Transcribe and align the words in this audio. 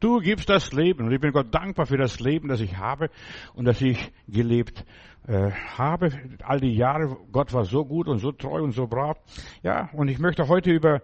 Du 0.00 0.18
gibst 0.18 0.50
das 0.50 0.72
Leben 0.72 1.06
und 1.06 1.12
ich 1.12 1.20
bin 1.20 1.32
Gott 1.32 1.54
dankbar 1.54 1.86
für 1.86 1.96
das 1.96 2.20
Leben, 2.20 2.48
das 2.48 2.60
ich 2.60 2.76
habe 2.76 3.08
und 3.54 3.64
das 3.64 3.80
ich 3.80 4.12
gelebt 4.28 4.84
äh, 5.26 5.50
habe. 5.50 6.10
All 6.42 6.60
die 6.60 6.74
Jahre, 6.74 7.16
Gott 7.32 7.54
war 7.54 7.64
so 7.64 7.86
gut 7.86 8.08
und 8.08 8.18
so 8.18 8.30
treu 8.30 8.62
und 8.62 8.72
so 8.72 8.86
brav. 8.86 9.16
Ja, 9.62 9.88
und 9.94 10.08
ich 10.08 10.18
möchte 10.18 10.48
heute 10.48 10.70
über 10.70 11.00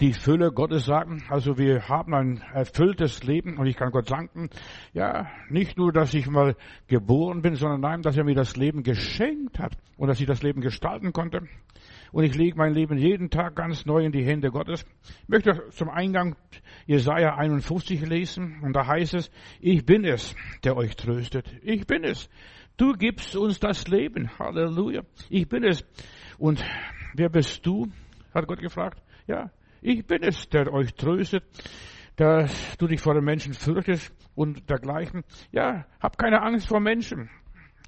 die 0.00 0.12
Fülle 0.12 0.52
Gottes 0.52 0.84
sagen. 0.84 1.24
Also 1.30 1.56
wir 1.56 1.88
haben 1.88 2.12
ein 2.12 2.42
erfülltes 2.52 3.22
Leben 3.22 3.56
und 3.56 3.66
ich 3.66 3.76
kann 3.76 3.90
Gott 3.92 4.10
danken. 4.10 4.50
Ja, 4.92 5.28
nicht 5.48 5.78
nur, 5.78 5.90
dass 5.90 6.12
ich 6.12 6.26
mal 6.26 6.54
geboren 6.88 7.40
bin, 7.40 7.54
sondern 7.54 7.80
nein, 7.80 8.02
dass 8.02 8.18
er 8.18 8.24
mir 8.24 8.34
das 8.34 8.56
Leben 8.56 8.82
geschenkt 8.82 9.58
hat 9.58 9.72
und 9.96 10.08
dass 10.08 10.20
ich 10.20 10.26
das 10.26 10.42
Leben 10.42 10.60
gestalten 10.60 11.14
konnte 11.14 11.48
und 12.12 12.24
ich 12.24 12.34
lege 12.34 12.56
mein 12.56 12.74
Leben 12.74 12.98
jeden 12.98 13.30
Tag 13.30 13.56
ganz 13.56 13.86
neu 13.86 14.04
in 14.04 14.12
die 14.12 14.24
Hände 14.24 14.50
Gottes. 14.50 14.84
Ich 15.22 15.28
möchte 15.28 15.68
zum 15.70 15.88
Eingang 15.88 16.36
Jesaja 16.86 17.36
51 17.36 18.06
lesen 18.06 18.60
und 18.62 18.74
da 18.74 18.86
heißt 18.86 19.14
es, 19.14 19.30
ich 19.60 19.84
bin 19.84 20.04
es, 20.04 20.34
der 20.64 20.76
euch 20.76 20.96
tröstet. 20.96 21.52
Ich 21.62 21.86
bin 21.86 22.04
es. 22.04 22.28
Du 22.76 22.92
gibst 22.92 23.34
uns 23.36 23.58
das 23.58 23.88
Leben. 23.88 24.30
Halleluja. 24.38 25.02
Ich 25.30 25.48
bin 25.48 25.64
es. 25.64 25.84
Und 26.38 26.64
wer 27.14 27.30
bist 27.30 27.64
du? 27.64 27.86
Hat 28.34 28.46
Gott 28.46 28.60
gefragt. 28.60 29.02
Ja, 29.26 29.50
ich 29.80 30.06
bin 30.06 30.22
es, 30.22 30.48
der 30.50 30.72
euch 30.72 30.94
tröstet, 30.94 31.44
dass 32.16 32.76
du 32.76 32.86
dich 32.86 33.00
vor 33.00 33.14
den 33.14 33.24
Menschen 33.24 33.54
fürchtest 33.54 34.14
und 34.34 34.68
dergleichen. 34.68 35.24
Ja, 35.52 35.86
hab 36.00 36.18
keine 36.18 36.42
Angst 36.42 36.68
vor 36.68 36.80
Menschen. 36.80 37.30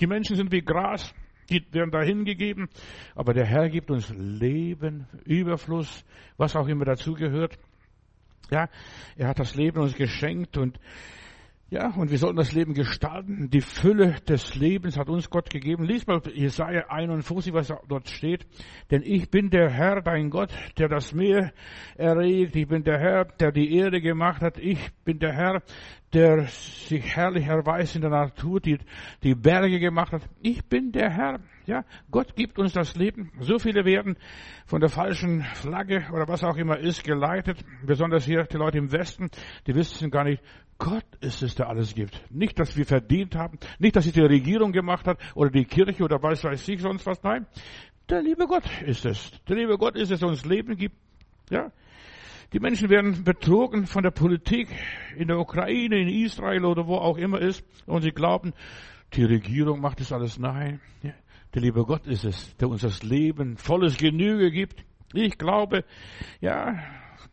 Die 0.00 0.06
Menschen 0.06 0.36
sind 0.36 0.52
wie 0.52 0.62
Gras 0.62 1.14
die 1.50 1.64
werden 1.72 1.90
dahin 1.90 2.24
gegeben. 2.24 2.68
Aber 3.14 3.32
der 3.34 3.46
Herr 3.46 3.68
gibt 3.68 3.90
uns 3.90 4.10
Leben, 4.10 5.06
Überfluss, 5.24 6.04
was 6.36 6.56
auch 6.56 6.68
immer 6.68 6.84
dazugehört. 6.84 7.58
Ja, 8.50 8.68
er 9.16 9.28
hat 9.28 9.38
das 9.38 9.54
Leben 9.54 9.80
uns 9.80 9.94
geschenkt 9.94 10.56
und 10.56 10.78
ja, 11.70 11.90
und 11.94 12.10
wir 12.10 12.16
sollten 12.16 12.38
das 12.38 12.52
Leben 12.52 12.72
gestalten. 12.72 13.50
Die 13.50 13.60
Fülle 13.60 14.16
des 14.26 14.54
Lebens 14.54 14.96
hat 14.96 15.10
uns 15.10 15.28
Gott 15.28 15.50
gegeben. 15.50 15.84
Lies 15.84 16.06
mal 16.06 16.22
Jesaja 16.32 16.86
51, 16.88 17.52
was 17.52 17.70
dort 17.86 18.08
steht. 18.08 18.46
Denn 18.90 19.02
ich 19.02 19.30
bin 19.30 19.50
der 19.50 19.68
Herr, 19.68 20.00
dein 20.00 20.30
Gott, 20.30 20.50
der 20.78 20.88
das 20.88 21.12
Meer 21.12 21.52
erregt. 21.98 22.56
Ich 22.56 22.68
bin 22.68 22.84
der 22.84 22.98
Herr, 22.98 23.26
der 23.26 23.52
die 23.52 23.76
Erde 23.76 24.00
gemacht 24.00 24.40
hat. 24.40 24.56
Ich 24.56 24.78
bin 25.04 25.18
der 25.18 25.34
Herr, 25.34 25.62
der 26.12 26.46
sich 26.46 27.16
herrlich 27.16 27.46
erweist 27.46 27.94
in 27.94 28.00
der 28.00 28.10
Natur, 28.10 28.60
die 28.60 28.78
die 29.22 29.34
Berge 29.34 29.78
gemacht 29.78 30.12
hat. 30.12 30.22
Ich 30.40 30.64
bin 30.64 30.92
der 30.92 31.10
Herr. 31.10 31.40
Ja, 31.66 31.84
Gott 32.10 32.34
gibt 32.34 32.58
uns 32.58 32.72
das 32.72 32.96
Leben. 32.96 33.30
So 33.40 33.58
viele 33.58 33.84
werden 33.84 34.16
von 34.66 34.80
der 34.80 34.88
falschen 34.88 35.42
Flagge 35.42 36.06
oder 36.12 36.26
was 36.26 36.42
auch 36.42 36.56
immer 36.56 36.78
ist 36.78 37.04
geleitet. 37.04 37.62
Besonders 37.84 38.24
hier 38.24 38.44
die 38.44 38.56
Leute 38.56 38.78
im 38.78 38.90
Westen, 38.90 39.28
die 39.66 39.74
wissen 39.74 40.10
gar 40.10 40.24
nicht, 40.24 40.42
Gott 40.78 41.04
ist 41.20 41.42
es, 41.42 41.56
der 41.56 41.68
alles 41.68 41.94
gibt. 41.94 42.22
Nicht, 42.30 42.58
dass 42.58 42.76
wir 42.76 42.86
verdient 42.86 43.34
haben, 43.34 43.58
nicht, 43.78 43.96
dass 43.96 44.06
es 44.06 44.12
die 44.12 44.20
Regierung 44.20 44.72
gemacht 44.72 45.06
hat 45.06 45.18
oder 45.34 45.50
die 45.50 45.64
Kirche 45.64 46.04
oder 46.04 46.22
was 46.22 46.42
weiß 46.44 46.68
ich 46.68 46.80
sonst 46.80 47.04
was. 47.04 47.22
Nein, 47.22 47.46
der 48.08 48.22
liebe 48.22 48.46
Gott 48.46 48.64
ist 48.82 49.04
es. 49.04 49.32
Der 49.48 49.56
liebe 49.56 49.76
Gott 49.76 49.96
ist 49.96 50.10
es, 50.10 50.20
der 50.20 50.28
uns 50.28 50.46
Leben 50.46 50.76
gibt. 50.76 50.96
Ja, 51.50 51.70
die 52.52 52.60
Menschen 52.60 52.88
werden 52.88 53.24
betrogen 53.24 53.86
von 53.86 54.02
der 54.02 54.10
Politik 54.10 54.68
in 55.16 55.28
der 55.28 55.38
Ukraine, 55.38 56.00
in 56.00 56.08
Israel 56.08 56.64
oder 56.64 56.86
wo 56.86 56.96
auch 56.96 57.18
immer 57.18 57.40
ist 57.40 57.64
und 57.86 58.02
sie 58.02 58.12
glauben, 58.12 58.52
die 59.14 59.24
Regierung 59.24 59.80
macht 59.80 60.00
das 60.00 60.12
alles. 60.12 60.38
Nein, 60.38 60.80
der 61.02 61.62
liebe 61.62 61.84
Gott 61.84 62.06
ist 62.06 62.24
es, 62.24 62.56
der 62.56 62.68
uns 62.68 62.82
das 62.82 63.02
Leben 63.02 63.56
volles 63.56 63.96
Genüge 63.96 64.50
gibt. 64.50 64.84
Ich 65.12 65.38
glaube, 65.38 65.84
ja, 66.40 66.78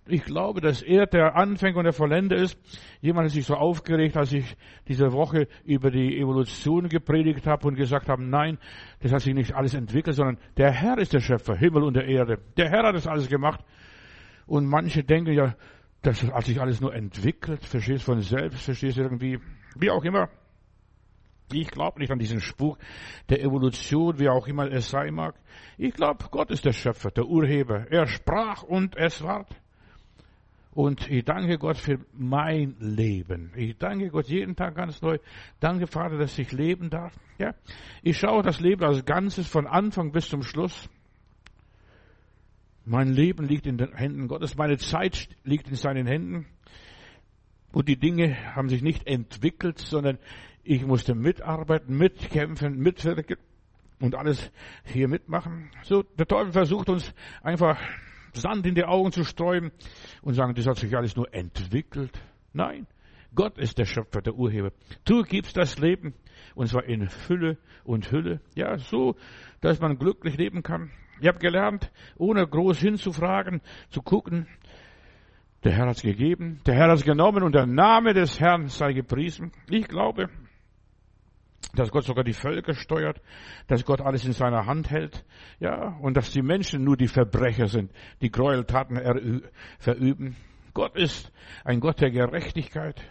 ich 0.07 0.23
glaube, 0.23 0.61
dass 0.61 0.81
er 0.81 1.07
der 1.07 1.35
Anfänger 1.35 1.77
und 1.77 1.85
der 1.85 1.93
Vollender 1.93 2.35
ist. 2.35 2.57
Jemand 3.01 3.25
hat 3.25 3.33
sich 3.33 3.45
so 3.45 3.55
aufgeregt, 3.55 4.15
als 4.17 4.33
ich 4.33 4.55
diese 4.87 5.11
Woche 5.11 5.47
über 5.63 5.91
die 5.91 6.17
Evolution 6.19 6.89
gepredigt 6.89 7.47
habe 7.47 7.67
und 7.67 7.75
gesagt 7.75 8.07
habe, 8.07 8.23
nein, 8.23 8.57
das 8.99 9.11
hat 9.11 9.21
sich 9.21 9.33
nicht 9.33 9.53
alles 9.53 9.73
entwickelt, 9.73 10.15
sondern 10.15 10.37
der 10.57 10.71
Herr 10.71 10.97
ist 10.97 11.13
der 11.13 11.21
Schöpfer, 11.21 11.55
Himmel 11.55 11.83
und 11.83 11.95
der 11.95 12.05
Erde. 12.05 12.39
Der 12.55 12.69
Herr 12.69 12.83
hat 12.83 12.95
das 12.95 13.07
alles 13.07 13.27
gemacht. 13.29 13.61
Und 14.45 14.65
manche 14.67 15.03
denken 15.03 15.33
ja, 15.33 15.55
das 16.01 16.23
hat 16.23 16.45
sich 16.45 16.61
alles 16.61 16.81
nur 16.81 16.93
entwickelt, 16.93 17.63
verstehst 17.65 18.03
von 18.03 18.21
selbst, 18.21 18.63
verstehst 18.63 18.97
irgendwie, 18.97 19.39
wie 19.75 19.89
auch 19.89 20.03
immer. 20.03 20.29
Ich 21.51 21.69
glaube 21.69 21.99
nicht 21.99 22.11
an 22.11 22.19
diesen 22.19 22.41
Spuk 22.41 22.77
der 23.29 23.41
Evolution, 23.41 24.19
wie 24.19 24.29
auch 24.29 24.47
immer 24.47 24.71
es 24.71 24.89
sein 24.89 25.13
mag. 25.13 25.35
Ich 25.77 25.93
glaube, 25.93 26.25
Gott 26.31 26.49
ist 26.51 26.65
der 26.65 26.73
Schöpfer, 26.73 27.11
der 27.11 27.25
Urheber. 27.25 27.85
Er 27.91 28.07
sprach 28.07 28.63
und 28.63 28.95
es 28.97 29.23
ward. 29.23 29.47
Und 30.71 31.09
ich 31.09 31.23
danke 31.23 31.57
Gott 31.57 31.77
für 31.77 31.99
mein 32.11 32.75
Leben. 32.79 33.53
Ich 33.55 33.77
danke 33.77 34.09
Gott 34.09 34.27
jeden 34.27 34.55
Tag 34.55 34.75
ganz 34.75 35.01
neu. 35.01 35.19
Danke, 35.59 35.87
Vater, 35.87 36.17
dass 36.17 36.37
ich 36.37 36.51
leben 36.51 36.89
darf. 36.89 37.17
Ja, 37.37 37.53
ich 38.01 38.17
schaue 38.17 38.43
das 38.43 38.59
Leben 38.59 38.83
als 38.83 39.05
Ganzes 39.05 39.47
von 39.47 39.67
Anfang 39.67 40.11
bis 40.11 40.27
zum 40.27 40.43
Schluss. 40.43 40.89
Mein 42.85 43.09
Leben 43.09 43.47
liegt 43.47 43.65
in 43.65 43.77
den 43.77 43.93
Händen 43.93 44.27
Gottes. 44.27 44.55
Meine 44.57 44.77
Zeit 44.77 45.27
liegt 45.43 45.67
in 45.67 45.75
seinen 45.75 46.05
Händen. 46.05 46.45
Und 47.71 47.89
die 47.89 47.97
Dinge 47.97 48.55
haben 48.55 48.69
sich 48.69 48.81
nicht 48.81 49.07
entwickelt, 49.07 49.79
sondern 49.79 50.19
ich 50.63 50.85
musste 50.85 51.15
mitarbeiten, 51.15 51.97
mitkämpfen, 51.97 52.77
mitwirken 52.77 53.37
und 53.99 54.15
alles 54.15 54.51
hier 54.83 55.07
mitmachen. 55.07 55.71
So, 55.83 56.03
der 56.03 56.27
Teufel 56.27 56.53
versucht 56.53 56.89
uns 56.89 57.13
einfach 57.41 57.79
Sand 58.33 58.65
in 58.65 58.75
die 58.75 58.85
Augen 58.85 59.11
zu 59.11 59.23
streuen 59.23 59.71
und 60.21 60.35
sagen, 60.35 60.53
das 60.53 60.67
hat 60.67 60.77
sich 60.77 60.95
alles 60.95 61.15
nur 61.15 61.33
entwickelt. 61.33 62.21
Nein, 62.53 62.87
Gott 63.33 63.57
ist 63.57 63.77
der 63.77 63.85
Schöpfer, 63.85 64.21
der 64.21 64.35
Urheber. 64.35 64.71
Du 65.05 65.23
gibst 65.23 65.57
das 65.57 65.77
Leben 65.79 66.13
und 66.53 66.67
zwar 66.67 66.85
in 66.85 67.09
Fülle 67.09 67.57
und 67.83 68.11
Hülle. 68.11 68.41
Ja, 68.55 68.77
so, 68.77 69.15
dass 69.61 69.79
man 69.79 69.97
glücklich 69.97 70.37
leben 70.37 70.63
kann. 70.63 70.91
Ich 71.19 71.27
habe 71.27 71.39
gelernt, 71.39 71.91
ohne 72.17 72.45
groß 72.45 72.79
hinzufragen, 72.79 73.61
zu 73.89 74.01
gucken. 74.01 74.47
Der 75.63 75.71
Herr 75.71 75.87
hat 75.87 75.97
es 75.97 76.03
gegeben, 76.03 76.61
der 76.65 76.75
Herr 76.75 76.89
hat 76.89 76.99
es 76.99 77.03
genommen 77.03 77.41
und 77.41 77.55
der 77.55 77.65
Name 77.65 78.13
des 78.13 78.39
Herrn 78.39 78.67
sei 78.67 78.93
gepriesen. 78.93 79.51
Ich 79.69 79.87
glaube, 79.87 80.29
dass 81.73 81.91
Gott 81.91 82.05
sogar 82.05 82.23
die 82.23 82.33
Völker 82.33 82.73
steuert, 82.73 83.21
dass 83.67 83.83
Gott 83.83 84.01
alles 84.01 84.25
in 84.25 84.33
seiner 84.33 84.65
Hand 84.65 84.91
hält, 84.91 85.25
ja, 85.59 85.97
und 86.01 86.17
dass 86.17 86.31
die 86.31 86.41
Menschen 86.41 86.83
nur 86.83 86.97
die 86.97 87.07
Verbrecher 87.07 87.67
sind, 87.67 87.91
die 88.21 88.31
Gräueltaten 88.31 89.41
verüben. 89.79 90.35
Gott 90.73 90.95
ist 90.95 91.31
ein 91.63 91.79
Gott 91.79 92.01
der 92.01 92.11
Gerechtigkeit. 92.11 93.01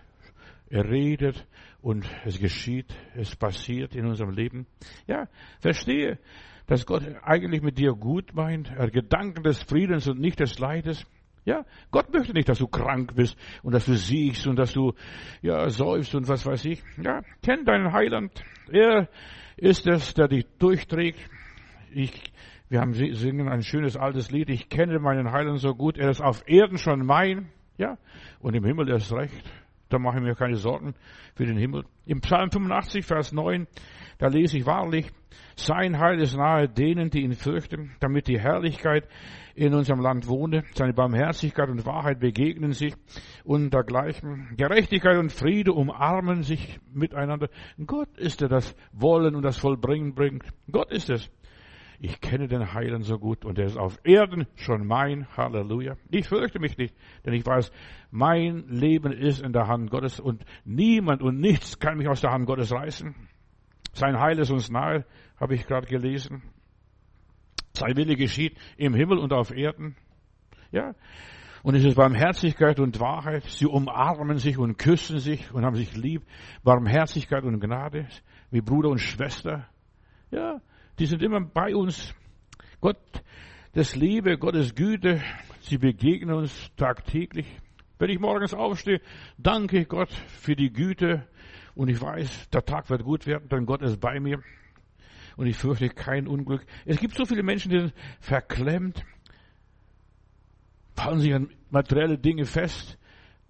Er 0.69 0.89
redet 0.89 1.47
und 1.83 2.09
es 2.25 2.39
geschieht, 2.39 2.95
es 3.15 3.37
passiert 3.37 3.95
in 3.95 4.07
unserem 4.07 4.31
Leben. 4.31 4.67
Ja, 5.07 5.29
verstehe, 5.61 6.19
dass 6.67 6.87
Gott 6.87 7.03
eigentlich 7.23 7.63
mit 7.63 7.79
dir 7.79 7.93
gut 7.93 8.35
meint, 8.35 8.71
er 8.71 8.91
Gedanken 8.91 9.43
des 9.43 9.63
Friedens 9.63 10.09
und 10.09 10.21
nicht 10.21 10.41
des 10.41 10.59
Leides. 10.59 11.07
Ja, 11.45 11.65
Gott 11.91 12.11
möchte 12.13 12.33
nicht, 12.33 12.49
dass 12.49 12.59
du 12.59 12.67
krank 12.67 13.15
bist 13.15 13.37
und 13.63 13.75
dass 13.75 13.85
du 13.85 13.95
siehst 13.95 14.47
und 14.47 14.57
dass 14.57 14.73
du, 14.73 14.95
ja, 15.43 15.69
säufst 15.69 16.15
und 16.15 16.27
was 16.27 16.47
weiß 16.47 16.65
ich. 16.65 16.83
Ja, 17.03 17.21
kenn 17.43 17.67
deinen 17.67 17.93
Heiland. 17.93 18.33
Er 18.71 19.09
ist 19.57 19.87
es, 19.87 20.15
der 20.15 20.29
dich 20.29 20.47
durchträgt. 20.59 21.21
Ich, 21.93 22.33
wir 22.71 22.81
haben 22.81 22.95
singen 22.95 23.49
ein 23.49 23.63
schönes 23.63 23.97
altes 23.97 24.31
Lied. 24.31 24.49
Ich 24.49 24.71
kenne 24.71 24.99
meinen 24.99 25.33
Heiland 25.33 25.61
so 25.61 25.75
gut. 25.75 25.99
Er 25.99 26.09
ist 26.09 26.23
auf 26.23 26.43
Erden 26.49 26.79
schon 26.79 27.05
mein. 27.05 27.51
Ja, 27.77 27.99
und 28.41 28.55
im 28.55 28.65
Himmel 28.65 28.89
erst 28.89 29.13
recht. 29.13 29.45
Da 29.95 30.01
mache 30.01 30.17
ich 30.17 30.25
mir 30.25 30.35
keine 30.35 30.57
Sorgen 30.57 30.97
für 31.37 31.47
den 31.47 31.57
Himmel. 31.57 31.85
Im 32.05 32.21
Psalm 32.21 32.51
85, 32.51 33.07
Vers 33.07 33.31
9, 33.31 33.69
da 34.19 34.27
lese 34.27 34.59
ich 34.59 34.67
wahrlich, 34.67 35.07
sein 35.55 36.01
Heil 36.01 36.21
ist 36.21 36.37
nahe 36.37 36.69
denen, 36.69 37.11
die 37.11 37.21
ihn 37.21 37.35
fürchten, 37.35 37.93
damit 38.01 38.27
die 38.27 38.41
Herrlichkeit 38.41 39.07
in 39.55 39.73
unserem 39.73 40.01
Land 40.01 40.27
wohne. 40.27 40.65
Seine 40.75 40.95
Barmherzigkeit 40.95 41.69
und 41.69 41.87
Wahrheit 41.87 42.19
begegnen 42.19 42.73
sich 42.73 42.93
und 43.45 43.73
dergleichen. 43.73 44.57
Gerechtigkeit 44.57 45.17
und 45.17 45.31
Friede 45.31 45.73
umarmen 45.73 46.43
sich 46.43 46.81
miteinander. 46.93 47.49
Gott 47.87 48.19
ist 48.19 48.43
er, 48.43 48.49
das 48.49 48.75
Wollen 48.91 49.37
und 49.37 49.45
das 49.45 49.59
Vollbringen 49.59 50.13
bringt. 50.17 50.43
Gott 50.73 50.91
ist 50.91 51.09
es. 51.09 51.31
Ich 52.01 52.21
kenne 52.21 52.49
den 52.49 52.73
Heilen 52.75 53.03
so 53.03 53.19
gut 53.19 53.45
und 53.45 53.59
er 53.59 53.67
ist 53.67 53.77
auf 53.77 53.99
Erden 54.05 54.47
schon 54.57 54.87
mein. 54.87 55.27
Halleluja. 55.37 55.97
Ich 56.11 56.29
fürchte 56.29 56.59
mich 56.59 56.77
nicht, 56.77 56.95
denn 57.25 57.35
ich 57.35 57.47
weiß, 57.47 57.71
mein 58.11 58.65
Leben 58.69 59.13
ist 59.13 59.41
in 59.41 59.53
der 59.53 59.69
Hand 59.69 59.91
Gottes 59.91 60.21
und 60.21 60.45
niemand 60.65 61.23
und 61.23 61.41
nichts 61.41 61.79
kann 61.79 61.99
mich 61.99 62.09
aus 62.09 62.21
der 62.21 62.33
Hand 62.33 62.47
Gottes 62.47 62.73
reißen. 62.73 63.15
Sein 63.93 64.19
Heil 64.19 64.39
ist 64.39 64.51
uns 64.51 64.71
nahe, 64.71 65.05
habe 65.39 65.55
ich 65.55 65.67
gerade 65.67 65.87
gelesen. 65.87 66.43
Sein 67.73 67.97
Wille 67.97 68.17
geschieht 68.17 68.57
im 68.77 68.95
Himmel 68.95 69.19
und 69.19 69.33
auf 69.33 69.51
Erden. 69.51 69.97
Ja. 70.71 70.95
Und 71.63 71.77
es 71.77 71.85
ist 71.85 71.97
Barmherzigkeit 71.97 72.79
und 72.79 73.01
Wahrheit. 73.01 73.45
Sie 73.45 73.67
umarmen 73.67 74.37
sich 74.37 74.59
und 74.59 74.77
küssen 74.77 75.19
sich 75.19 75.53
und 75.53 75.65
haben 75.65 75.77
sich 75.77 75.97
lieb. 75.97 76.23
Barmherzigkeit 76.63 77.43
und 77.45 77.59
Gnade, 77.59 78.07
wie 78.51 78.61
Bruder 78.61 78.91
und 78.91 78.99
Schwester. 78.99 79.67
Ja. 80.31 80.61
Die 80.99 81.07
sind 81.07 81.23
immer 81.23 81.41
bei 81.41 81.75
uns. 81.75 82.15
Gott, 82.81 82.99
das 83.73 83.97
Liebe, 83.97 84.39
Gottes 84.39 84.75
Güte, 84.75 85.21
sie 85.61 85.79
begegnen 85.79 86.37
uns 86.37 86.71
tagtäglich. 86.77 87.47
Wenn 87.99 88.11
ich 88.11 88.21
morgens 88.21 88.55
aufstehe, 88.55 89.01
danke 89.39 89.81
ich 89.81 89.89
Gott 89.89 90.13
für 90.13 90.55
die 90.55 90.73
Güte 90.73 91.27
und 91.75 91.89
ich 91.89 92.01
weiß, 92.01 92.51
der 92.51 92.65
Tag 92.65 92.91
wird 92.91 93.03
gut 93.03 93.27
werden, 93.27 93.49
denn 93.49 93.67
Gott 93.67 93.83
ist 93.83 94.01
bei 94.01 94.21
mir 94.21 94.41
und 95.37 95.47
ich 95.47 95.57
fürchte 95.57 95.89
kein 95.89 96.29
Unglück. 96.29 96.65
Es 96.85 97.01
gibt 97.01 97.17
so 97.17 97.25
viele 97.25 97.43
Menschen, 97.43 97.71
die 97.71 97.81
sind 97.81 97.95
verklemmt, 98.21 99.05
fallen 100.95 101.21
sich 101.21 101.35
an 101.35 101.51
materielle 101.71 102.19
Dinge 102.19 102.45
fest 102.45 102.99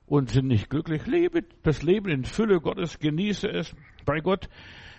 und 0.06 0.30
sind 0.30 0.46
nicht 0.46 0.70
glücklich. 0.70 1.06
Lebe 1.06 1.44
das 1.62 1.82
Leben 1.82 2.10
in 2.10 2.24
Fülle 2.24 2.60
Gottes, 2.60 2.98
genieße 2.98 3.48
es. 3.48 3.74
Bei 4.04 4.20
Gott 4.20 4.48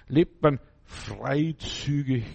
lebt 0.08 0.42
man 0.44 0.60
freizügig, 0.86 2.26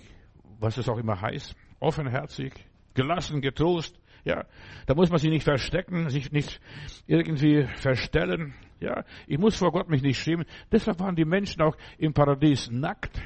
was 0.59 0.77
es 0.77 0.89
auch 0.89 0.99
immer 0.99 1.21
heißt, 1.21 1.57
offenherzig, 1.79 2.53
gelassen, 2.95 3.41
getrost. 3.41 3.99
Ja, 4.25 4.45
da 4.87 4.95
muss 4.95 5.09
man 5.09 5.19
sich 5.19 5.31
nicht 5.31 5.45
verstecken, 5.45 6.11
sich 6.11 6.31
nicht 6.31 6.61
irgendwie 7.07 7.67
verstellen. 7.77 8.55
Ja, 8.79 9.05
ich 9.27 9.39
muss 9.39 9.57
vor 9.57 9.73
Gott 9.73 9.89
mich 9.89 10.03
nicht 10.03 10.19
schämen. 10.19 10.45
Deshalb 10.71 11.01
waren 11.01 11.17
die 11.17 11.25
Menschen 11.25 11.63
auch 11.63 11.77
im 11.97 12.13
Paradies 12.13 12.71
nackt. 12.71 13.21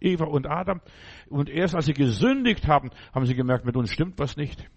Eva 0.00 0.24
und 0.24 0.46
Adam. 0.46 0.80
Und 1.28 1.50
erst 1.50 1.74
als 1.74 1.86
sie 1.86 1.92
gesündigt 1.92 2.66
haben, 2.66 2.90
haben 3.12 3.26
sie 3.26 3.34
gemerkt, 3.34 3.64
mit 3.64 3.76
uns 3.76 3.90
stimmt 3.90 4.18
was 4.18 4.36
nicht. 4.36 4.68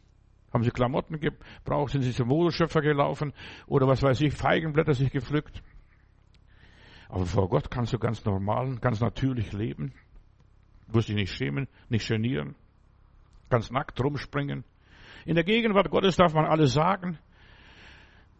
Haben 0.53 0.63
sie 0.63 0.71
Klamotten 0.71 1.19
gebraucht, 1.19 1.91
sind 1.91 2.01
sie 2.01 2.11
zum 2.11 2.27
Modeschöpfer 2.27 2.81
gelaufen 2.81 3.31
oder 3.67 3.87
was 3.87 4.03
weiß 4.03 4.19
ich, 4.21 4.33
Feigenblätter 4.33 4.93
sich 4.93 5.11
gepflückt. 5.11 5.61
Aber 7.11 7.25
vor 7.25 7.49
Gott 7.49 7.69
kannst 7.69 7.91
du 7.91 7.99
ganz 7.99 8.23
normal, 8.23 8.77
ganz 8.77 9.01
natürlich 9.01 9.51
leben. 9.51 9.93
Du 10.87 10.93
musst 10.93 11.09
dich 11.09 11.15
nicht 11.15 11.33
schämen, 11.33 11.67
nicht 11.89 12.07
genieren. 12.07 12.55
Ganz 13.49 13.69
nackt 13.69 14.01
rumspringen. 14.01 14.63
In 15.25 15.35
der 15.35 15.43
Gegenwart 15.43 15.91
Gottes 15.91 16.15
darf 16.15 16.33
man 16.33 16.45
alles 16.45 16.71
sagen. 16.71 17.17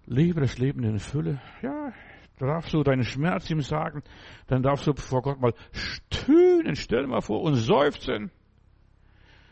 Lebe 0.05 0.39
das 0.39 0.57
Leben 0.57 0.83
in 0.83 0.99
Fülle. 0.99 1.41
Ja, 1.61 1.91
da 2.39 2.45
darfst 2.45 2.73
du 2.73 2.81
deinen 2.81 3.03
Schmerz 3.03 3.49
ihm 3.49 3.59
sagen. 3.59 4.03
Dann 4.47 4.63
darfst 4.63 4.87
du 4.87 4.93
vor 4.93 5.21
Gott 5.21 5.41
mal 5.41 5.53
stöhnen, 5.73 6.77
stell 6.77 7.01
dir 7.01 7.09
mal 7.09 7.21
vor, 7.21 7.41
und 7.41 7.55
seufzen. 7.55 8.31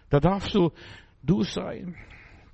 Da 0.09 0.21
darfst 0.21 0.55
du 0.55 0.71
du 1.23 1.43
sein 1.43 1.97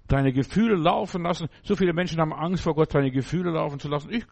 deine 0.08 0.34
Gefühle 0.34 0.76
laufen 0.76 1.24
lassen. 1.24 1.48
So 1.64 1.76
viele 1.76 1.94
Menschen 1.94 2.20
haben 2.20 2.34
Angst 2.34 2.64
vor 2.64 2.76
Gott, 2.76 2.94
deine 2.94 3.12
Gefühle 3.12 3.52
laufen 3.52 3.80
zu 3.80 3.88
lassen. 3.88 4.12
Ich 4.12 4.26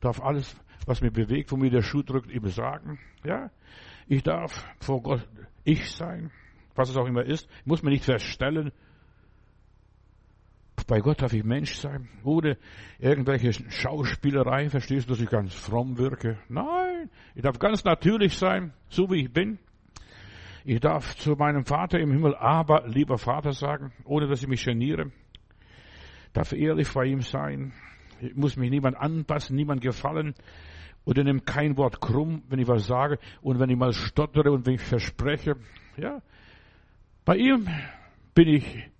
darf 0.00 0.20
alles, 0.20 0.56
was 0.88 1.02
mir 1.02 1.10
bewegt, 1.10 1.52
wo 1.52 1.56
mir 1.56 1.70
der 1.70 1.82
Schuh 1.82 2.02
drückt, 2.02 2.30
ihm 2.30 2.48
sagen. 2.48 2.98
Ja, 3.22 3.50
ich 4.06 4.22
darf 4.22 4.66
vor 4.80 5.02
Gott 5.02 5.28
ich 5.64 5.90
sein, 5.90 6.30
was 6.74 6.88
es 6.88 6.96
auch 6.96 7.06
immer 7.06 7.24
ist. 7.24 7.46
Ich 7.60 7.66
muss 7.66 7.82
mir 7.82 7.90
nicht 7.90 8.04
verstellen. 8.04 8.72
Bei 10.86 11.00
Gott 11.00 11.20
darf 11.20 11.34
ich 11.34 11.44
Mensch 11.44 11.74
sein, 11.74 12.08
ohne 12.24 12.56
irgendwelche 12.98 13.52
Schauspielerei, 13.52 14.70
verstehst 14.70 15.06
du, 15.06 15.12
dass 15.12 15.20
ich 15.20 15.28
ganz 15.28 15.52
fromm 15.52 15.98
wirke. 15.98 16.38
Nein, 16.48 17.10
ich 17.34 17.42
darf 17.42 17.58
ganz 17.58 17.84
natürlich 17.84 18.38
sein, 18.38 18.72
so 18.88 19.10
wie 19.10 19.24
ich 19.24 19.32
bin. 19.32 19.58
Ich 20.64 20.80
darf 20.80 21.14
zu 21.16 21.32
meinem 21.32 21.66
Vater 21.66 21.98
im 21.98 22.12
Himmel 22.12 22.34
aber 22.34 22.88
lieber 22.88 23.18
Vater 23.18 23.52
sagen, 23.52 23.92
ohne 24.04 24.26
dass 24.26 24.42
ich 24.42 24.48
mich 24.48 24.64
geniere. 24.64 25.12
Darf 26.32 26.52
ehrlich 26.52 26.90
bei 26.94 27.04
ihm 27.04 27.20
sein. 27.20 27.74
Ich 28.20 28.34
muss 28.34 28.56
mich 28.56 28.70
niemand 28.70 28.96
anpassen, 28.96 29.56
niemand 29.56 29.82
gefallen. 29.82 30.34
Oder 31.08 31.24
nimm 31.24 31.46
kein 31.46 31.78
Wort 31.78 32.02
krumm, 32.02 32.42
wenn 32.50 32.58
ich 32.58 32.68
was 32.68 32.86
sage. 32.86 33.18
Und 33.40 33.58
wenn 33.58 33.70
ich 33.70 33.78
mal 33.78 33.94
stottere 33.94 34.52
und 34.52 34.66
wenn 34.66 34.74
ich 34.74 34.82
verspreche. 34.82 35.56
Ja. 35.96 36.20
Bei 37.24 37.34
ihm 37.34 37.66
bin 38.34 38.48
ich 38.48 38.90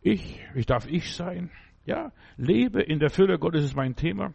ich. 0.00 0.40
Ich 0.56 0.66
darf 0.66 0.88
ich 0.88 1.14
sein. 1.14 1.52
Ja. 1.84 2.10
Lebe 2.36 2.82
in 2.82 2.98
der 2.98 3.10
Fülle 3.10 3.38
Gottes 3.38 3.62
ist 3.62 3.76
mein 3.76 3.94
Thema. 3.94 4.34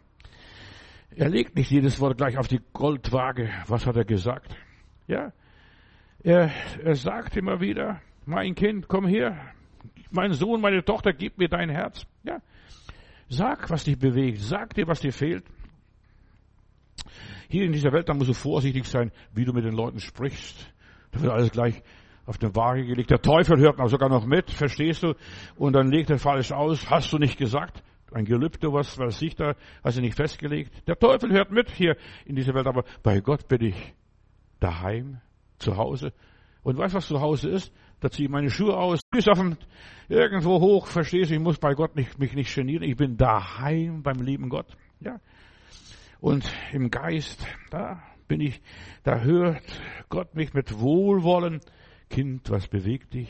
Er 1.14 1.28
legt 1.28 1.54
nicht 1.54 1.70
jedes 1.70 2.00
Wort 2.00 2.16
gleich 2.16 2.38
auf 2.38 2.48
die 2.48 2.62
Goldwaage. 2.72 3.50
Was 3.66 3.84
hat 3.84 3.96
er 3.96 4.06
gesagt? 4.06 4.56
Ja. 5.06 5.34
Er, 6.22 6.50
er 6.82 6.94
sagt 6.94 7.36
immer 7.36 7.60
wieder, 7.60 8.00
mein 8.24 8.54
Kind, 8.54 8.88
komm 8.88 9.06
her, 9.06 9.52
mein 10.10 10.32
Sohn, 10.32 10.62
meine 10.62 10.82
Tochter, 10.82 11.12
gib 11.12 11.36
mir 11.36 11.48
dein 11.48 11.68
Herz. 11.68 12.06
Ja. 12.22 12.38
Sag, 13.28 13.68
was 13.68 13.84
dich 13.84 13.98
bewegt, 13.98 14.38
sag 14.40 14.72
dir, 14.72 14.86
was 14.86 15.00
dir 15.00 15.12
fehlt. 15.12 15.44
Hier 17.52 17.66
in 17.66 17.72
dieser 17.72 17.92
Welt, 17.92 18.08
da 18.08 18.14
musst 18.14 18.30
du 18.30 18.32
vorsichtig 18.32 18.86
sein, 18.86 19.12
wie 19.34 19.44
du 19.44 19.52
mit 19.52 19.62
den 19.62 19.74
Leuten 19.74 20.00
sprichst. 20.00 20.72
Da 21.10 21.20
wird 21.20 21.30
alles 21.30 21.50
gleich 21.50 21.82
auf 22.24 22.38
den 22.38 22.56
Waage 22.56 22.86
gelegt. 22.86 23.10
Der 23.10 23.20
Teufel 23.20 23.58
hört 23.58 23.78
auch 23.78 23.90
sogar 23.90 24.08
noch 24.08 24.24
mit, 24.24 24.50
verstehst 24.50 25.02
du? 25.02 25.12
Und 25.56 25.74
dann 25.74 25.90
legt 25.90 26.08
er 26.08 26.18
falsch 26.18 26.50
aus. 26.50 26.88
Hast 26.88 27.12
du 27.12 27.18
nicht 27.18 27.36
gesagt? 27.36 27.82
Ein 28.10 28.24
Gelübde, 28.24 28.72
was 28.72 28.98
weiß 28.98 29.20
ich 29.20 29.34
da, 29.34 29.54
hast 29.84 29.98
du 29.98 30.00
nicht 30.00 30.16
festgelegt. 30.16 30.72
Der 30.88 30.98
Teufel 30.98 31.30
hört 31.30 31.50
mit 31.50 31.70
hier 31.70 31.98
in 32.24 32.36
dieser 32.36 32.54
Welt, 32.54 32.66
aber 32.66 32.84
bei 33.02 33.20
Gott 33.20 33.46
bin 33.48 33.60
ich 33.60 33.94
daheim 34.58 35.20
zu 35.58 35.76
Hause. 35.76 36.14
Und 36.62 36.78
weißt 36.78 36.94
du, 36.94 36.96
was 36.96 37.06
zu 37.06 37.20
Hause 37.20 37.50
ist? 37.50 37.70
Da 38.00 38.08
ziehe 38.08 38.28
ich 38.28 38.32
meine 38.32 38.48
Schuhe 38.48 38.78
aus, 38.78 39.00
bis 39.10 39.28
auf 39.28 39.38
dem, 39.38 39.58
irgendwo 40.08 40.58
hoch, 40.58 40.86
verstehst 40.86 41.30
du, 41.30 41.34
ich 41.34 41.40
muss 41.40 41.58
bei 41.58 41.74
Gott 41.74 41.96
nicht, 41.96 42.18
mich 42.18 42.32
nicht 42.32 42.54
genieren. 42.54 42.82
Ich 42.82 42.96
bin 42.96 43.18
daheim 43.18 44.02
beim 44.02 44.22
lieben 44.22 44.48
Gott. 44.48 44.74
Ja. 45.00 45.20
Und 46.22 46.48
im 46.72 46.88
Geist, 46.88 47.44
da 47.70 48.00
bin 48.28 48.40
ich, 48.40 48.62
da 49.02 49.22
hört 49.22 49.60
Gott 50.08 50.36
mich 50.36 50.54
mit 50.54 50.78
Wohlwollen. 50.78 51.58
Kind, 52.10 52.48
was 52.48 52.68
bewegt 52.68 53.14
dich? 53.14 53.28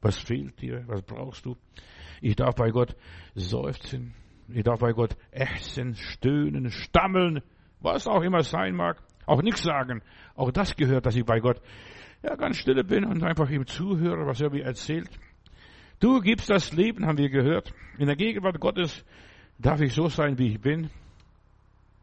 Was 0.00 0.16
fehlt 0.16 0.58
dir? 0.62 0.84
Was 0.86 1.02
brauchst 1.02 1.44
du? 1.44 1.58
Ich 2.22 2.36
darf 2.36 2.54
bei 2.54 2.70
Gott 2.70 2.96
seufzen. 3.34 4.14
Ich 4.48 4.64
darf 4.64 4.80
bei 4.80 4.92
Gott 4.92 5.18
ächzen, 5.32 5.96
stöhnen, 5.96 6.70
stammeln, 6.70 7.42
was 7.78 8.06
auch 8.06 8.22
immer 8.22 8.42
sein 8.42 8.74
mag. 8.74 9.02
Auch 9.26 9.42
nichts 9.42 9.62
sagen. 9.62 10.00
Auch 10.34 10.50
das 10.50 10.74
gehört, 10.76 11.04
dass 11.04 11.16
ich 11.16 11.26
bei 11.26 11.40
Gott 11.40 11.60
ja 12.22 12.36
ganz 12.36 12.56
stille 12.56 12.84
bin 12.84 13.04
und 13.04 13.22
einfach 13.22 13.50
ihm 13.50 13.66
zuhöre, 13.66 14.24
was 14.24 14.40
er 14.40 14.48
mir 14.48 14.64
erzählt. 14.64 15.10
Du 15.98 16.22
gibst 16.22 16.48
das 16.48 16.72
Leben, 16.72 17.04
haben 17.04 17.18
wir 17.18 17.28
gehört. 17.28 17.74
In 17.98 18.06
der 18.06 18.16
Gegenwart 18.16 18.58
Gottes 18.60 19.04
darf 19.58 19.82
ich 19.82 19.92
so 19.92 20.08
sein, 20.08 20.38
wie 20.38 20.54
ich 20.54 20.60
bin. 20.62 20.88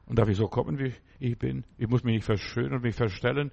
Und 0.08 0.18
darf 0.18 0.30
ich 0.30 0.38
so 0.38 0.48
kommen, 0.48 0.80
wie 0.80 0.94
ich 1.20 1.38
bin. 1.38 1.66
Ich 1.78 1.88
muss 1.88 2.04
mich 2.04 2.16
nicht 2.16 2.26
verschönern, 2.26 2.82
mich 2.82 2.96
verstellen. 2.96 3.52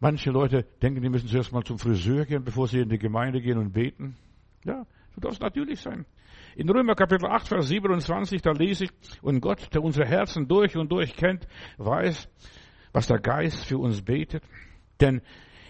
Manche 0.00 0.30
Leute 0.30 0.64
denken, 0.80 1.02
die 1.02 1.08
müssen 1.08 1.28
zuerst 1.28 1.52
mal 1.52 1.64
zum 1.64 1.78
Friseur 1.78 2.24
gehen, 2.24 2.44
bevor 2.44 2.68
sie 2.68 2.80
in 2.80 2.88
die 2.88 2.98
Gemeinde 2.98 3.40
gehen 3.40 3.58
und 3.58 3.72
beten. 3.72 4.16
Ja, 4.64 4.86
du 5.14 5.20
darfst 5.20 5.40
natürlich 5.40 5.80
sein. 5.80 6.06
In 6.54 6.68
Römer 6.68 6.94
Kapitel 6.94 7.26
8, 7.26 7.48
Vers 7.48 7.68
27, 7.68 8.42
da 8.42 8.52
lese 8.52 8.84
ich, 8.84 8.90
und 9.22 9.40
Gott, 9.40 9.72
der 9.74 9.82
unsere 9.82 10.06
Herzen 10.06 10.46
durch 10.46 10.76
und 10.76 10.90
durch 10.92 11.16
kennt, 11.16 11.46
weiß, 11.78 12.28
was 12.92 13.06
der 13.06 13.18
Geist 13.18 13.64
für 13.64 13.78
uns 13.78 14.02
betet. 14.02 14.42
Denn 15.00 15.22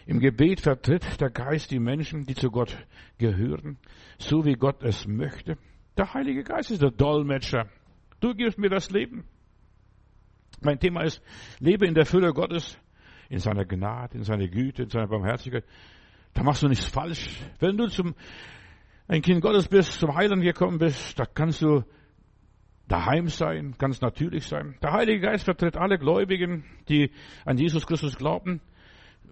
im 0.07 0.19
Gebet 0.19 0.61
vertritt 0.61 1.21
der 1.21 1.31
Geist 1.31 1.71
die 1.71 1.79
Menschen, 1.79 2.25
die 2.25 2.35
zu 2.35 2.51
Gott 2.51 2.77
gehören, 3.19 3.79
so 4.19 4.45
wie 4.45 4.55
Gott 4.55 4.83
es 4.83 5.07
möchte. 5.07 5.57
Der 5.97 6.13
Heilige 6.13 6.43
Geist 6.43 6.71
ist 6.71 6.83
der 6.83 6.91
Dolmetscher. 6.91 7.69
Du 8.21 8.35
gibst 8.35 8.59
mir 8.59 8.71
das 8.71 8.91
Leben. 8.91 9.25
Mein 10.65 10.79
Thema 10.79 11.03
ist, 11.03 11.23
lebe 11.59 11.87
in 11.87 11.95
der 11.95 12.07
Fülle 12.07 12.33
Gottes, 12.33 12.79
in 13.29 13.39
seiner 13.39 13.65
Gnade, 13.65 14.19
in 14.19 14.25
seiner 14.25 14.49
Güte, 14.49 14.83
in 14.83 14.91
seiner 14.91 15.09
Barmherzigkeit. 15.09 15.65
Da 16.35 16.43
machst 16.43 16.63
du 16.63 16.69
nichts 16.69 16.87
falsch. 16.87 17.41
Wenn 17.59 17.77
du 17.77 17.89
zum 17.89 18.15
ein 19.09 19.23
Kind 19.23 19.43
Gottes 19.43 19.69
bist, 19.69 20.01
zum 20.01 20.15
Heiland 20.15 20.43
gekommen 20.43 20.79
bist, 20.79 21.19
da 21.19 21.27
kannst 21.27 21.63
du 21.63 21.83
daheim 22.89 23.29
sein, 23.29 23.75
ganz 23.79 24.01
natürlich 24.01 24.47
sein. 24.47 24.77
Der 24.83 24.93
Heilige 24.93 25.21
Geist 25.21 25.45
vertritt 25.45 25.77
alle 25.77 25.99
Gläubigen, 25.99 26.65
die 26.89 27.11
an 27.45 27.59
Jesus 27.59 27.87
Christus 27.87 28.17
glauben, 28.17 28.61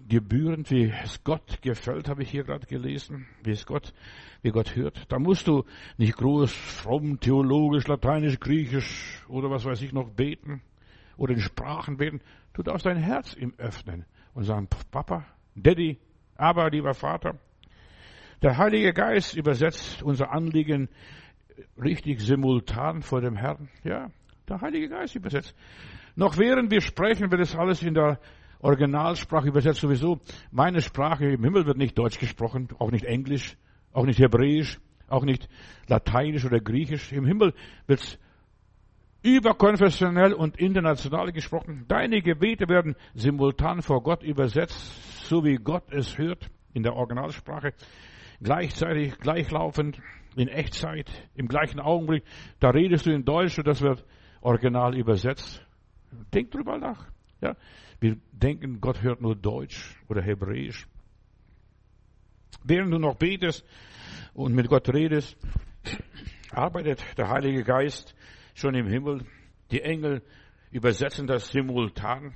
gebührend, 0.07 0.69
wie 0.71 0.91
es 1.03 1.23
Gott 1.23 1.61
gefällt, 1.61 2.09
habe 2.09 2.23
ich 2.23 2.29
hier 2.31 2.43
gerade 2.43 2.65
gelesen, 2.65 3.27
wie 3.43 3.51
es 3.51 3.65
Gott, 3.65 3.93
wie 4.41 4.49
Gott 4.49 4.75
hört. 4.75 5.11
Da 5.11 5.19
musst 5.19 5.47
du 5.47 5.63
nicht 5.97 6.17
groß, 6.17 6.51
fromm, 6.51 7.19
theologisch, 7.19 7.87
lateinisch, 7.87 8.39
griechisch 8.39 9.23
oder 9.27 9.49
was 9.49 9.63
weiß 9.63 9.81
ich 9.81 9.93
noch 9.93 10.09
beten 10.09 10.61
oder 11.17 11.33
in 11.33 11.39
Sprachen 11.39 11.97
beten. 11.97 12.21
Du 12.53 12.63
darfst 12.63 12.85
dein 12.85 12.97
Herz 12.97 13.33
ihm 13.35 13.53
öffnen 13.57 14.05
und 14.33 14.43
sagen, 14.43 14.67
Papa, 14.91 15.25
Daddy, 15.55 15.99
aber 16.35 16.69
lieber 16.69 16.93
Vater, 16.93 17.39
der 18.41 18.57
Heilige 18.57 18.93
Geist 18.93 19.35
übersetzt 19.35 20.01
unser 20.01 20.31
Anliegen 20.31 20.89
richtig 21.81 22.21
simultan 22.21 23.01
vor 23.03 23.21
dem 23.21 23.35
Herrn. 23.35 23.69
Ja, 23.83 24.09
der 24.49 24.61
Heilige 24.61 24.89
Geist 24.89 25.15
übersetzt. 25.15 25.55
Noch 26.15 26.37
während 26.37 26.71
wir 26.71 26.81
sprechen, 26.81 27.31
wird 27.31 27.41
es 27.41 27.55
alles 27.55 27.83
in 27.83 27.93
der 27.93 28.19
Originalsprache 28.59 29.47
übersetzt 29.47 29.81
sowieso. 29.81 30.19
Meine 30.51 30.81
Sprache 30.81 31.25
im 31.25 31.43
Himmel 31.43 31.65
wird 31.65 31.77
nicht 31.77 31.97
Deutsch 31.97 32.19
gesprochen, 32.19 32.69
auch 32.79 32.91
nicht 32.91 33.05
Englisch, 33.05 33.57
auch 33.91 34.05
nicht 34.05 34.19
Hebräisch, 34.19 34.79
auch 35.07 35.23
nicht 35.23 35.47
Lateinisch 35.87 36.45
oder 36.45 36.59
Griechisch. 36.59 37.11
Im 37.11 37.25
Himmel 37.25 37.53
wird 37.87 37.99
es 37.99 38.19
überkonfessionell 39.23 40.33
und 40.33 40.57
international 40.57 41.31
gesprochen. 41.31 41.85
Deine 41.87 42.21
Gebete 42.21 42.67
werden 42.67 42.95
simultan 43.13 43.81
vor 43.81 44.01
Gott 44.03 44.23
übersetzt, 44.23 45.27
so 45.27 45.43
wie 45.43 45.55
Gott 45.55 45.91
es 45.91 46.17
hört 46.17 46.49
in 46.73 46.83
der 46.83 46.95
Originalsprache 46.95 47.73
gleichzeitig, 48.41 49.17
gleichlaufend. 49.19 50.01
in 50.37 50.47
Echtzeit, 50.47 51.11
im 51.35 51.49
gleichen 51.49 51.81
Augenblick. 51.81 52.23
Da 52.61 52.69
redest 52.69 53.05
du 53.05 53.11
in 53.11 53.25
Deutsch 53.25 53.57
und 53.57 53.67
das 53.67 53.81
wird 53.81 54.05
original 54.39 54.97
übersetzt. 54.97 55.61
Denk 56.33 56.51
drüber 56.51 56.77
nach. 56.77 57.05
Ja, 57.41 57.57
wir 57.99 58.17
denken, 58.31 58.79
Gott 58.79 59.01
hört 59.01 59.19
nur 59.19 59.35
Deutsch 59.35 60.01
oder 60.07 60.21
Hebräisch. 60.21 60.87
Während 62.63 62.93
du 62.93 62.97
noch 62.97 63.15
betest 63.15 63.65
und 64.33 64.55
mit 64.55 64.69
Gott 64.69 64.87
redest, 64.93 65.37
arbeitet 66.51 67.03
der 67.17 67.27
Heilige 67.27 67.63
Geist 67.63 68.15
schon 68.53 68.75
im 68.75 68.87
Himmel. 68.87 69.25
Die 69.71 69.81
Engel 69.81 70.21
übersetzen 70.71 71.27
das 71.27 71.49
simultan. 71.49 72.35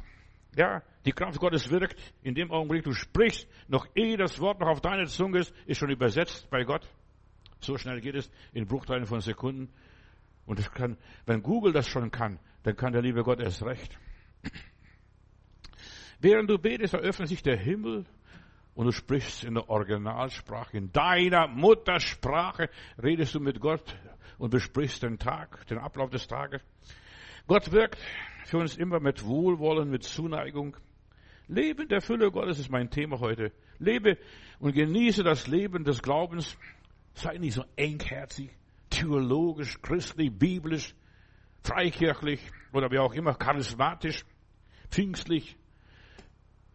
Ja, 0.55 0.83
die 1.05 1.11
Kraft 1.11 1.39
Gottes 1.39 1.69
wirkt 1.69 1.95
in 2.23 2.33
dem 2.33 2.51
Augenblick, 2.51 2.83
du 2.83 2.93
sprichst, 2.93 3.47
noch 3.67 3.87
ehe 3.93 4.17
das 4.17 4.39
Wort 4.39 4.59
noch 4.59 4.69
auf 4.69 4.81
deiner 4.81 5.05
Zunge 5.05 5.39
ist, 5.39 5.53
ist 5.65 5.77
schon 5.77 5.89
übersetzt 5.89 6.49
bei 6.49 6.63
Gott. 6.63 6.87
So 7.59 7.77
schnell 7.77 7.99
geht 7.99 8.15
es 8.15 8.31
in 8.53 8.65
Bruchteilen 8.65 9.05
von 9.05 9.19
Sekunden. 9.19 9.69
Und 10.45 10.59
das 10.59 10.71
kann, 10.71 10.97
wenn 11.25 11.41
Google 11.41 11.73
das 11.73 11.87
schon 11.87 12.11
kann, 12.11 12.39
dann 12.63 12.75
kann 12.75 12.93
der 12.93 13.01
liebe 13.01 13.23
Gott 13.23 13.39
erst 13.39 13.63
recht. 13.63 13.97
Während 16.19 16.49
du 16.49 16.57
betest, 16.57 16.93
eröffnet 16.93 17.27
sich 17.27 17.43
der 17.43 17.57
Himmel 17.57 18.05
und 18.73 18.85
du 18.85 18.91
sprichst 18.91 19.43
in 19.43 19.55
der 19.55 19.69
Originalsprache, 19.69 20.77
in 20.77 20.91
deiner 20.91 21.47
Muttersprache 21.47 22.69
redest 23.01 23.35
du 23.35 23.39
mit 23.39 23.59
Gott 23.59 23.97
und 24.37 24.49
besprichst 24.49 25.03
den 25.03 25.17
Tag, 25.17 25.65
den 25.67 25.77
Ablauf 25.77 26.09
des 26.09 26.27
Tages. 26.27 26.61
Gott 27.47 27.71
wirkt 27.71 27.99
für 28.45 28.57
uns 28.57 28.77
immer 28.77 28.99
mit 28.99 29.25
Wohlwollen, 29.25 29.89
mit 29.89 30.03
Zuneigung. 30.03 30.77
Lebe 31.47 31.83
in 31.83 31.89
der 31.89 32.01
Fülle 32.01 32.31
Gottes 32.31 32.59
ist 32.59 32.71
mein 32.71 32.89
Thema 32.89 33.19
heute. 33.19 33.51
Lebe 33.77 34.17
und 34.59 34.73
genieße 34.73 35.23
das 35.23 35.47
Leben 35.47 35.83
des 35.83 36.01
Glaubens. 36.01 36.57
Sei 37.13 37.37
nicht 37.37 37.53
so 37.53 37.63
engherzig, 37.75 38.49
theologisch, 38.89 39.81
christlich, 39.81 40.31
biblisch, 40.37 40.95
freikirchlich 41.63 42.41
oder 42.73 42.91
wie 42.91 42.99
auch 42.99 43.13
immer, 43.13 43.35
charismatisch, 43.35 44.25
pfingstlich. 44.89 45.55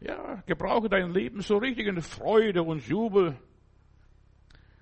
Ja, 0.00 0.42
gebrauche 0.46 0.88
dein 0.88 1.12
Leben 1.12 1.42
so 1.42 1.58
richtig 1.58 1.86
in 1.86 2.00
Freude 2.00 2.62
und 2.62 2.86
Jubel. 2.86 3.36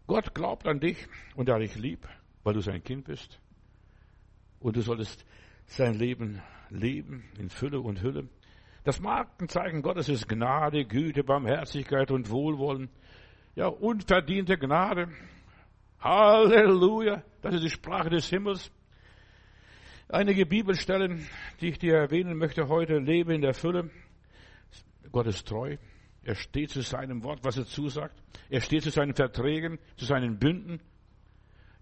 Gott 0.06 0.34
glaubt 0.34 0.66
an 0.66 0.80
dich 0.80 1.06
und 1.34 1.48
er 1.48 1.58
dich 1.58 1.74
lieb, 1.76 2.06
weil 2.48 2.54
du 2.54 2.62
sein 2.62 2.82
Kind 2.82 3.04
bist. 3.04 3.38
Und 4.58 4.74
du 4.74 4.80
solltest 4.80 5.26
sein 5.66 5.92
Leben 5.92 6.40
leben 6.70 7.24
in 7.38 7.50
Fülle 7.50 7.78
und 7.78 8.00
Hülle. 8.00 8.26
Das 8.84 9.00
Markenzeichen 9.00 9.82
Gottes 9.82 10.08
ist 10.08 10.26
Gnade, 10.26 10.86
Güte, 10.86 11.24
Barmherzigkeit 11.24 12.10
und 12.10 12.30
Wohlwollen. 12.30 12.88
Ja, 13.54 13.66
unverdiente 13.66 14.56
Gnade. 14.56 15.10
Halleluja. 16.00 17.22
Das 17.42 17.54
ist 17.54 17.64
die 17.64 17.68
Sprache 17.68 18.08
des 18.08 18.30
Himmels. 18.30 18.72
Einige 20.08 20.46
Bibelstellen, 20.46 21.28
die 21.60 21.68
ich 21.68 21.78
dir 21.78 21.96
erwähnen 21.96 22.38
möchte 22.38 22.66
heute, 22.68 22.96
lebe 22.96 23.34
in 23.34 23.42
der 23.42 23.52
Fülle. 23.52 23.90
Gott 25.12 25.26
ist 25.26 25.46
treu. 25.46 25.76
Er 26.22 26.34
steht 26.34 26.70
zu 26.70 26.80
seinem 26.80 27.22
Wort, 27.24 27.40
was 27.44 27.58
er 27.58 27.66
zusagt. 27.66 28.18
Er 28.48 28.62
steht 28.62 28.84
zu 28.84 28.90
seinen 28.90 29.14
Verträgen, 29.14 29.78
zu 29.98 30.06
seinen 30.06 30.38
Bünden. 30.38 30.80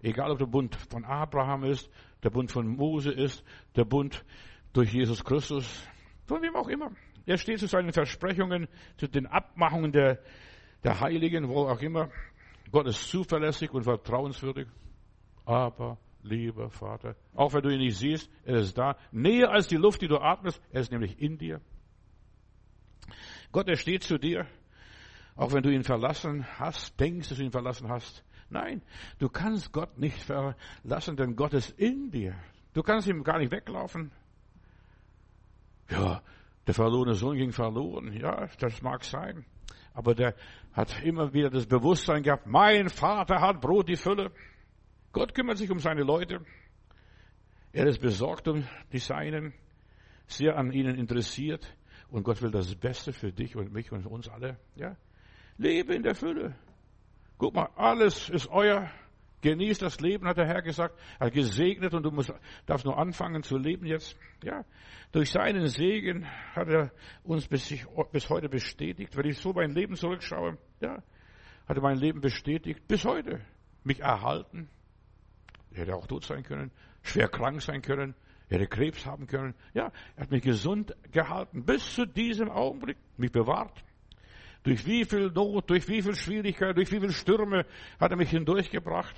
Egal 0.01 0.31
ob 0.31 0.37
der 0.37 0.45
Bund 0.45 0.75
von 0.75 1.05
Abraham 1.05 1.63
ist, 1.63 1.89
der 2.23 2.29
Bund 2.29 2.51
von 2.51 2.67
Mose 2.67 3.11
ist, 3.11 3.43
der 3.75 3.85
Bund 3.85 4.23
durch 4.73 4.93
Jesus 4.93 5.23
Christus, 5.23 5.87
von 6.25 6.41
wem 6.41 6.55
auch 6.55 6.67
immer. 6.67 6.91
Er 7.25 7.37
steht 7.37 7.59
zu 7.59 7.67
seinen 7.67 7.91
Versprechungen, 7.91 8.67
zu 8.97 9.07
den 9.07 9.25
Abmachungen 9.27 9.91
der, 9.91 10.19
der 10.83 10.99
Heiligen, 10.99 11.49
wo 11.49 11.67
auch 11.67 11.81
immer. 11.81 12.09
Gott 12.71 12.87
ist 12.87 13.09
zuverlässig 13.09 13.71
und 13.71 13.83
vertrauenswürdig. 13.83 14.67
Aber, 15.45 15.97
lieber 16.23 16.69
Vater, 16.69 17.15
auch 17.33 17.53
wenn 17.53 17.61
du 17.61 17.69
ihn 17.69 17.79
nicht 17.79 17.97
siehst, 17.97 18.29
er 18.43 18.57
ist 18.57 18.77
da. 18.77 18.97
Näher 19.11 19.51
als 19.51 19.67
die 19.67 19.77
Luft, 19.77 20.01
die 20.01 20.07
du 20.07 20.17
atmest, 20.17 20.61
er 20.71 20.81
ist 20.81 20.91
nämlich 20.91 21.19
in 21.21 21.37
dir. 21.37 21.61
Gott, 23.51 23.67
er 23.67 23.77
steht 23.77 24.03
zu 24.03 24.17
dir, 24.17 24.45
auch 25.35 25.53
wenn 25.53 25.63
du 25.63 25.69
ihn 25.69 25.83
verlassen 25.83 26.45
hast, 26.59 26.99
denkst, 26.99 27.29
dass 27.29 27.37
du 27.37 27.43
ihn 27.43 27.51
verlassen 27.51 27.89
hast. 27.89 28.23
Nein, 28.49 28.81
du 29.19 29.29
kannst 29.29 29.71
Gott 29.73 29.97
nicht 29.97 30.21
verlassen, 30.23 31.17
denn 31.17 31.35
Gott 31.35 31.53
ist 31.53 31.71
in 31.71 32.11
dir. 32.11 32.35
Du 32.73 32.81
kannst 32.81 33.07
ihm 33.07 33.23
gar 33.23 33.39
nicht 33.39 33.51
weglaufen. 33.51 34.11
Ja, 35.89 36.21
der 36.65 36.73
verlorene 36.73 37.15
Sohn 37.15 37.37
ging 37.37 37.51
verloren. 37.51 38.13
Ja, 38.13 38.47
das 38.59 38.81
mag 38.81 39.03
sein. 39.03 39.45
Aber 39.93 40.13
der 40.13 40.35
hat 40.73 41.03
immer 41.03 41.33
wieder 41.33 41.49
das 41.49 41.65
Bewusstsein 41.65 42.23
gehabt, 42.23 42.45
mein 42.45 42.89
Vater 42.89 43.41
hat 43.41 43.61
Brot 43.61 43.89
die 43.89 43.95
Fülle. 43.95 44.31
Gott 45.11 45.33
kümmert 45.33 45.57
sich 45.57 45.71
um 45.71 45.79
seine 45.79 46.03
Leute. 46.03 46.45
Er 47.73 47.87
ist 47.87 47.99
besorgt 47.99 48.47
um 48.47 48.63
die 48.91 48.99
Seinen, 48.99 49.53
sehr 50.27 50.57
an 50.57 50.71
ihnen 50.71 50.95
interessiert. 50.95 51.75
Und 52.09 52.23
Gott 52.23 52.41
will 52.41 52.51
das 52.51 52.75
Beste 52.75 53.11
für 53.11 53.31
dich 53.31 53.55
und 53.55 53.73
mich 53.73 53.91
und 53.91 54.05
uns 54.05 54.29
alle. 54.29 54.57
Ja? 54.75 54.95
Lebe 55.57 55.95
in 55.95 56.03
der 56.03 56.15
Fülle. 56.15 56.55
Guck 57.37 57.53
mal, 57.53 57.69
alles 57.75 58.29
ist 58.29 58.47
euer. 58.49 58.89
Genießt 59.41 59.83
das 59.83 59.99
Leben, 59.99 60.27
hat 60.27 60.37
der 60.37 60.47
Herr 60.47 60.63
gesagt. 60.63 60.99
Er 61.19 61.27
hat 61.27 61.33
gesegnet 61.33 61.93
und 61.93 62.03
du 62.03 62.09
musst, 62.09 62.33
darfst 62.65 62.85
nur 62.85 62.97
anfangen 62.97 63.43
zu 63.43 63.57
leben 63.57 63.85
jetzt. 63.85 64.17
Ja, 64.43 64.65
durch 65.11 65.29
seinen 65.29 65.67
Segen 65.67 66.25
hat 66.55 66.67
er 66.67 66.91
uns 67.23 67.47
bis, 67.47 67.69
ich, 67.69 67.85
bis 68.11 68.29
heute 68.29 68.49
bestätigt. 68.49 69.15
Wenn 69.15 69.27
ich 69.27 69.37
so 69.37 69.53
mein 69.53 69.71
Leben 69.71 69.95
zurückschaue, 69.95 70.57
ja, 70.81 71.03
hat 71.67 71.77
er 71.77 71.81
mein 71.81 71.97
Leben 71.97 72.19
bestätigt 72.19 72.87
bis 72.87 73.05
heute. 73.05 73.39
Mich 73.83 73.99
erhalten. 73.99 74.69
Er 75.71 75.81
hätte 75.81 75.95
auch 75.95 76.07
tot 76.07 76.23
sein 76.23 76.43
können, 76.43 76.71
schwer 77.03 77.27
krank 77.27 77.61
sein 77.61 77.83
können, 77.83 78.15
er 78.49 78.57
hätte 78.57 78.67
Krebs 78.67 79.05
haben 79.05 79.27
können. 79.27 79.53
Ja, 79.73 79.91
er 80.15 80.23
hat 80.23 80.31
mich 80.31 80.41
gesund 80.41 80.95
gehalten 81.11 81.63
bis 81.63 81.93
zu 81.93 82.07
diesem 82.07 82.49
Augenblick, 82.49 82.97
mich 83.17 83.31
bewahrt. 83.31 83.83
Durch 84.67 84.85
wie 84.85 85.05
viel 85.05 85.31
Not, 85.31 85.69
durch 85.69 85.87
wie 85.87 86.01
viel 86.01 86.13
Schwierigkeit, 86.13 86.75
durch 86.75 86.91
wie 86.91 86.99
viel 86.99 87.13
Stürme 87.13 87.65
hat 88.01 88.11
er 88.11 88.17
mich 88.17 88.31
hindurchgebracht. 88.31 89.15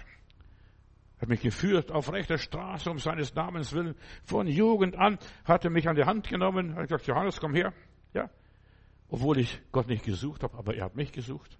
Er 1.17 1.21
hat 1.23 1.29
mich 1.29 1.41
geführt 1.41 1.91
auf 1.91 2.13
rechter 2.13 2.37
Straße 2.37 2.87
um 2.87 2.99
seines 2.99 3.33
Namens 3.33 3.73
willen. 3.73 3.95
Von 4.23 4.45
Jugend 4.45 4.95
an 4.95 5.17
hat 5.45 5.65
er 5.65 5.71
mich 5.71 5.89
an 5.89 5.95
die 5.95 6.03
Hand 6.03 6.29
genommen, 6.29 6.75
hat 6.75 6.83
gesagt, 6.83 7.07
Johannes, 7.07 7.39
komm 7.39 7.55
her. 7.55 7.73
Ja. 8.13 8.29
Obwohl 9.09 9.39
ich 9.39 9.59
Gott 9.71 9.87
nicht 9.87 10.05
gesucht 10.05 10.43
habe, 10.43 10.55
aber 10.55 10.75
er 10.75 10.85
hat 10.85 10.95
mich 10.95 11.11
gesucht. 11.11 11.57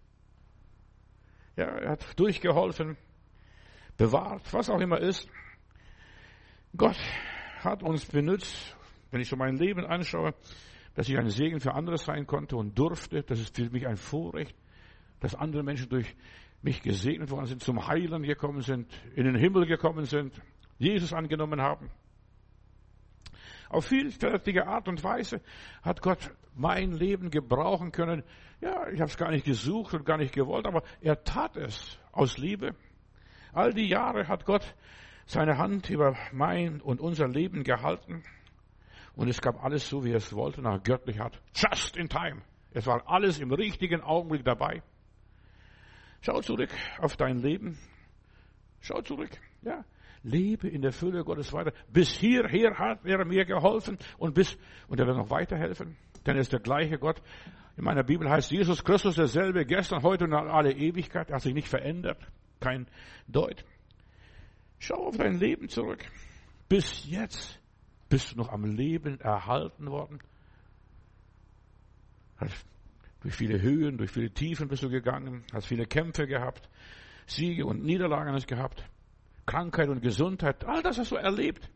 Ja, 1.56 1.66
er 1.66 1.90
hat 1.90 2.20
durchgeholfen, 2.20 2.96
bewahrt, 3.98 4.54
was 4.54 4.70
auch 4.70 4.82
immer 4.82 5.00
ist. 5.00 5.28
Gott 6.78 7.00
hat 7.62 7.82
uns 7.82 8.06
benutzt, 8.06 8.78
wenn 9.10 9.20
ich 9.20 9.30
so 9.30 9.36
mein 9.36 9.58
Leben 9.58 9.84
anschaue, 9.84 10.36
dass 11.00 11.08
ich 11.08 11.18
ein 11.18 11.30
Segen 11.30 11.62
für 11.62 11.76
andere 11.76 11.98
sein 11.98 12.28
konnte 12.28 12.58
und 12.58 12.78
durfte. 12.78 13.24
Das 13.24 13.40
ist 13.40 13.56
für 13.56 13.70
mich 13.70 13.88
ein 13.88 13.96
Vorrecht, 13.96 14.54
dass 15.22 15.34
andere 15.34 15.64
Menschen 15.64 15.88
durch 15.88 16.14
mich 16.62 16.82
gesegnet 16.82 17.32
worden 17.32 17.46
sind, 17.46 17.64
zum 17.64 17.88
Heilen 17.88 18.24
gekommen 18.24 18.60
sind, 18.60 18.86
in 19.16 19.24
den 19.24 19.38
Himmel 19.38 19.66
gekommen 19.66 20.04
sind, 20.04 20.34
Jesus 20.78 21.14
angenommen 21.14 21.62
haben. 21.62 21.90
Auf 23.70 23.86
vielfältige 23.86 24.68
Art 24.68 24.90
und 24.90 25.02
Weise 25.02 25.40
hat 25.84 26.02
Gott 26.02 26.36
mein 26.54 26.92
Leben 26.92 27.32
gebrauchen 27.32 27.94
können. 27.94 28.22
Ja, 28.60 28.90
ich 28.90 29.00
habe 29.00 29.10
es 29.10 29.16
gar 29.16 29.32
nicht 29.32 29.46
gesucht 29.46 29.94
und 29.94 30.04
gar 30.04 30.18
nicht 30.18 30.34
gewollt, 30.34 30.68
aber 30.68 30.84
er 31.00 31.24
tat 31.24 31.56
es 31.56 31.98
aus 32.12 32.38
Liebe. 32.38 32.76
All 33.54 33.74
die 33.74 33.88
Jahre 33.88 34.28
hat 34.28 34.44
Gott 34.44 34.76
seine 35.26 35.58
Hand 35.58 35.90
über 35.90 36.18
mein 36.34 36.82
und 36.82 37.00
unser 37.00 37.30
Leben 37.30 37.64
gehalten. 37.64 38.22
Und 39.20 39.28
es 39.28 39.42
gab 39.42 39.62
alles 39.62 39.90
so, 39.90 40.06
wie 40.06 40.12
er 40.12 40.16
es 40.16 40.34
wollte, 40.34 40.62
nach 40.62 40.82
göttlich 40.82 41.20
hat. 41.20 41.42
Just 41.54 41.98
in 41.98 42.08
time. 42.08 42.42
Es 42.72 42.88
war 42.88 43.04
alles 43.06 43.42
im 43.42 43.52
richtigen 43.52 44.00
Augenblick 44.00 44.46
dabei. 44.46 44.82
Schau 46.22 46.40
zurück 46.40 46.70
auf 47.00 47.18
dein 47.18 47.40
Leben. 47.40 47.78
Schau 48.80 49.02
zurück. 49.02 49.32
Ja. 49.62 49.84
Lebe 50.24 50.70
in 50.70 50.82
der 50.82 50.94
Fülle 50.94 51.26
Gottes 51.26 51.52
weiter. 51.52 51.74
Bis 51.92 52.12
hierher 52.12 52.80
hat 52.80 53.04
er 53.04 53.26
mir 53.26 53.44
geholfen 53.44 53.98
und 54.20 54.36
bis, 54.36 54.58
und 54.88 55.02
er 55.02 55.06
wird 55.06 55.18
noch 55.18 55.30
weiterhelfen. 55.30 55.98
Denn 56.26 56.38
er 56.38 56.42
ist 56.42 56.54
der 56.54 56.62
gleiche 56.62 56.98
Gott. 56.98 57.22
In 57.76 57.84
meiner 57.84 58.04
Bibel 58.04 58.30
heißt 58.30 58.52
Jesus 58.52 58.86
Christus 58.86 59.16
derselbe 59.16 59.66
gestern, 59.66 60.02
heute 60.02 60.24
und 60.24 60.34
alle 60.34 60.72
Ewigkeit. 60.72 61.30
Er 61.30 61.36
hat 61.36 61.42
sich 61.42 61.54
nicht 61.54 61.68
verändert. 61.68 62.26
Kein 62.62 62.88
Deut. 63.28 63.66
Schau 64.78 65.08
auf 65.08 65.18
dein 65.18 65.40
Leben 65.40 65.68
zurück. 65.68 66.06
Bis 66.70 67.06
jetzt 67.10 67.59
bist 68.10 68.32
du 68.32 68.38
noch 68.38 68.50
am 68.50 68.66
Leben 68.66 69.20
erhalten 69.22 69.88
worden. 69.88 70.20
Durch 73.22 73.36
viele 73.36 73.62
Höhen, 73.62 73.98
durch 73.98 74.12
viele 74.12 74.32
Tiefen 74.32 74.68
bist 74.68 74.84
du 74.84 74.90
gegangen, 74.90 75.44
hast 75.54 75.68
viele 75.68 75.86
Kämpfe 75.86 76.26
gehabt, 76.26 76.70
Siege 77.28 77.66
und 77.66 77.84
Niederlagen 77.84 78.34
hast 78.34 78.48
gehabt, 78.48 78.84
Krankheit 79.46 79.90
und 79.90 80.02
Gesundheit, 80.02 80.64
all 80.66 80.82
das 80.82 80.98
hast 80.98 81.12
du 81.12 81.16
erlebt. 81.16 81.70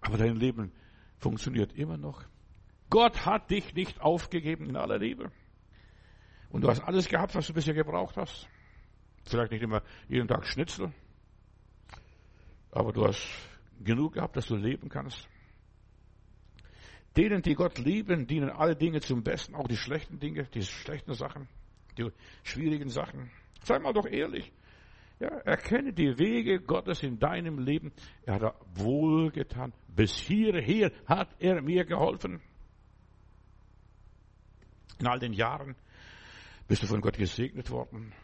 Aber 0.00 0.16
dein 0.16 0.36
Leben 0.36 0.72
funktioniert 1.18 1.72
immer 1.74 1.96
noch. 1.96 2.24
Gott 2.88 3.26
hat 3.26 3.50
dich 3.50 3.74
nicht 3.74 4.00
aufgegeben 4.00 4.68
in 4.68 4.76
aller 4.76 4.98
Liebe. 4.98 5.30
Und 6.50 6.62
du 6.62 6.68
hast 6.68 6.80
alles 6.80 7.08
gehabt, 7.08 7.34
was 7.34 7.46
du 7.46 7.52
bisher 7.52 7.74
gebraucht 7.74 8.16
hast. 8.16 8.48
Vielleicht 9.24 9.52
nicht 9.52 9.62
immer 9.62 9.82
jeden 10.08 10.26
Tag 10.26 10.46
Schnitzel, 10.46 10.92
Aber 12.72 12.92
du 12.92 13.06
hast 13.06 13.24
genug 13.82 14.14
gehabt, 14.14 14.36
dass 14.36 14.46
du 14.46 14.56
leben 14.56 14.88
kannst. 14.88 15.28
Denen, 17.16 17.42
die 17.42 17.54
Gott 17.54 17.78
lieben, 17.78 18.26
dienen 18.26 18.50
alle 18.50 18.76
Dinge 18.76 19.00
zum 19.00 19.22
Besten, 19.22 19.54
auch 19.54 19.66
die 19.66 19.76
schlechten 19.76 20.18
Dinge, 20.20 20.44
die 20.54 20.62
schlechten 20.62 21.14
Sachen, 21.14 21.48
die 21.98 22.10
schwierigen 22.44 22.88
Sachen. 22.88 23.30
Sei 23.62 23.78
mal 23.78 23.92
doch 23.92 24.06
ehrlich. 24.06 24.52
Ja, 25.18 25.28
erkenne 25.28 25.92
die 25.92 26.18
Wege 26.18 26.60
Gottes 26.60 27.02
in 27.02 27.18
deinem 27.18 27.58
Leben. 27.58 27.92
Er 28.24 28.40
hat 28.40 28.54
wohlgetan. 28.74 29.74
Bis 29.88 30.14
hierher 30.14 30.92
hat 31.04 31.28
er 31.40 31.60
mir 31.60 31.84
geholfen. 31.84 32.40
In 34.98 35.06
all 35.06 35.18
den 35.18 35.34
Jahren 35.34 35.76
bist 36.68 36.82
du 36.82 36.86
von 36.86 37.02
Gott 37.02 37.18
gesegnet 37.18 37.70
worden. 37.70 38.14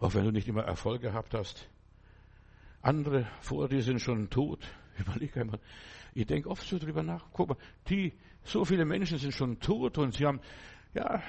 Auch 0.00 0.14
wenn 0.14 0.24
du 0.24 0.32
nicht 0.32 0.48
immer 0.48 0.64
Erfolg 0.64 1.00
gehabt 1.00 1.32
hast. 1.32 1.70
Andere 2.82 3.26
vor 3.40 3.68
dir 3.68 3.82
sind 3.82 4.00
schon 4.00 4.28
tot. 4.28 4.60
Überleg 4.98 5.36
einmal. 5.36 5.60
Ich 6.14 6.26
denke 6.26 6.48
oft 6.48 6.66
so 6.66 6.78
drüber 6.78 7.02
nach. 7.02 7.24
Guck 7.32 7.50
mal, 7.50 7.56
die, 7.88 8.12
so 8.44 8.64
viele 8.64 8.84
Menschen 8.84 9.18
sind 9.18 9.32
schon 9.32 9.60
tot 9.60 9.98
und 9.98 10.14
sie 10.14 10.26
haben, 10.26 10.40
ja, 10.94 11.22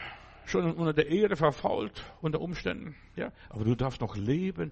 schon 0.46 0.74
unter 0.74 0.94
der 0.94 1.08
Ehre 1.08 1.36
verfault 1.36 2.04
unter 2.22 2.42
Umständen. 2.42 2.96
Ja, 3.16 3.32
aber 3.50 3.64
du 3.66 3.76
darfst 3.76 4.02
noch 4.02 4.16
leben 4.16 4.72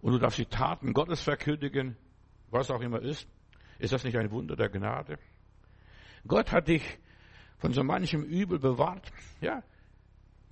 und 0.00 0.12
du 0.12 0.18
darfst 0.18 0.38
die 0.38 0.46
Taten 0.46 0.92
Gottes 0.92 1.22
verkündigen, 1.22 1.96
was 2.50 2.70
auch 2.70 2.80
immer 2.80 3.00
ist. 3.00 3.28
Ist 3.78 3.92
das 3.92 4.04
nicht 4.04 4.16
ein 4.16 4.30
Wunder 4.30 4.56
der 4.56 4.68
Gnade? 4.68 5.18
Gott 6.26 6.52
hat 6.52 6.68
dich 6.68 6.82
von 7.58 7.72
so 7.72 7.84
manchem 7.84 8.22
Übel 8.22 8.58
bewahrt. 8.58 9.12
Ja, 9.40 9.62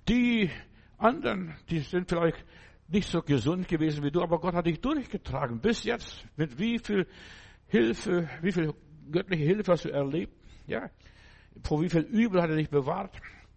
die 0.07 0.49
anderen, 0.97 1.55
die 1.69 1.79
sind 1.79 2.09
vielleicht 2.09 2.43
nicht 2.87 3.09
so 3.09 3.21
gesund 3.21 3.67
gewesen 3.67 4.03
wie 4.03 4.11
du, 4.11 4.21
aber 4.21 4.39
Gott 4.39 4.53
hat 4.53 4.67
dich 4.67 4.79
durchgetragen 4.79 5.59
bis 5.59 5.83
jetzt. 5.83 6.25
Mit 6.37 6.59
wie 6.59 6.79
viel 6.79 7.07
Hilfe, 7.67 8.29
wie 8.41 8.51
viel 8.51 8.73
göttliche 9.11 9.43
Hilfe 9.43 9.71
hast 9.71 9.85
du 9.85 9.89
erlebt? 9.89 10.33
Ja, 10.67 10.89
vor 11.63 11.81
wie 11.81 11.89
viel 11.89 12.01
Übel 12.01 12.41
hat 12.41 12.49
er 12.49 12.55
dich 12.55 12.69
bewahrt? 12.69 13.15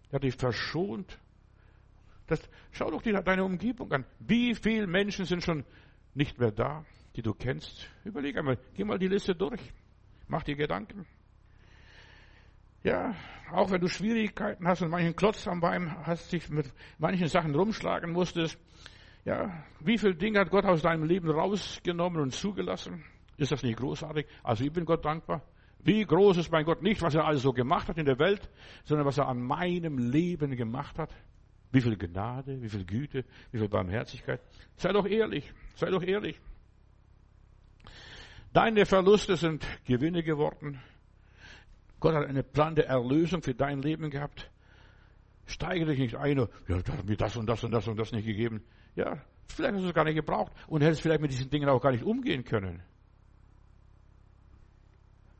Er 0.09 0.15
hat 0.15 0.23
dich 0.23 0.35
verschont. 0.35 1.19
Das, 2.27 2.41
schau 2.71 2.91
doch 2.91 3.01
dir 3.01 3.21
deine 3.21 3.43
Umgebung 3.43 3.91
an. 3.91 4.05
Wie 4.19 4.53
viele 4.55 4.87
Menschen 4.87 5.25
sind 5.25 5.43
schon 5.43 5.65
nicht 6.13 6.39
mehr 6.39 6.51
da, 6.51 6.85
die 7.15 7.21
du 7.21 7.33
kennst? 7.33 7.89
Überleg 8.03 8.37
einmal, 8.37 8.57
geh 8.75 8.83
mal 8.83 8.99
die 8.99 9.07
Liste 9.07 9.35
durch. 9.35 9.61
Mach 10.27 10.43
dir 10.43 10.55
Gedanken. 10.55 11.05
Ja, 12.83 13.15
auch 13.51 13.71
wenn 13.71 13.81
du 13.81 13.87
Schwierigkeiten 13.87 14.67
hast 14.67 14.81
und 14.81 14.89
manchen 14.89 15.15
Klotz 15.15 15.47
am 15.47 15.59
Bein 15.59 16.05
hast, 16.05 16.31
dich 16.31 16.49
mit 16.49 16.71
manchen 16.97 17.27
Sachen 17.27 17.53
rumschlagen 17.53 18.11
musstest. 18.11 18.57
Ja, 19.25 19.63
wie 19.81 19.97
viele 19.97 20.15
Dinge 20.15 20.39
hat 20.39 20.49
Gott 20.49 20.65
aus 20.65 20.81
deinem 20.81 21.03
Leben 21.03 21.29
rausgenommen 21.29 22.21
und 22.21 22.33
zugelassen? 22.33 23.03
Ist 23.39 23.51
das 23.51 23.63
nicht 23.63 23.79
großartig? 23.79 24.27
Also 24.43 24.63
ich 24.65 24.71
bin 24.71 24.85
Gott 24.85 25.03
dankbar. 25.05 25.41
Wie 25.81 26.03
groß 26.05 26.37
ist 26.37 26.51
mein 26.51 26.65
Gott 26.65 26.81
nicht, 26.81 27.01
was 27.01 27.15
er 27.15 27.25
alles 27.25 27.41
so 27.41 27.53
gemacht 27.53 27.87
hat 27.87 27.97
in 27.97 28.05
der 28.05 28.19
Welt, 28.19 28.49
sondern 28.83 29.07
was 29.07 29.17
er 29.17 29.27
an 29.27 29.41
meinem 29.41 29.97
Leben 29.97 30.55
gemacht 30.57 30.99
hat. 30.99 31.09
Wie 31.71 31.79
viel 31.81 31.95
Gnade, 31.95 32.61
wie 32.61 32.67
viel 32.67 32.83
Güte, 32.85 33.23
wie 33.51 33.59
viel 33.59 33.69
Barmherzigkeit. 33.69 34.41
Sei 34.75 34.91
doch 34.91 35.05
ehrlich, 35.05 35.53
sei 35.75 35.89
doch 35.89 36.03
ehrlich. 36.03 36.39
Deine 38.51 38.85
Verluste 38.85 39.37
sind 39.37 39.65
Gewinne 39.85 40.21
geworden. 40.23 40.81
Gott 41.99 42.15
hat 42.15 42.25
einen 42.25 42.43
Plan 42.43 42.75
der 42.75 42.87
Erlösung 42.87 43.41
für 43.41 43.53
dein 43.53 43.81
Leben 43.81 44.09
gehabt. 44.09 44.49
Steige 45.45 45.85
dich 45.85 45.99
nicht 45.99 46.15
ein, 46.15 46.37
ja, 46.67 46.81
da 46.81 46.93
hat 46.93 47.05
mir 47.05 47.15
das 47.15 47.37
und 47.37 47.45
das 47.47 47.63
und 47.63 47.71
das 47.71 47.87
und 47.87 47.97
das 47.97 48.11
nicht 48.11 48.25
gegeben. 48.25 48.63
Ja, 48.95 49.21
vielleicht 49.47 49.75
hast 49.75 49.83
du 49.83 49.87
es 49.87 49.93
gar 49.93 50.03
nicht 50.03 50.15
gebraucht 50.15 50.51
und 50.67 50.81
hättest 50.81 51.01
vielleicht 51.01 51.21
mit 51.21 51.31
diesen 51.31 51.49
Dingen 51.49 51.69
auch 51.69 51.81
gar 51.81 51.91
nicht 51.91 52.03
umgehen 52.03 52.43
können. 52.43 52.81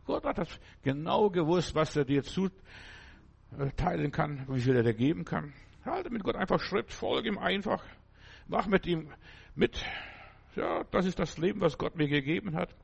Gott 0.10 0.25
hat 0.25 0.39
das 0.39 0.60
genau 0.82 1.30
gewusst, 1.30 1.75
was 1.75 1.96
er 1.96 2.04
dir 2.04 2.24
zuteilen 2.24 4.12
kann, 4.12 4.44
wie 4.50 4.60
viel 4.60 4.75
er 4.75 4.81
dir 4.81 4.96
geben 4.96 5.24
kann. 5.24 5.53
Halte 5.86 6.10
mit 6.10 6.24
Gott 6.24 6.36
einfach 6.36 6.60
Schritt, 6.60 6.92
folge 6.92 7.29
ihm 7.29 7.38
einfach, 7.38 7.86
mach 8.48 8.66
mit 8.66 8.88
ihm 8.88 9.12
mit. 9.53 9.86
Ja, 10.55 10.83
das 10.86 11.05
ist 11.05 11.20
das 11.20 11.38
Leben, 11.38 11.62
was 11.62 11.77
Gott 11.77 11.96
mir 11.96 12.07
gegeben 12.07 12.55
hat. 12.55 12.75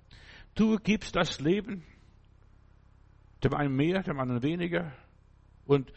Du 0.54 0.78
gibst 0.78 1.15
das 1.15 1.39
Leben, 1.39 1.84
dem 3.43 3.56
einen 3.56 3.76
mehr, 3.76 4.04
dem 4.04 4.19
anderen 4.19 4.43
weniger. 4.43 4.91
Und 5.65 5.91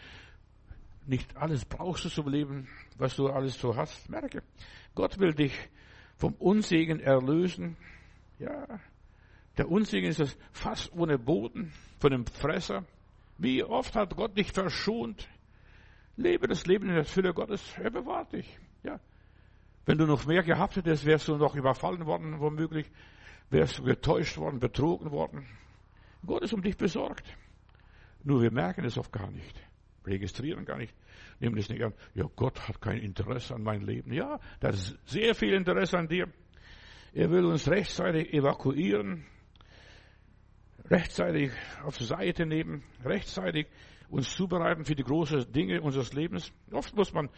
nicht 1.05 1.37
alles 1.37 1.67
brauchst 1.67 2.07
du 2.07 2.09
zum 2.09 2.29
Leben, 2.29 2.69
was 2.97 3.17
du 3.17 3.29
alles 3.29 3.61
so 3.61 3.77
hast. 3.77 4.09
Merke, 4.09 4.43
Gott 4.95 5.19
will 5.19 5.35
dich 5.35 5.53
vom 6.17 6.33
Unsegen 6.37 7.01
erlösen. 7.01 7.77
Ja, 8.39 8.81
der 9.59 9.69
Unsegen 9.69 10.09
ist 10.09 10.21
das 10.21 10.37
Fass 10.53 10.91
ohne 10.93 11.19
Boden 11.19 11.73
von 11.99 12.13
dem 12.13 12.27
Fresser. 12.27 12.85
Wie 13.39 13.63
oft 13.65 13.95
hat 13.97 14.17
Gott 14.17 14.37
dich 14.37 14.53
verschont? 14.53 15.29
Lebe 16.17 16.47
das 16.47 16.67
Leben 16.67 16.89
in 16.89 16.95
der 16.95 17.05
Fülle 17.05 17.35
Gottes. 17.35 17.63
Er 17.77 17.91
bewahrt 17.91 18.33
dich. 18.33 18.59
Ja. 18.83 19.01
Wenn 19.85 19.99
du 19.99 20.07
noch 20.07 20.27
mehr 20.27 20.43
gehabt 20.43 20.77
hättest, 20.77 21.05
wärst 21.07 21.29
du 21.29 21.37
noch 21.37 21.55
überfallen 21.55 22.07
worden, 22.07 22.41
womöglich. 22.41 22.91
Wärst 23.51 23.79
du 23.79 23.85
getäuscht 23.85 24.37
worden, 24.37 24.61
betrogen 24.61 25.11
worden. 25.11 25.47
Gott 26.25 26.43
ist 26.43 26.53
um 26.53 26.63
dich 26.63 26.77
besorgt. 26.77 27.25
Nur 28.23 28.43
wir 28.43 28.53
merken 28.53 28.85
es 28.85 28.99
oft 28.99 29.13
gar 29.13 29.31
nicht. 29.31 29.61
Registrieren 30.05 30.65
gar 30.65 30.79
nicht. 30.79 30.95
Nehmen 31.41 31.57
es 31.59 31.69
nicht 31.69 31.83
an. 31.83 31.95
Ja, 32.15 32.25
Gott 32.37 32.69
hat 32.69 32.81
kein 32.81 32.99
Interesse 32.99 33.55
an 33.55 33.63
meinem 33.63 33.87
Leben. 33.87 34.13
Ja, 34.13 34.39
da 34.61 34.69
ist 34.69 34.99
sehr 35.07 35.35
viel 35.35 35.55
Interesse 35.55 35.99
an 35.99 36.09
dir. 36.09 36.29
Er 37.13 37.31
will 37.31 37.45
uns 37.47 37.69
rechtzeitig 37.69 38.33
evakuieren 38.33 39.25
rechtzeitig 40.91 41.53
auf 41.85 41.99
die 41.99 42.05
Seite 42.05 42.47
nehmen, 42.47 42.83
rechtzeitig 43.05 43.67
uns 44.09 44.35
zubereiten 44.35 44.85
für 44.85 44.95
die 44.95 45.05
großen 45.05 45.51
Dinge 45.53 45.81
unseres 45.83 46.13
Lebens. 46.13 46.53
Oft 46.73 46.95
muss 46.97 47.13
man, 47.13 47.29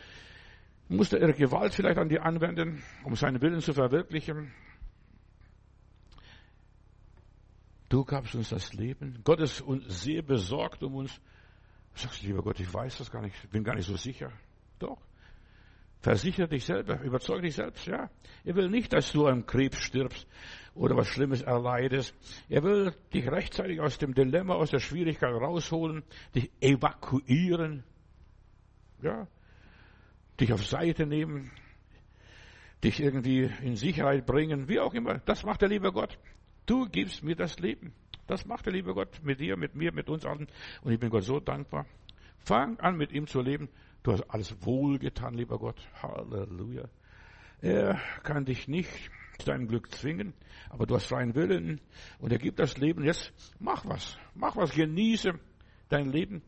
muss 0.88 1.12
er 1.12 1.32
Gewalt 1.32 1.74
vielleicht 1.74 1.98
an 1.98 2.08
die 2.08 2.20
anwenden, 2.20 2.82
um 3.04 3.16
seinen 3.16 3.40
Willen 3.42 3.60
zu 3.60 3.72
verwirklichen. 3.72 4.52
Du 7.88 8.04
gabst 8.04 8.36
uns 8.36 8.50
das 8.50 8.72
Leben. 8.72 9.20
Gott 9.24 9.40
ist 9.40 9.60
uns 9.60 10.02
sehr 10.02 10.22
besorgt 10.22 10.82
um 10.84 10.94
uns. 10.94 11.20
Du 11.94 12.02
sagst, 12.02 12.22
lieber 12.22 12.42
Gott, 12.42 12.60
ich 12.60 12.72
weiß 12.72 12.98
das 12.98 13.10
gar 13.10 13.20
nicht, 13.20 13.50
bin 13.50 13.64
gar 13.64 13.74
nicht 13.74 13.86
so 13.86 13.96
sicher. 13.96 14.30
Doch. 14.78 14.98
Versichere 16.00 16.48
dich 16.48 16.64
selber, 16.64 17.00
überzeuge 17.02 17.42
dich 17.42 17.54
selbst, 17.54 17.86
ja. 17.86 18.08
Er 18.44 18.54
will 18.54 18.70
nicht, 18.70 18.92
dass 18.92 19.12
du 19.12 19.26
an 19.26 19.44
Krebs 19.44 19.78
stirbst 19.78 20.26
oder 20.74 20.96
was 20.96 21.08
Schlimmes 21.08 21.42
erleidest. 21.42 22.14
Er 22.48 22.62
will 22.62 22.94
dich 23.12 23.30
rechtzeitig 23.30 23.80
aus 23.80 23.98
dem 23.98 24.14
Dilemma, 24.14 24.54
aus 24.54 24.70
der 24.70 24.78
Schwierigkeit 24.78 25.34
rausholen, 25.34 26.02
dich 26.34 26.50
evakuieren, 26.60 27.84
ja. 29.02 29.26
Dich 30.40 30.54
auf 30.54 30.66
Seite 30.66 31.04
nehmen, 31.04 31.50
dich 32.82 33.00
irgendwie 33.00 33.50
in 33.62 33.76
Sicherheit 33.76 34.24
bringen, 34.24 34.68
wie 34.68 34.80
auch 34.80 34.94
immer. 34.94 35.18
Das 35.26 35.44
macht 35.44 35.60
der 35.60 35.68
liebe 35.68 35.92
Gott. 35.92 36.18
Du 36.64 36.88
gibst 36.88 37.22
mir 37.22 37.36
das 37.36 37.58
Leben. 37.58 37.92
Das 38.26 38.46
macht 38.46 38.64
der 38.64 38.72
liebe 38.72 38.94
Gott 38.94 39.20
mit 39.22 39.40
dir, 39.40 39.56
mit 39.58 39.74
mir, 39.74 39.92
mit 39.92 40.08
uns 40.08 40.24
allen. 40.24 40.46
Und 40.82 40.92
ich 40.92 40.98
bin 40.98 41.10
Gott 41.10 41.24
so 41.24 41.40
dankbar. 41.40 41.84
Fang 42.38 42.78
an, 42.78 42.96
mit 42.96 43.12
ihm 43.12 43.26
zu 43.26 43.42
leben. 43.42 43.68
Du 44.02 44.12
hast 44.12 44.22
alles 44.30 44.56
wohlgetan, 44.64 45.34
lieber 45.34 45.58
Gott. 45.58 45.80
Halleluja. 46.02 46.88
Er 47.60 48.00
kann 48.22 48.46
dich 48.46 48.66
nicht 48.66 49.10
zu 49.38 49.46
deinem 49.46 49.68
Glück 49.68 49.92
zwingen, 49.92 50.32
aber 50.70 50.86
du 50.86 50.94
hast 50.94 51.06
freien 51.06 51.34
Willen 51.34 51.80
und 52.18 52.32
er 52.32 52.38
gibt 52.38 52.58
das 52.58 52.78
Leben. 52.78 53.04
Jetzt 53.04 53.32
mach 53.58 53.84
was. 53.86 54.18
Mach 54.34 54.56
was. 54.56 54.72
Genieße 54.72 55.32
dein 55.90 56.10
Leben. 56.10 56.42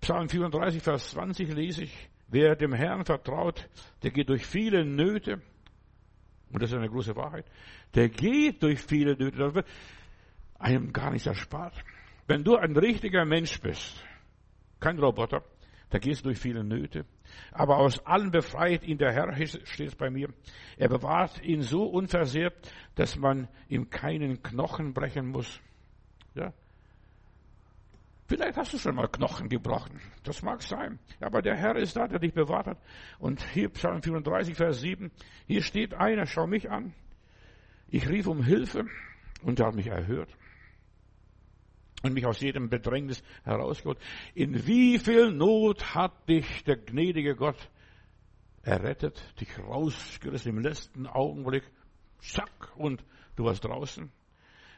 Psalm 0.00 0.28
34, 0.28 0.82
Vers 0.82 1.10
20 1.10 1.52
lese 1.54 1.84
ich. 1.84 2.08
Wer 2.28 2.56
dem 2.56 2.72
Herrn 2.72 3.04
vertraut, 3.04 3.68
der 4.02 4.10
geht 4.10 4.28
durch 4.28 4.46
viele 4.46 4.84
Nöte. 4.84 5.42
Und 6.50 6.62
das 6.62 6.70
ist 6.70 6.76
eine 6.76 6.88
große 6.88 7.16
Wahrheit. 7.16 7.46
Der 7.94 8.08
geht 8.08 8.62
durch 8.62 8.80
viele 8.80 9.16
Nöte. 9.16 9.38
Das 9.38 9.54
wird 9.54 9.66
einem 10.58 10.92
gar 10.92 11.10
nicht 11.10 11.26
erspart. 11.26 11.74
Wenn 12.26 12.44
du 12.44 12.56
ein 12.56 12.76
richtiger 12.76 13.24
Mensch 13.24 13.60
bist, 13.60 14.04
kein 14.80 14.98
Roboter, 14.98 15.44
da 15.92 15.98
gehst 15.98 16.20
du 16.20 16.30
durch 16.30 16.38
viele 16.38 16.64
Nöte. 16.64 17.04
Aber 17.50 17.76
aus 17.76 18.04
allen 18.06 18.30
befreit 18.30 18.82
ihn 18.82 18.96
der 18.96 19.12
Herr, 19.12 19.30
steht 19.46 19.88
es 19.88 19.94
bei 19.94 20.08
mir. 20.08 20.30
Er 20.78 20.88
bewahrt 20.88 21.42
ihn 21.42 21.60
so 21.60 21.84
unversehrt, 21.84 22.54
dass 22.94 23.16
man 23.16 23.46
ihm 23.68 23.90
keinen 23.90 24.42
Knochen 24.42 24.94
brechen 24.94 25.28
muss. 25.28 25.60
Ja. 26.34 26.54
Vielleicht 28.26 28.56
hast 28.56 28.72
du 28.72 28.78
schon 28.78 28.94
mal 28.94 29.06
Knochen 29.08 29.50
gebrochen. 29.50 30.00
Das 30.22 30.40
mag 30.40 30.62
sein. 30.62 30.98
Aber 31.20 31.42
der 31.42 31.56
Herr 31.56 31.76
ist 31.76 31.94
da, 31.94 32.08
der 32.08 32.20
dich 32.20 32.32
bewahrt 32.32 32.68
hat. 32.68 32.78
Und 33.18 33.44
hier 33.50 33.68
Psalm 33.68 34.02
34, 34.02 34.54
Vers 34.54 34.80
7. 34.80 35.10
Hier 35.46 35.62
steht 35.62 35.92
einer, 35.92 36.24
schau 36.24 36.46
mich 36.46 36.70
an. 36.70 36.94
Ich 37.88 38.08
rief 38.08 38.26
um 38.26 38.42
Hilfe 38.42 38.86
und 39.42 39.60
er 39.60 39.66
hat 39.66 39.74
mich 39.74 39.88
erhört 39.88 40.30
und 42.02 42.14
mich 42.14 42.26
aus 42.26 42.40
jedem 42.40 42.68
Bedrängnis 42.68 43.22
herausgeholt. 43.44 43.98
In 44.34 44.66
wie 44.66 44.98
viel 44.98 45.32
Not 45.32 45.94
hat 45.94 46.28
dich 46.28 46.64
der 46.64 46.76
gnädige 46.76 47.34
Gott 47.36 47.70
errettet, 48.62 49.22
dich 49.40 49.58
rausgerissen 49.58 50.56
im 50.56 50.62
letzten 50.62 51.06
Augenblick, 51.06 51.64
zack, 52.18 52.72
und 52.76 53.04
du 53.36 53.44
warst 53.44 53.64
draußen. 53.64 54.10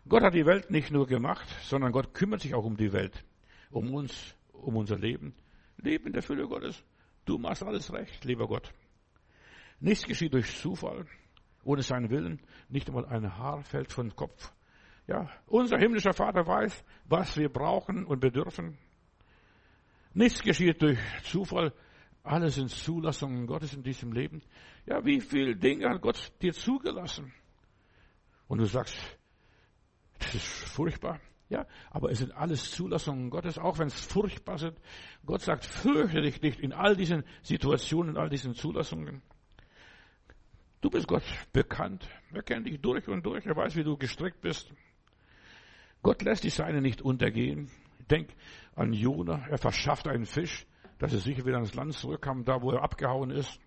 Gott 0.09 0.23
hat 0.23 0.35
die 0.35 0.47
Welt 0.47 0.71
nicht 0.71 0.91
nur 0.91 1.07
gemacht, 1.07 1.49
sondern 1.63 1.93
Gott 1.93 2.13
kümmert 2.13 2.43
sich 2.43 2.55
auch 2.55 2.65
um 2.65 2.77
die 2.77 2.93
Welt, 2.93 3.25
um 3.71 3.95
uns, 3.95 4.35
um 4.53 4.77
unser 4.77 4.99
Leben. 4.99 5.35
Leben 5.79 6.07
in 6.07 6.13
der 6.13 6.23
Fülle 6.23 6.47
Gottes. 6.47 6.83
Du 7.25 7.39
machst 7.39 7.63
alles 7.63 7.93
recht, 7.93 8.25
lieber 8.25 8.47
Gott. 8.47 8.73
Nichts 9.81 10.07
geschieht 10.07 10.35
durch 10.35 10.59
Zufall, 10.59 11.07
ohne 11.63 11.83
seinen 11.83 12.11
Willen. 12.11 12.41
Nicht 12.69 12.89
einmal 12.89 13.07
ein 13.07 13.37
Haar 13.37 13.63
fällt 13.63 13.93
vom 13.93 14.15
Kopf. 14.15 14.53
Ja, 15.07 15.29
unser 15.47 15.79
himmlischer 15.79 16.15
Vater 16.15 16.47
weiß, 16.47 16.85
was 17.05 17.37
wir 17.37 17.51
brauchen 17.51 18.07
und 18.07 18.21
bedürfen. 18.21 18.79
Nichts 20.15 20.43
geschieht 20.43 20.81
durch 20.81 20.99
Zufall. 21.25 21.73
Alles 22.23 22.55
sind 22.55 22.71
Zulassungen 22.71 23.47
Gottes 23.47 23.75
in 23.75 23.83
diesem 23.83 24.13
Leben. 24.13 24.43
Ja, 24.87 25.05
wie 25.05 25.21
viele 25.21 25.57
Dinge 25.57 25.91
hat 25.91 26.01
Gott 26.01 26.33
dir 26.41 26.55
zugelassen? 26.55 27.35
Und 28.49 28.59
du 28.59 28.65
sagst, 28.65 28.97
das 30.19 30.35
ist 30.35 30.47
furchtbar. 30.47 31.21
Ja, 31.51 31.67
aber 31.91 32.11
es 32.11 32.19
sind 32.19 32.33
alles 32.33 32.71
Zulassungen 32.71 33.29
Gottes, 33.29 33.59
auch 33.59 33.79
wenn 33.79 33.89
es 33.89 34.01
furchtbar 34.01 34.57
sind. 34.57 34.79
Gott 35.27 35.43
sagt, 35.43 35.67
fürchte 35.67 36.23
dich 36.23 36.41
nicht 36.41 36.61
in 36.61 36.73
all 36.73 36.97
diesen 36.97 37.25
Situationen, 37.43 38.15
in 38.15 38.17
all 38.17 38.31
diesen 38.31 38.55
Zulassungen. 38.55 39.21
Du 40.81 40.89
bist 40.89 41.07
Gott 41.07 41.23
bekannt. 41.53 42.09
Er 42.33 42.43
kennt 42.43 42.67
dich 42.67 42.81
durch 42.81 43.07
und 43.09 43.25
durch. 43.25 43.45
Er 43.47 43.57
weiß, 43.57 43.77
wie 43.77 43.85
du 43.85 43.97
gestrickt 43.97 44.41
bist. 44.41 44.73
Gott 46.05 46.23
lässt 46.23 46.45
die 46.45 46.51
Seine 46.51 46.83
nicht 46.83 47.01
untergehen. 47.01 47.71
Denk 48.11 48.29
an 48.77 48.93
Jona. 48.93 49.47
Er 49.49 49.57
verschafft 49.57 50.07
einen 50.07 50.27
Fisch, 50.27 50.67
dass 50.99 51.15
er 51.15 51.19
sicher 51.19 51.47
wieder 51.47 51.57
ans 51.57 51.75
Land 51.75 51.95
zurückkam, 51.95 52.45
da 52.45 52.61
wo 52.61 52.71
er 52.73 52.83
abgehauen 52.83 53.31
ist. 53.31 53.59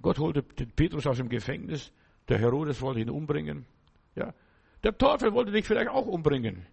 Gott 0.00 0.18
holte 0.18 0.42
Petrus 0.42 1.06
aus 1.06 1.18
dem 1.18 1.28
Gefängnis. 1.28 1.92
Der 2.28 2.38
Herodes 2.38 2.80
wollte 2.80 3.00
ihn 3.00 3.10
umbringen. 3.10 3.66
Ja. 4.14 4.32
Der 4.82 4.96
Teufel 4.96 5.34
wollte 5.34 5.52
dich 5.52 5.66
vielleicht 5.66 5.90
auch 5.90 6.06
umbringen. 6.06 6.66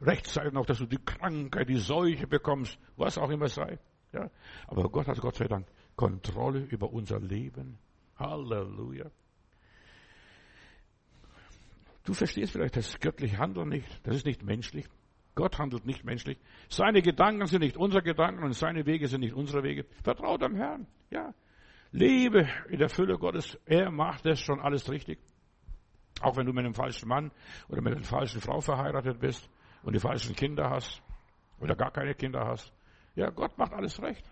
Rechtzeitig 0.00 0.54
noch, 0.54 0.64
dass 0.64 0.78
du 0.78 0.86
die 0.86 1.04
Krankheit, 1.04 1.68
die 1.68 1.78
Seuche 1.78 2.26
bekommst, 2.26 2.78
was 2.96 3.18
auch 3.18 3.28
immer 3.28 3.48
sei. 3.48 3.78
Ja. 4.14 4.30
Aber 4.68 4.88
Gott 4.88 5.06
hat 5.06 5.20
Gott 5.20 5.36
sei 5.36 5.48
Dank 5.48 5.66
Kontrolle 5.96 6.60
über 6.60 6.90
unser 6.90 7.20
Leben. 7.20 7.78
Halleluja. 8.18 9.10
Du 12.06 12.14
verstehst 12.14 12.52
vielleicht 12.52 12.76
das 12.76 12.98
göttliche 13.00 13.36
Handeln 13.36 13.68
nicht. 13.68 14.06
Das 14.06 14.14
ist 14.14 14.24
nicht 14.24 14.44
menschlich. 14.44 14.86
Gott 15.34 15.58
handelt 15.58 15.84
nicht 15.84 16.04
menschlich. 16.04 16.38
Seine 16.68 17.02
Gedanken 17.02 17.44
sind 17.46 17.60
nicht 17.60 17.76
unsere 17.76 18.02
Gedanken 18.02 18.44
und 18.44 18.52
seine 18.52 18.86
Wege 18.86 19.08
sind 19.08 19.20
nicht 19.20 19.34
unsere 19.34 19.64
Wege. 19.64 19.84
Vertraut 20.04 20.42
am 20.44 20.54
Herrn. 20.54 20.86
Ja. 21.10 21.34
Lebe 21.90 22.48
in 22.68 22.78
der 22.78 22.88
Fülle 22.88 23.18
Gottes. 23.18 23.58
Er 23.66 23.90
macht 23.90 24.24
das 24.24 24.40
schon 24.40 24.60
alles 24.60 24.88
richtig. 24.88 25.18
Auch 26.22 26.36
wenn 26.36 26.46
du 26.46 26.52
mit 26.52 26.64
einem 26.64 26.74
falschen 26.74 27.08
Mann 27.08 27.32
oder 27.68 27.82
mit 27.82 27.94
einer 27.94 28.04
falschen 28.04 28.40
Frau 28.40 28.60
verheiratet 28.60 29.18
bist 29.18 29.50
und 29.82 29.94
die 29.94 30.00
falschen 30.00 30.34
Kinder 30.36 30.70
hast 30.70 31.02
oder 31.58 31.74
gar 31.74 31.90
keine 31.90 32.14
Kinder 32.14 32.46
hast. 32.46 32.72
Ja, 33.16 33.30
Gott 33.30 33.58
macht 33.58 33.72
alles 33.72 34.00
recht. 34.00 34.24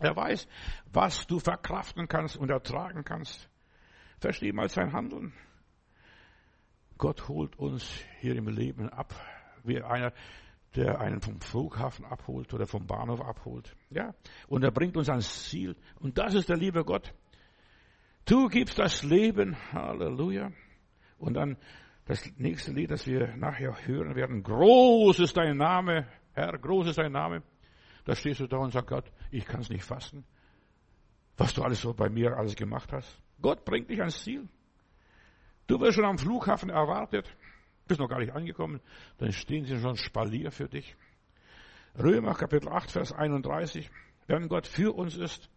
Er 0.00 0.14
weiß, 0.14 0.46
was 0.92 1.26
du 1.26 1.40
verkraften 1.40 2.06
kannst 2.06 2.36
und 2.36 2.50
ertragen 2.50 3.04
kannst. 3.04 3.50
Versteh 4.20 4.52
mal 4.52 4.68
sein 4.68 4.92
Handeln. 4.92 5.32
Gott 6.98 7.28
holt 7.28 7.58
uns 7.58 8.04
hier 8.20 8.36
im 8.36 8.48
Leben 8.48 8.88
ab, 8.88 9.14
wie 9.64 9.82
einer, 9.82 10.12
der 10.74 11.00
einen 11.00 11.20
vom 11.20 11.40
Flughafen 11.40 12.04
abholt 12.04 12.52
oder 12.54 12.66
vom 12.66 12.86
Bahnhof 12.86 13.20
abholt. 13.20 13.76
Ja. 13.90 14.14
Und 14.48 14.64
er 14.64 14.70
bringt 14.70 14.96
uns 14.96 15.08
ans 15.08 15.48
Ziel. 15.48 15.76
Und 16.00 16.18
das 16.18 16.34
ist 16.34 16.48
der 16.48 16.56
liebe 16.56 16.84
Gott. 16.84 17.14
Du 18.24 18.48
gibst 18.48 18.78
das 18.78 19.02
Leben. 19.02 19.56
Halleluja. 19.72 20.52
Und 21.18 21.34
dann 21.34 21.56
das 22.04 22.28
nächste 22.36 22.72
Lied, 22.72 22.90
das 22.90 23.06
wir 23.06 23.36
nachher 23.36 23.74
hören 23.86 24.14
werden. 24.16 24.42
Groß 24.42 25.20
ist 25.20 25.36
dein 25.36 25.56
Name, 25.56 26.06
Herr, 26.32 26.58
groß 26.58 26.88
ist 26.88 26.98
dein 26.98 27.12
Name. 27.12 27.42
Da 28.04 28.16
stehst 28.16 28.40
du 28.40 28.46
da 28.46 28.56
und 28.56 28.72
sagst, 28.72 28.88
Gott, 28.88 29.12
ich 29.30 29.44
kann 29.44 29.60
es 29.60 29.70
nicht 29.70 29.84
fassen, 29.84 30.24
was 31.36 31.54
du 31.54 31.62
alles 31.62 31.80
so 31.80 31.94
bei 31.94 32.08
mir 32.08 32.36
alles 32.36 32.56
gemacht 32.56 32.92
hast. 32.92 33.20
Gott 33.40 33.64
bringt 33.64 33.88
dich 33.90 34.00
ans 34.00 34.22
Ziel. 34.22 34.48
Du 35.72 35.80
wirst 35.80 35.94
schon 35.94 36.04
am 36.04 36.18
Flughafen 36.18 36.68
erwartet, 36.68 37.34
bist 37.88 37.98
noch 37.98 38.10
gar 38.10 38.18
nicht 38.18 38.34
angekommen, 38.34 38.82
dann 39.16 39.32
stehen 39.32 39.64
sie 39.64 39.80
schon 39.80 39.96
Spalier 39.96 40.50
für 40.50 40.68
dich. 40.68 40.94
Römer 41.98 42.34
Kapitel 42.34 42.68
8, 42.68 42.90
Vers 42.90 43.10
31. 43.10 43.90
Wenn 44.26 44.48
Gott 44.48 44.66
für 44.66 44.94
uns 44.94 45.16
ist, 45.16 45.48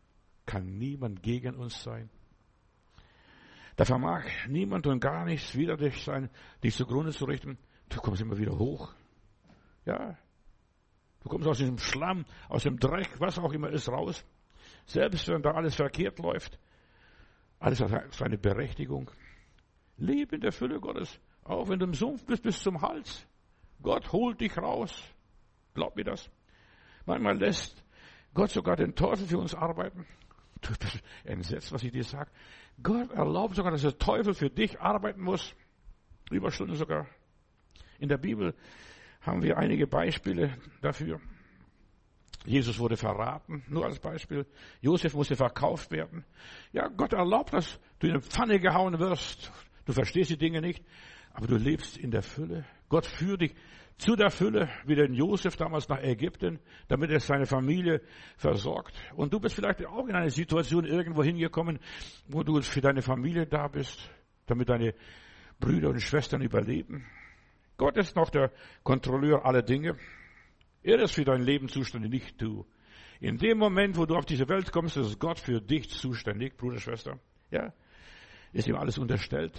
kann 0.46 0.78
niemand 0.78 1.22
gegen 1.22 1.56
uns 1.56 1.84
sein. 1.84 2.10
Da 3.76 3.84
vermag 3.84 4.24
niemand 4.48 4.88
und 4.88 5.02
gar 5.02 5.26
nichts 5.26 5.54
wieder 5.54 5.76
dich 5.76 6.02
sein, 6.02 6.30
dich 6.64 6.78
zugrunde 6.78 7.12
zu 7.12 7.26
richten. 7.26 7.58
Du 7.90 8.00
kommst 8.00 8.22
immer 8.22 8.38
wieder 8.38 8.58
hoch. 8.58 8.94
Ja. 9.84 10.18
Du 11.24 11.28
kommst 11.28 11.46
aus 11.46 11.58
diesem 11.58 11.78
Schlamm, 11.78 12.24
aus 12.48 12.64
dem 12.64 12.80
Dreck, 12.80 13.20
was 13.20 13.38
auch 13.38 13.52
immer 13.52 13.70
ist, 13.70 13.90
raus. 13.90 14.24
Selbst 14.86 15.28
wenn 15.28 15.42
da 15.42 15.52
alles 15.52 15.76
verkehrt 15.76 16.20
läuft. 16.20 16.58
Alles 17.60 17.82
hat 17.82 18.14
seine 18.14 18.38
Berechtigung. 18.38 19.12
Lebe 19.98 20.36
in 20.36 20.42
der 20.42 20.52
Fülle 20.52 20.80
Gottes. 20.80 21.20
Auch 21.44 21.70
wenn 21.70 21.80
du 21.80 21.86
im 21.86 21.94
Sumpf 21.94 22.26
bist 22.26 22.44
bis 22.44 22.62
zum 22.62 22.82
Hals. 22.82 23.26
Gott 23.82 24.12
holt 24.12 24.42
dich 24.42 24.58
raus. 24.58 25.04
Glaub 25.74 25.96
mir 25.96 26.04
das. 26.04 26.30
Manchmal 27.06 27.38
lässt 27.38 27.84
Gott 28.34 28.50
sogar 28.50 28.76
den 28.76 28.96
Teufel 28.96 29.28
für 29.28 29.38
uns 29.38 29.54
arbeiten. 29.54 30.06
Du 30.62 30.74
bist 30.80 31.02
entsetzt, 31.24 31.72
was 31.72 31.84
ich 31.84 31.92
dir 31.92 32.04
sage. 32.04 32.32
Gott 32.82 33.12
erlaubt 33.12 33.56
sogar, 33.56 33.72
dass 33.72 33.84
der 33.84 33.98
Teufel 33.98 34.34
für 34.34 34.50
dich 34.50 34.80
arbeiten 34.80 35.22
muss. 35.22 35.54
Überstunden 36.32 36.76
sogar. 36.76 37.08
In 38.00 38.10
der 38.10 38.18
Bibel 38.18 38.56
haben 39.22 39.44
wir 39.44 39.58
einige 39.58 39.88
Beispiele 39.88 40.58
dafür. 40.82 41.20
Jesus 42.46 42.78
wurde 42.78 42.96
verraten, 42.96 43.64
nur 43.68 43.86
als 43.86 44.00
Beispiel. 44.00 44.46
Josef 44.82 45.14
musste 45.14 45.36
verkauft 45.36 45.92
werden. 45.92 46.26
Ja, 46.74 46.88
Gott 46.88 47.14
erlaubt, 47.14 47.54
dass 47.54 47.80
du 48.00 48.08
in 48.08 48.14
eine 48.14 48.22
Pfanne 48.22 48.60
gehauen 48.60 49.00
wirst. 49.00 49.52
Du 49.86 49.94
verstehst 49.94 50.30
die 50.30 50.38
Dinge 50.38 50.62
nicht, 50.62 50.84
aber 51.34 51.48
du 51.48 51.56
lebst 51.56 51.98
in 51.98 52.12
der 52.12 52.24
Fülle. 52.24 52.66
Gott 52.90 53.06
führt 53.06 53.42
dich 53.42 53.56
zu 53.98 54.16
der 54.16 54.30
Fülle, 54.30 54.70
wie 54.86 54.96
den 54.96 55.14
Josef 55.14 55.56
damals 55.56 55.88
nach 55.88 56.02
Ägypten, 56.02 56.60
damit 56.88 57.12
er 57.12 57.20
seine 57.20 57.46
Familie 57.46 58.02
versorgt. 58.36 58.94
Und 59.16 59.34
du 59.34 59.40
bist 59.40 59.56
vielleicht 59.56 59.86
auch 59.86 60.08
in 60.08 60.16
eine 60.16 60.30
Situation 60.30 60.86
irgendwo 60.86 61.24
hingekommen, 61.24 61.80
wo 62.28 62.44
du 62.44 62.62
für 62.62 62.82
deine 62.82 63.02
Familie 63.02 63.46
da 63.46 63.68
bist, 63.68 64.10
damit 64.48 64.70
deine 64.70 64.94
Brüder 65.60 65.90
und 65.90 66.02
Schwestern 66.02 66.42
überleben. 66.42 67.06
Gott 67.78 67.98
ist 67.98 68.16
noch 68.16 68.30
der 68.30 68.52
Kontrolleur 68.84 69.46
aller 69.46 69.62
Dinge. 69.62 69.98
Er 70.84 71.00
ist 71.02 71.16
für 71.16 71.26
dein 71.26 71.42
Leben 71.42 71.68
zuständig, 71.68 72.12
nicht 72.12 72.42
du. 72.42 72.66
In 73.20 73.38
dem 73.38 73.58
Moment, 73.58 73.98
wo 73.98 74.06
du 74.06 74.16
auf 74.16 74.26
diese 74.26 74.48
Welt 74.50 74.72
kommst, 74.72 74.98
ist 74.98 75.20
Gott 75.20 75.40
für 75.40 75.62
dich 75.62 75.90
zuständig, 75.90 76.58
Bruder, 76.58 76.80
Schwester. 76.80 77.20
Ja, 77.50 77.74
ist 78.52 78.68
ihm 78.68 78.76
alles 78.76 78.98
unterstellt. 78.98 79.54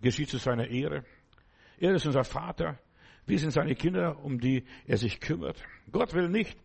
Geschieht 0.00 0.28
zu 0.28 0.38
seiner 0.38 0.68
Ehre. 0.68 1.04
Er 1.78 1.94
ist 1.94 2.06
unser 2.06 2.24
Vater. 2.24 2.78
Wir 3.26 3.38
sind 3.38 3.50
seine 3.50 3.74
Kinder, 3.74 4.22
um 4.22 4.38
die 4.38 4.64
er 4.86 4.96
sich 4.96 5.20
kümmert. 5.20 5.62
Gott 5.90 6.14
will 6.14 6.28
nicht, 6.28 6.58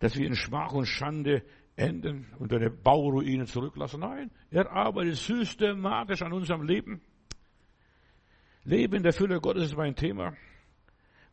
dass 0.00 0.16
wir 0.16 0.26
in 0.26 0.34
Schmach 0.34 0.72
und 0.72 0.86
Schande 0.86 1.42
enden 1.76 2.26
und 2.38 2.52
eine 2.52 2.70
Bauruine 2.70 3.46
zurücklassen. 3.46 4.00
Nein, 4.00 4.30
er 4.50 4.70
arbeitet 4.70 5.16
systematisch 5.16 6.22
an 6.22 6.32
unserem 6.32 6.62
Leben. 6.62 7.00
Leben 8.64 8.96
in 8.96 9.02
der 9.02 9.12
Fülle 9.12 9.40
Gottes 9.40 9.66
ist 9.66 9.76
mein 9.76 9.94
Thema. 9.94 10.34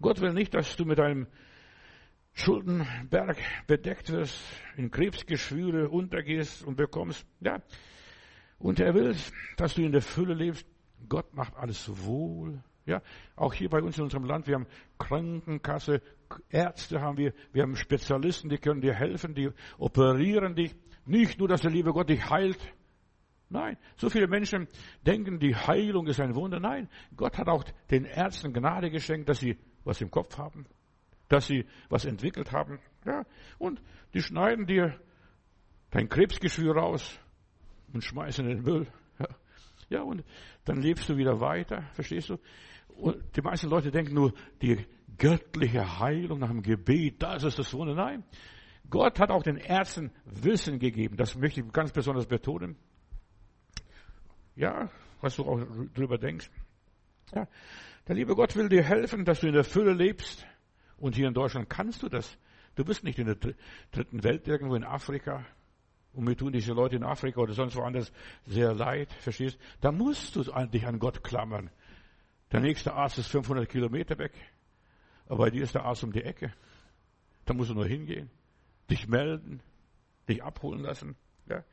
Gott 0.01 0.21
will 0.21 0.33
nicht, 0.33 0.53
dass 0.53 0.75
du 0.75 0.85
mit 0.85 0.99
einem 0.99 1.27
Schuldenberg 2.33 3.37
bedeckt 3.65 4.11
wirst, 4.11 4.41
in 4.75 4.91
Krebsgeschwüre 4.91 5.89
untergehst 5.89 6.63
und 6.63 6.75
bekommst. 6.75 7.25
Ja. 7.39 7.61
Und 8.59 8.79
er 8.79 8.93
will, 8.93 9.15
dass 9.57 9.73
du 9.73 9.81
in 9.81 9.91
der 9.91 10.01
Fülle 10.01 10.33
lebst. 10.33 10.67
Gott 11.07 11.33
macht 11.33 11.55
alles 11.55 12.05
wohl. 12.05 12.61
Ja, 12.85 13.01
auch 13.35 13.53
hier 13.53 13.69
bei 13.69 13.81
uns 13.81 13.97
in 13.97 14.03
unserem 14.03 14.25
Land, 14.25 14.47
wir 14.47 14.55
haben 14.55 14.67
Krankenkasse, 14.99 16.01
Ärzte 16.49 17.01
haben 17.01 17.17
wir, 17.17 17.33
wir 17.51 17.63
haben 17.63 17.75
Spezialisten, 17.75 18.49
die 18.49 18.57
können 18.57 18.81
dir 18.81 18.93
helfen, 18.93 19.33
die 19.33 19.49
operieren 19.79 20.55
dich. 20.55 20.75
Nicht 21.05 21.39
nur, 21.39 21.47
dass 21.47 21.61
der 21.61 21.71
liebe 21.71 21.93
Gott 21.93 22.09
dich 22.09 22.29
heilt. 22.29 22.59
Nein, 23.49 23.77
so 23.95 24.09
viele 24.09 24.27
Menschen 24.27 24.67
denken, 25.05 25.39
die 25.39 25.55
Heilung 25.55 26.07
ist 26.07 26.19
ein 26.19 26.35
Wunder. 26.35 26.59
Nein, 26.59 26.89
Gott 27.15 27.37
hat 27.37 27.47
auch 27.47 27.63
den 27.89 28.05
Ärzten 28.05 28.53
Gnade 28.53 28.89
geschenkt, 28.89 29.29
dass 29.29 29.39
sie 29.39 29.57
was 29.83 30.01
im 30.01 30.11
Kopf 30.11 30.37
haben, 30.37 30.65
dass 31.27 31.47
sie 31.47 31.65
was 31.89 32.05
entwickelt 32.05 32.51
haben. 32.51 32.79
Ja, 33.05 33.23
und 33.57 33.81
die 34.13 34.21
schneiden 34.21 34.65
dir 34.65 34.99
dein 35.91 36.09
Krebsgeschwür 36.09 36.75
raus 36.75 37.19
und 37.93 38.03
schmeißen 38.03 38.47
in 38.47 38.57
den 38.57 38.63
Müll. 38.63 38.87
Ja. 39.95 40.03
und 40.03 40.23
dann 40.65 40.81
lebst 40.81 41.07
du 41.09 41.17
wieder 41.17 41.39
weiter, 41.39 41.83
verstehst 41.93 42.29
du? 42.29 42.37
Und 42.89 43.23
die 43.35 43.41
meisten 43.41 43.69
Leute 43.69 43.91
denken 43.91 44.13
nur, 44.13 44.33
die 44.61 44.85
göttliche 45.17 45.99
Heilung 45.99 46.39
nach 46.39 46.49
dem 46.49 46.61
Gebet, 46.61 47.21
das 47.21 47.43
ist 47.43 47.59
das 47.59 47.73
Wunder. 47.73 47.95
Nein, 47.95 48.23
Gott 48.89 49.19
hat 49.19 49.31
auch 49.31 49.43
den 49.43 49.57
Ärzten 49.57 50.11
Wissen 50.25 50.79
gegeben. 50.79 51.17
Das 51.17 51.35
möchte 51.35 51.61
ich 51.61 51.71
ganz 51.71 51.91
besonders 51.91 52.25
betonen. 52.25 52.77
Ja, 54.55 54.89
was 55.21 55.35
du 55.35 55.43
auch 55.43 55.59
drüber 55.93 56.17
denkst. 56.17 56.49
Ja, 57.33 57.47
der 58.07 58.15
liebe 58.15 58.35
Gott 58.35 58.55
will 58.55 58.69
dir 58.69 58.83
helfen, 58.83 59.25
dass 59.25 59.41
du 59.41 59.47
in 59.47 59.53
der 59.53 59.63
Fülle 59.63 59.93
lebst. 59.93 60.45
Und 60.97 61.15
hier 61.15 61.27
in 61.27 61.33
Deutschland 61.33 61.69
kannst 61.69 62.03
du 62.03 62.09
das. 62.09 62.37
Du 62.75 62.85
bist 62.85 63.03
nicht 63.03 63.19
in 63.19 63.25
der 63.25 63.37
dritten 63.91 64.23
Welt 64.23 64.47
irgendwo 64.47 64.75
in 64.75 64.83
Afrika. 64.83 65.45
Und 66.15 66.23
mir 66.23 66.35
tun 66.37 66.53
diese 66.53 66.71
Leute 66.71 66.95
in 66.95 67.03
Afrika 67.03 67.41
oder 67.41 67.53
sonst 67.53 67.75
woanders 67.75 68.11
sehr 68.45 68.73
leid, 68.73 69.11
verstehst? 69.11 69.59
Da 69.81 69.91
musst 69.91 70.35
du 70.35 70.43
dich 70.43 70.87
an 70.87 70.99
Gott 70.99 71.23
klammern. 71.23 71.69
Der 72.51 72.61
nächste 72.61 72.93
Arzt 72.93 73.17
ist 73.17 73.27
500 73.27 73.67
Kilometer 73.67 74.17
weg. 74.17 74.31
Aber 75.27 75.39
bei 75.39 75.49
dir 75.49 75.63
ist 75.63 75.75
der 75.75 75.83
Arzt 75.83 76.03
um 76.03 76.13
die 76.13 76.23
Ecke. 76.23 76.53
Da 77.43 77.53
musst 77.53 77.69
du 77.69 77.73
nur 77.73 77.85
hingehen, 77.85 78.29
dich 78.89 79.07
melden, 79.07 79.61
dich 80.29 80.41
abholen 80.41 80.81
lassen. 80.81 81.15
Ja. 81.47 81.63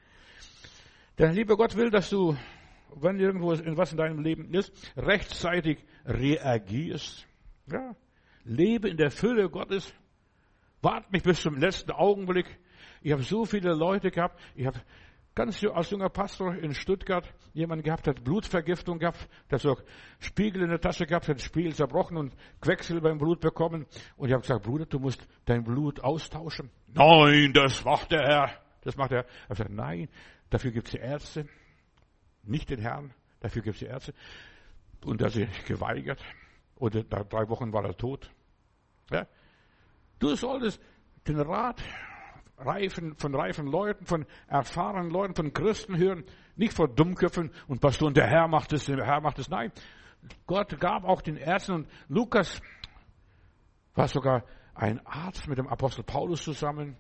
Der 1.19 1.33
liebe 1.33 1.57
Gott 1.57 1.77
will, 1.77 1.91
dass 1.91 2.11
du, 2.11 2.37
wenn 2.97 3.21
irgendwo 3.21 3.51
was 3.51 3.93
in 3.93 3.99
deinem 3.99 4.21
Leben 4.21 4.53
ist, 4.53 4.73
rechtzeitig 4.97 5.79
reagierst. 6.05 7.27
Ja. 7.71 7.95
Lebe 8.45 8.89
in 8.89 8.97
der 8.97 9.11
Fülle 9.11 9.49
Gottes. 9.49 9.95
Wart 10.81 11.13
mich 11.13 11.23
bis 11.23 11.41
zum 11.41 11.59
letzten 11.59 11.93
Augenblick. 11.93 12.59
Ich 13.03 13.13
habe 13.13 13.23
so 13.23 13.45
viele 13.45 13.75
Leute 13.75 14.11
gehabt. 14.11 14.41
Ich 14.55 14.67
habe 14.67 14.81
ganz 15.35 15.63
als 15.65 15.91
junger 15.91 16.09
Pastor 16.09 16.55
in 16.55 16.75
Stuttgart 16.75 17.33
jemanden 17.53 17.85
gehabt, 17.85 18.07
der 18.07 18.15
hat 18.15 18.25
Blutvergiftung 18.25 18.99
gehabt, 18.99 19.29
der 19.51 19.57
hat 19.57 19.63
so 19.63 19.77
Spiegel 20.19 20.63
in 20.63 20.69
der 20.69 20.81
Tasche 20.81 21.07
gehabt, 21.07 21.29
hat 21.29 21.41
Spiegel 21.41 21.75
zerbrochen 21.75 22.17
und 22.17 22.35
Quecksilber 22.61 23.11
im 23.11 23.19
Blut 23.19 23.41
bekommen. 23.41 23.87
Und 24.17 24.29
ich 24.29 24.33
habe 24.33 24.43
gesagt, 24.43 24.65
Bruder, 24.65 24.87
du 24.87 24.99
musst 24.99 25.27
dein 25.45 25.65
Blut 25.65 26.01
austauschen. 26.01 26.71
Nein, 26.95 27.53
das 27.53 27.85
macht 27.85 28.13
der 28.13 28.23
Herr. 28.23 28.51
Das 28.83 28.97
macht 28.97 29.13
der 29.13 29.19
Herr. 29.19 29.27
Er 29.27 29.49
hat 29.49 29.57
gesagt, 29.57 29.71
nein, 29.71 30.09
dafür 30.51 30.71
gibt 30.71 30.89
es 30.89 30.95
Ärzte. 30.95 31.47
Nicht 32.45 32.71
den 32.71 32.81
Herrn, 32.81 33.15
dafür 33.41 33.63
gibt 33.63 33.77
es 33.77 33.83
Ärzte. 33.83 34.15
Und 35.05 35.21
er 35.21 35.27
hat 35.27 35.33
sich 35.33 35.65
geweigert. 35.65 36.23
Und 36.77 36.95
nach 37.11 37.25
drei 37.25 37.49
Wochen 37.49 37.73
war 37.73 37.85
er 37.85 37.97
tot. 37.97 38.31
Ja? 39.11 39.27
Du 40.19 40.35
solltest 40.35 40.81
den 41.27 41.41
Rat 41.41 41.83
reifen, 42.67 43.15
von 43.17 43.35
reifen 43.35 43.67
Leuten, 43.67 44.07
von 44.07 44.27
erfahrenen 44.47 45.11
Leuten, 45.11 45.35
von 45.35 45.53
Christen 45.53 45.97
hören, 45.97 46.25
nicht 46.57 46.73
von 46.73 46.95
Dummköpfen 46.95 47.51
und 47.69 47.81
Pastoren, 47.81 48.15
der 48.15 48.27
Herr 48.27 48.49
macht 48.49 48.73
es, 48.73 48.87
der 48.87 49.05
Herr 49.05 49.21
macht 49.21 49.39
es. 49.39 49.49
Nein, 49.49 49.73
Gott 50.47 50.79
gab 50.81 51.05
auch 51.05 51.23
den 51.23 51.37
Ärzten 51.37 51.73
und 51.73 51.89
Lukas 52.09 52.61
war 53.95 54.09
sogar 54.09 54.45
ein 54.75 55.05
Arzt 55.07 55.49
mit 55.49 55.59
dem 55.59 55.69
Apostel 55.69 56.03
Paulus 56.03 56.43
zusammen. 56.43 56.97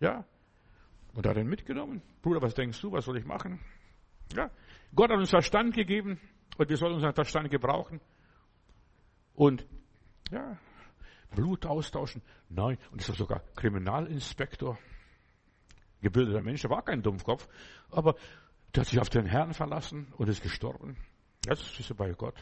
Ja, 0.00 0.24
und 1.14 1.26
hat 1.26 1.36
ihn 1.36 1.48
mitgenommen. 1.48 2.02
Bruder, 2.22 2.42
was 2.42 2.54
denkst 2.54 2.80
du, 2.80 2.92
was 2.92 3.04
soll 3.04 3.18
ich 3.18 3.24
machen? 3.24 3.60
Ja, 4.34 4.50
Gott 4.94 5.10
hat 5.10 5.18
uns 5.18 5.30
Verstand 5.30 5.74
gegeben 5.74 6.20
und 6.56 6.68
wir 6.68 6.76
sollen 6.76 6.94
unseren 6.94 7.14
Verstand 7.14 7.50
gebrauchen. 7.50 8.00
Und 9.34 9.66
ja, 10.30 10.58
Blut 11.34 11.66
austauschen. 11.66 12.22
Nein, 12.48 12.78
und 12.90 13.00
ist 13.00 13.16
sogar 13.16 13.40
Kriminalinspektor. 13.56 14.78
Gebildeter 16.00 16.42
Mensch, 16.42 16.62
der 16.62 16.70
war 16.70 16.82
kein 16.82 17.02
Dummkopf, 17.02 17.48
aber 17.90 18.14
der 18.74 18.82
hat 18.82 18.88
sich 18.88 19.00
auf 19.00 19.10
den 19.10 19.26
Herrn 19.26 19.54
verlassen 19.54 20.12
und 20.16 20.28
ist 20.28 20.42
gestorben. 20.42 20.96
Jetzt 21.46 21.78
ist 21.78 21.90
er 21.90 21.96
bei 21.96 22.12
Gott. 22.12 22.36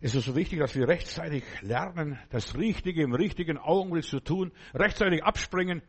Es 0.00 0.14
ist 0.14 0.24
so 0.24 0.34
wichtig, 0.34 0.58
dass 0.58 0.74
wir 0.74 0.88
rechtzeitig 0.88 1.44
lernen, 1.62 2.18
das 2.30 2.56
Richtige 2.56 3.02
im 3.02 3.14
richtigen 3.14 3.56
Augenblick 3.56 4.04
zu 4.04 4.18
tun, 4.18 4.52
rechtzeitig 4.74 5.22
abspringen, 5.22 5.80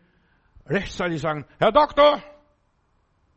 rechtzeitig 0.67 1.19
sagen, 1.19 1.45
Herr 1.58 1.71
Doktor 1.71 2.23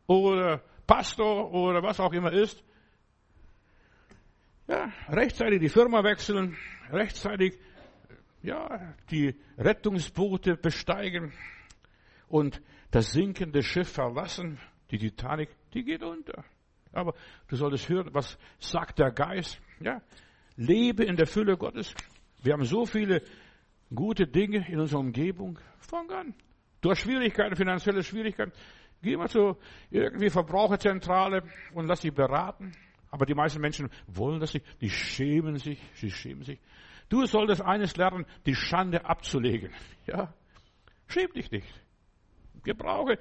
oder 0.05 0.61
Pastor 0.85 1.51
oder 1.51 1.81
was 1.81 1.99
auch 1.99 2.13
immer 2.13 2.31
ist, 2.31 2.63
ja, 4.67 4.91
rechtzeitig 5.09 5.59
die 5.59 5.69
Firma 5.69 6.03
wechseln, 6.03 6.57
rechtzeitig 6.91 7.57
ja, 8.41 8.93
die 9.09 9.35
Rettungsboote 9.57 10.57
besteigen 10.57 11.33
und 12.27 12.61
das 12.91 13.11
sinkende 13.11 13.63
Schiff 13.63 13.91
verlassen. 13.91 14.59
Die 14.91 14.97
Titanic, 14.97 15.49
die 15.73 15.83
geht 15.83 16.03
unter. 16.03 16.45
Aber 16.93 17.13
du 17.47 17.55
solltest 17.55 17.89
hören, 17.89 18.13
was 18.13 18.37
sagt 18.59 18.99
der 18.99 19.11
Geist? 19.11 19.59
Ja, 19.79 20.01
lebe 20.55 21.03
in 21.03 21.15
der 21.15 21.27
Fülle 21.27 21.57
Gottes. 21.57 21.93
Wir 22.41 22.53
haben 22.53 22.63
so 22.63 22.85
viele 22.85 23.21
gute 23.93 24.27
Dinge 24.27 24.67
in 24.69 24.79
unserer 24.79 24.99
Umgebung. 24.99 25.59
Fang 25.79 26.09
an. 26.11 26.33
Du 26.81 26.91
hast 26.91 26.99
Schwierigkeiten, 26.99 27.55
finanzielle 27.55 28.03
Schwierigkeiten. 28.03 28.51
Geh 29.01 29.17
mal 29.17 29.29
zur 29.29 29.57
irgendwie 29.91 30.29
Verbraucherzentrale 30.29 31.43
und 31.73 31.87
lass 31.87 32.01
dich 32.01 32.13
beraten. 32.13 32.71
Aber 33.09 33.25
die 33.25 33.33
meisten 33.33 33.61
Menschen 33.61 33.89
wollen 34.07 34.39
das 34.39 34.53
nicht. 34.53 34.65
Die 34.81 34.89
schämen 34.89 35.57
sich. 35.57 35.81
Sie 35.93 36.11
schämen 36.11 36.43
sich. 36.43 36.59
Du 37.09 37.25
solltest 37.25 37.61
eines 37.61 37.95
lernen, 37.95 38.25
die 38.45 38.55
Schande 38.55 39.05
abzulegen. 39.05 39.71
Ja. 40.05 40.33
Schäm 41.07 41.31
dich 41.33 41.49
nicht. 41.51 41.67
Gebrauche 42.63 43.17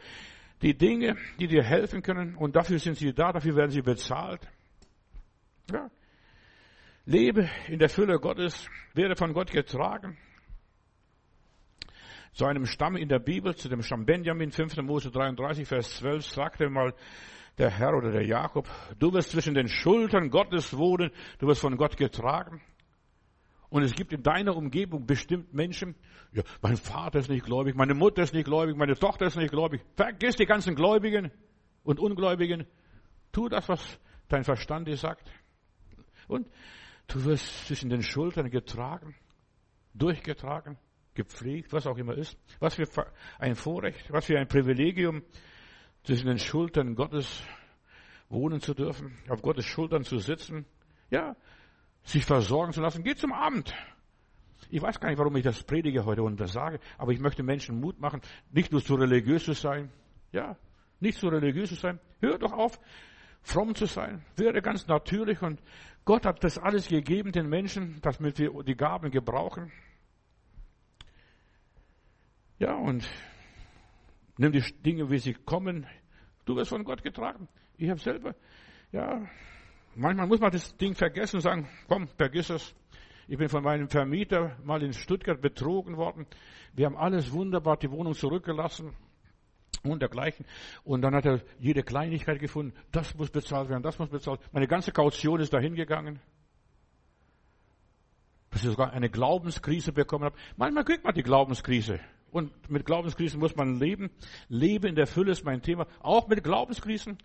die 0.62 0.76
Dinge, 0.76 1.16
die 1.38 1.46
dir 1.46 1.62
helfen 1.62 2.02
können. 2.02 2.34
Und 2.34 2.56
dafür 2.56 2.78
sind 2.78 2.96
sie 2.96 3.12
da. 3.12 3.32
Dafür 3.32 3.56
werden 3.56 3.70
sie 3.70 3.82
bezahlt. 3.82 4.40
Ja. 5.70 5.90
Lebe 7.04 7.48
in 7.68 7.78
der 7.78 7.88
Fülle 7.88 8.18
Gottes. 8.18 8.68
Werde 8.94 9.16
von 9.16 9.32
Gott 9.32 9.50
getragen. 9.50 10.16
Zu 12.32 12.44
einem 12.44 12.66
Stamm 12.66 12.96
in 12.96 13.08
der 13.08 13.18
Bibel, 13.18 13.54
zu 13.54 13.68
dem 13.68 13.80
Stamm 13.80 14.04
Benjamin, 14.04 14.50
5. 14.50 14.76
Mose 14.78 15.10
33, 15.10 15.66
Vers 15.66 15.96
12, 15.96 16.24
sagte 16.26 16.68
mal 16.68 16.92
der 17.58 17.70
Herr 17.70 17.94
oder 17.94 18.10
der 18.10 18.26
Jakob, 18.26 18.68
du 18.98 19.12
wirst 19.12 19.30
zwischen 19.30 19.54
den 19.54 19.68
Schultern 19.68 20.30
Gottes 20.30 20.76
wohnen, 20.76 21.10
du 21.38 21.46
wirst 21.46 21.60
von 21.60 21.76
Gott 21.76 21.96
getragen. 21.96 22.60
Und 23.68 23.82
es 23.82 23.94
gibt 23.94 24.12
in 24.12 24.22
deiner 24.22 24.56
Umgebung 24.56 25.06
bestimmt 25.06 25.52
Menschen, 25.52 25.96
ja, 26.32 26.42
mein 26.62 26.76
Vater 26.76 27.18
ist 27.18 27.28
nicht 27.28 27.44
gläubig, 27.44 27.74
meine 27.74 27.94
Mutter 27.94 28.22
ist 28.22 28.32
nicht 28.32 28.44
gläubig, 28.44 28.76
meine 28.76 28.94
Tochter 28.94 29.26
ist 29.26 29.36
nicht 29.36 29.50
gläubig. 29.50 29.82
Vergiss 29.96 30.36
die 30.36 30.46
ganzen 30.46 30.74
Gläubigen 30.74 31.32
und 31.82 31.98
Ungläubigen. 31.98 32.66
Tu 33.32 33.48
das, 33.48 33.68
was 33.68 33.98
dein 34.28 34.44
Verstand 34.44 34.86
dir 34.86 34.96
sagt. 34.96 35.30
Und 36.28 36.48
du 37.08 37.24
wirst 37.24 37.66
zwischen 37.66 37.90
den 37.90 38.02
Schultern 38.02 38.50
getragen, 38.50 39.14
durchgetragen, 39.94 40.78
gepflegt, 41.14 41.72
was 41.72 41.86
auch 41.86 41.96
immer 41.96 42.14
ist. 42.14 42.38
Was 42.60 42.74
für 42.74 42.86
ein 43.38 43.56
Vorrecht, 43.56 44.12
was 44.12 44.26
für 44.26 44.38
ein 44.38 44.46
Privilegium, 44.46 45.22
zwischen 46.06 46.28
den 46.28 46.38
Schultern 46.38 46.94
Gottes 46.94 47.42
wohnen 48.28 48.60
zu 48.60 48.74
dürfen, 48.74 49.18
auf 49.28 49.42
Gottes 49.42 49.64
Schultern 49.64 50.04
zu 50.04 50.18
sitzen, 50.18 50.64
ja, 51.10 51.34
sich 52.04 52.24
versorgen 52.24 52.72
zu 52.72 52.80
lassen. 52.80 53.02
Geh 53.02 53.16
zum 53.16 53.32
Abend. 53.32 53.74
Ich 54.70 54.80
weiß 54.80 55.00
gar 55.00 55.08
nicht, 55.08 55.18
warum 55.18 55.34
ich 55.36 55.42
das 55.42 55.64
predige 55.64 56.04
heute 56.04 56.22
und 56.22 56.38
das 56.38 56.52
sage, 56.52 56.78
aber 56.96 57.12
ich 57.12 57.18
möchte 57.18 57.42
Menschen 57.42 57.80
Mut 57.80 58.00
machen, 58.00 58.20
nicht 58.52 58.70
nur 58.70 58.82
zu 58.82 58.94
religiös 58.94 59.44
zu 59.44 59.52
sein, 59.52 59.90
ja, 60.30 60.56
nicht 61.00 61.18
zu 61.18 61.28
religiös 61.28 61.70
zu 61.70 61.74
sein. 61.74 61.98
Hör 62.20 62.38
doch 62.38 62.52
auf, 62.52 62.78
fromm 63.42 63.74
zu 63.74 63.86
sein. 63.86 64.24
Werde 64.36 64.62
ganz 64.62 64.86
natürlich 64.86 65.42
und 65.42 65.60
Gott 66.04 66.24
hat 66.24 66.44
das 66.44 66.56
alles 66.56 66.86
gegeben 66.86 67.32
den 67.32 67.48
Menschen, 67.48 67.98
damit 68.02 68.38
wir 68.38 68.62
die 68.62 68.76
Gaben 68.76 69.10
gebrauchen. 69.10 69.72
Ja, 72.58 72.76
und 72.76 73.08
Nimm 74.38 74.52
die 74.52 74.62
Dinge, 74.82 75.10
wie 75.10 75.18
sie 75.18 75.34
kommen. 75.34 75.86
Du 76.44 76.56
wirst 76.56 76.70
von 76.70 76.84
Gott 76.84 77.02
getragen. 77.02 77.48
Ich 77.78 77.88
habe 77.90 78.00
selber, 78.00 78.34
ja, 78.92 79.26
manchmal 79.94 80.26
muss 80.26 80.40
man 80.40 80.50
das 80.50 80.76
Ding 80.76 80.94
vergessen 80.94 81.36
und 81.36 81.42
sagen, 81.42 81.68
komm, 81.88 82.08
vergiss 82.08 82.50
es. 82.50 82.74
Ich 83.28 83.38
bin 83.38 83.48
von 83.48 83.64
meinem 83.64 83.88
Vermieter 83.88 84.56
mal 84.62 84.82
in 84.82 84.92
Stuttgart 84.92 85.40
betrogen 85.40 85.96
worden. 85.96 86.26
Wir 86.74 86.86
haben 86.86 86.96
alles 86.96 87.32
wunderbar, 87.32 87.76
die 87.76 87.90
Wohnung 87.90 88.14
zurückgelassen 88.14 88.94
und 89.82 90.00
dergleichen. 90.00 90.46
Und 90.84 91.02
dann 91.02 91.14
hat 91.14 91.26
er 91.26 91.40
jede 91.58 91.82
Kleinigkeit 91.82 92.38
gefunden. 92.38 92.74
Das 92.92 93.14
muss 93.16 93.30
bezahlt 93.30 93.68
werden, 93.68 93.82
das 93.82 93.98
muss 93.98 94.10
bezahlt 94.10 94.40
werden. 94.40 94.50
Meine 94.52 94.68
ganze 94.68 94.92
Kaution 94.92 95.40
ist 95.40 95.52
dahin 95.52 95.74
gegangen. 95.74 96.20
Dass 98.50 98.62
ich 98.62 98.70
sogar 98.70 98.92
eine 98.92 99.10
Glaubenskrise 99.10 99.92
bekommen 99.92 100.24
habe. 100.24 100.36
Manchmal 100.56 100.84
kriegt 100.84 101.04
man 101.04 101.14
die 101.14 101.22
Glaubenskrise. 101.22 102.00
Und 102.30 102.70
mit 102.70 102.84
Glaubenskrisen 102.84 103.40
muss 103.40 103.56
man 103.56 103.78
leben. 103.78 104.10
Leben 104.48 104.86
in 104.86 104.94
der 104.94 105.06
Fülle 105.06 105.32
ist 105.32 105.44
mein 105.44 105.62
Thema. 105.62 105.86
Auch 106.00 106.28
mit 106.28 106.42
Glaubenskrisen. 106.44 107.18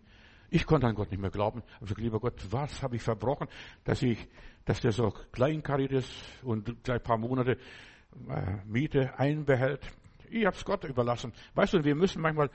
Ich 0.50 0.66
konnte 0.66 0.88
an 0.88 0.96
Gott 0.96 1.12
nicht 1.12 1.22
mehr 1.22 1.32
glauben. 1.32 1.64
Gesagt, 1.80 2.02
lieber 2.02 2.20
Gott, 2.20 2.36
was 2.52 2.84
habe 2.84 2.98
ich 2.98 3.02
verbrochen, 3.02 3.48
dass 3.86 4.02
ich, 4.02 4.28
dass 4.66 4.82
der 4.82 4.92
so 4.92 5.12
kleinkariert 5.32 5.94
ist 5.94 6.12
und 6.44 6.84
gleich 6.84 7.02
paar 7.02 7.18
Monate 7.18 7.58
äh, 8.30 8.58
Miete 8.66 9.18
einbehält. 9.18 9.82
Ich 10.30 10.46
habe 10.46 10.56
es 10.56 10.66
Gott 10.66 10.84
überlassen. 10.84 11.34
Weißt 11.56 11.74
du, 11.74 11.84
wir 11.84 11.96
müssen 11.96 12.22
manchmal, 12.22 12.50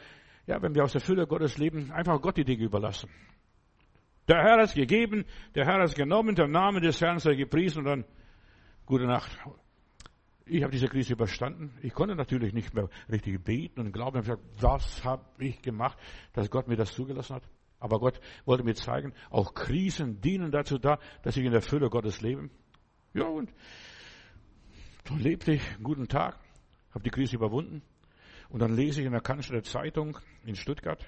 ja, 0.47 0.61
wenn 0.61 0.75
wir 0.75 0.85
aus 0.85 0.93
der 0.93 1.01
Fülle 1.01 1.27
Gottes 1.27 1.57
leben, 1.57 1.91
einfach 1.91 2.21
Gott 2.21 2.37
die 2.37 2.45
Dinge 2.45 2.65
überlassen. 2.65 3.09
Der 4.29 4.43
Herr 4.43 4.59
hat 4.59 4.65
es 4.65 4.75
gegeben, 4.75 5.25
der 5.55 5.65
Herr 5.67 5.81
hat 5.81 5.89
es 5.89 5.95
genommen, 5.95 6.35
der 6.35 6.49
Name 6.49 6.81
des 6.81 7.01
Herrn 7.01 7.19
sei 7.19 7.35
gepriesen 7.35 7.81
und 7.81 7.85
dann 7.85 8.05
gute 8.85 9.07
Nacht. 9.07 9.31
Ich 10.49 10.63
habe 10.63 10.71
diese 10.71 10.87
Krise 10.87 11.15
überstanden. 11.15 11.77
Ich 11.83 11.93
konnte 11.93 12.15
natürlich 12.15 12.53
nicht 12.53 12.73
mehr 12.73 12.89
richtig 13.11 13.43
beten 13.43 13.81
und 13.81 13.93
glauben. 13.93 14.21
Ich 14.21 14.29
habe 14.29 14.41
gesagt, 14.41 14.63
was 14.63 15.05
habe 15.05 15.25
ich 15.39 15.61
gemacht, 15.61 15.99
dass 16.35 16.51
Gott 16.51 16.69
mir 16.69 16.77
das 16.77 16.93
zugelassen 16.93 17.37
hat? 17.37 17.43
Aber 17.81 17.99
Gott 17.99 18.21
wollte 18.45 18.63
mir 18.63 18.75
zeigen, 18.75 19.13
auch 19.29 19.55
Krisen 19.55 20.21
dienen 20.21 20.53
dazu 20.53 20.79
da, 20.79 20.99
dass 21.23 21.37
ich 21.37 21.45
in 21.45 21.51
der 21.51 21.63
Fülle 21.63 21.91
Gottes 21.91 22.21
lebe. 22.21 22.49
Ja, 23.13 23.25
und 23.25 23.53
so 25.09 25.17
lebte 25.17 25.53
ich 25.53 25.75
einen 25.75 25.83
guten 25.83 26.07
Tag, 26.07 26.39
habe 26.91 27.03
die 27.03 27.11
Krise 27.11 27.37
überwunden. 27.37 27.83
Und 28.49 28.61
dann 28.61 28.77
lese 28.77 29.01
ich 29.01 29.07
in 29.07 29.13
der 29.13 29.21
Cannstatter 29.21 29.65
Zeitung 29.65 30.17
in 30.45 30.55
Stuttgart, 30.55 31.05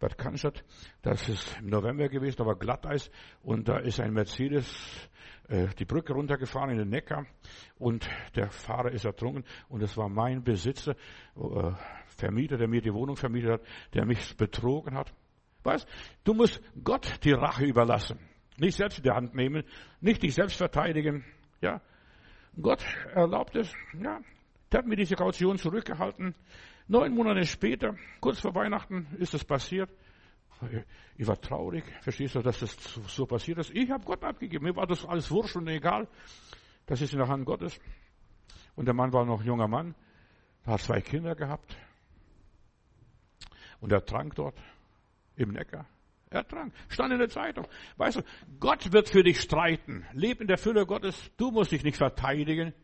Bad 0.00 0.18
Cannstatt, 0.18 0.64
das 1.02 1.28
ist 1.28 1.56
im 1.60 1.68
November 1.68 2.08
gewesen, 2.08 2.36
da 2.38 2.46
war 2.46 2.56
Glatteis 2.56 3.10
und 3.42 3.68
da 3.68 3.78
ist 3.78 4.00
ein 4.00 4.12
Mercedes 4.12 5.08
äh, 5.48 5.68
die 5.78 5.84
Brücke 5.84 6.12
runtergefahren 6.12 6.70
in 6.70 6.78
den 6.78 6.88
Neckar 6.88 7.26
und 7.78 8.08
der 8.36 8.50
Fahrer 8.50 8.92
ist 8.92 9.04
ertrunken 9.04 9.44
und 9.68 9.82
es 9.82 9.96
war 9.96 10.08
mein 10.08 10.42
Besitzer, 10.42 10.94
äh, 11.36 11.72
Vermieter, 12.06 12.56
der 12.56 12.68
mir 12.68 12.80
die 12.80 12.92
Wohnung 12.92 13.16
vermietet 13.16 13.52
hat, 13.52 13.62
der 13.94 14.04
mich 14.04 14.36
betrogen 14.36 14.94
hat. 14.96 15.12
Weißt, 15.62 15.86
du 16.24 16.34
musst 16.34 16.60
Gott 16.82 17.24
die 17.24 17.32
Rache 17.32 17.64
überlassen. 17.64 18.18
Nicht 18.58 18.76
selbst 18.76 18.98
in 18.98 19.04
die 19.04 19.10
Hand 19.10 19.34
nehmen, 19.34 19.64
nicht 20.00 20.22
dich 20.22 20.34
selbst 20.34 20.56
verteidigen. 20.56 21.24
Ja, 21.60 21.80
Gott 22.60 22.84
erlaubt 23.14 23.54
es. 23.56 23.72
Ja, 23.94 24.20
der 24.72 24.78
hat 24.78 24.86
mir 24.86 24.96
diese 24.96 25.14
Kaution 25.14 25.58
zurückgehalten. 25.58 26.34
Neun 26.88 27.14
Monate 27.14 27.44
später, 27.44 27.94
kurz 28.20 28.40
vor 28.40 28.54
Weihnachten, 28.54 29.06
ist 29.18 29.34
es 29.34 29.44
passiert. 29.44 29.90
Ich 31.16 31.26
war 31.26 31.40
traurig, 31.40 31.84
verstehst 32.00 32.34
du, 32.34 32.42
dass 32.42 32.60
das 32.60 32.76
so 33.06 33.26
passiert 33.26 33.58
ist. 33.58 33.70
Ich 33.74 33.90
habe 33.90 34.04
Gott 34.04 34.22
abgegeben, 34.24 34.64
mir 34.64 34.76
war 34.76 34.86
das 34.86 35.04
alles 35.04 35.30
wurscht 35.30 35.56
und 35.56 35.68
egal. 35.68 36.08
Das 36.86 37.00
ist 37.00 37.12
in 37.12 37.18
der 37.18 37.28
Hand 37.28 37.44
Gottes. 37.44 37.78
Und 38.74 38.86
der 38.86 38.94
Mann 38.94 39.12
war 39.12 39.24
noch 39.24 39.40
ein 39.40 39.46
junger 39.46 39.68
Mann, 39.68 39.94
hat 40.64 40.80
zwei 40.80 41.00
Kinder 41.00 41.34
gehabt. 41.34 41.76
Und 43.80 43.92
er 43.92 44.04
trank 44.04 44.34
dort 44.34 44.60
im 45.36 45.52
Neckar. 45.52 45.86
Er 46.30 46.46
trank, 46.46 46.74
stand 46.88 47.12
in 47.12 47.18
der 47.18 47.28
Zeitung. 47.28 47.66
Weißt 47.96 48.18
du, 48.18 48.22
Gott 48.60 48.92
wird 48.92 49.08
für 49.08 49.22
dich 49.22 49.40
streiten. 49.40 50.04
Leb 50.12 50.40
in 50.40 50.46
der 50.46 50.58
Fülle 50.58 50.84
Gottes. 50.84 51.30
Du 51.36 51.50
musst 51.50 51.72
dich 51.72 51.84
nicht 51.84 51.96
verteidigen. 51.96 52.74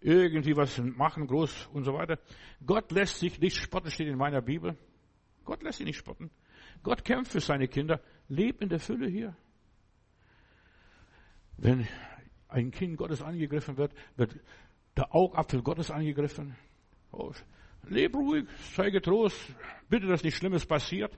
Irgendwie 0.00 0.56
was 0.56 0.78
machen, 0.78 1.26
groß 1.26 1.66
und 1.72 1.84
so 1.84 1.94
weiter. 1.94 2.18
Gott 2.64 2.92
lässt 2.92 3.18
sich 3.18 3.40
nicht 3.40 3.56
spotten, 3.56 3.90
steht 3.90 4.08
in 4.08 4.18
meiner 4.18 4.40
Bibel. 4.40 4.76
Gott 5.44 5.62
lässt 5.62 5.78
sich 5.78 5.86
nicht 5.86 5.98
spotten. 5.98 6.30
Gott 6.82 7.04
kämpft 7.04 7.32
für 7.32 7.40
seine 7.40 7.68
Kinder. 7.68 8.00
Leb 8.28 8.60
in 8.60 8.68
der 8.68 8.80
Fülle 8.80 9.08
hier. 9.08 9.36
Wenn 11.56 11.86
ein 12.48 12.70
Kind 12.70 12.96
Gottes 12.96 13.22
angegriffen 13.22 13.76
wird, 13.76 13.92
wird 14.16 14.38
der 14.96 15.14
Augapfel 15.14 15.62
Gottes 15.62 15.90
angegriffen. 15.90 16.56
Oh, 17.12 17.32
leb 17.88 18.14
ruhig, 18.14 18.46
sei 18.74 18.90
getrost, 18.90 19.38
bitte, 19.88 20.06
dass 20.06 20.22
nichts 20.22 20.38
Schlimmes 20.38 20.66
passiert. 20.66 21.16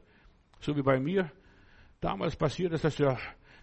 So 0.61 0.77
wie 0.77 0.83
bei 0.83 0.99
mir. 0.99 1.31
Damals 2.01 2.37
passiert 2.37 2.73
es, 2.73 2.83
dass 2.83 2.97
der 2.97 3.19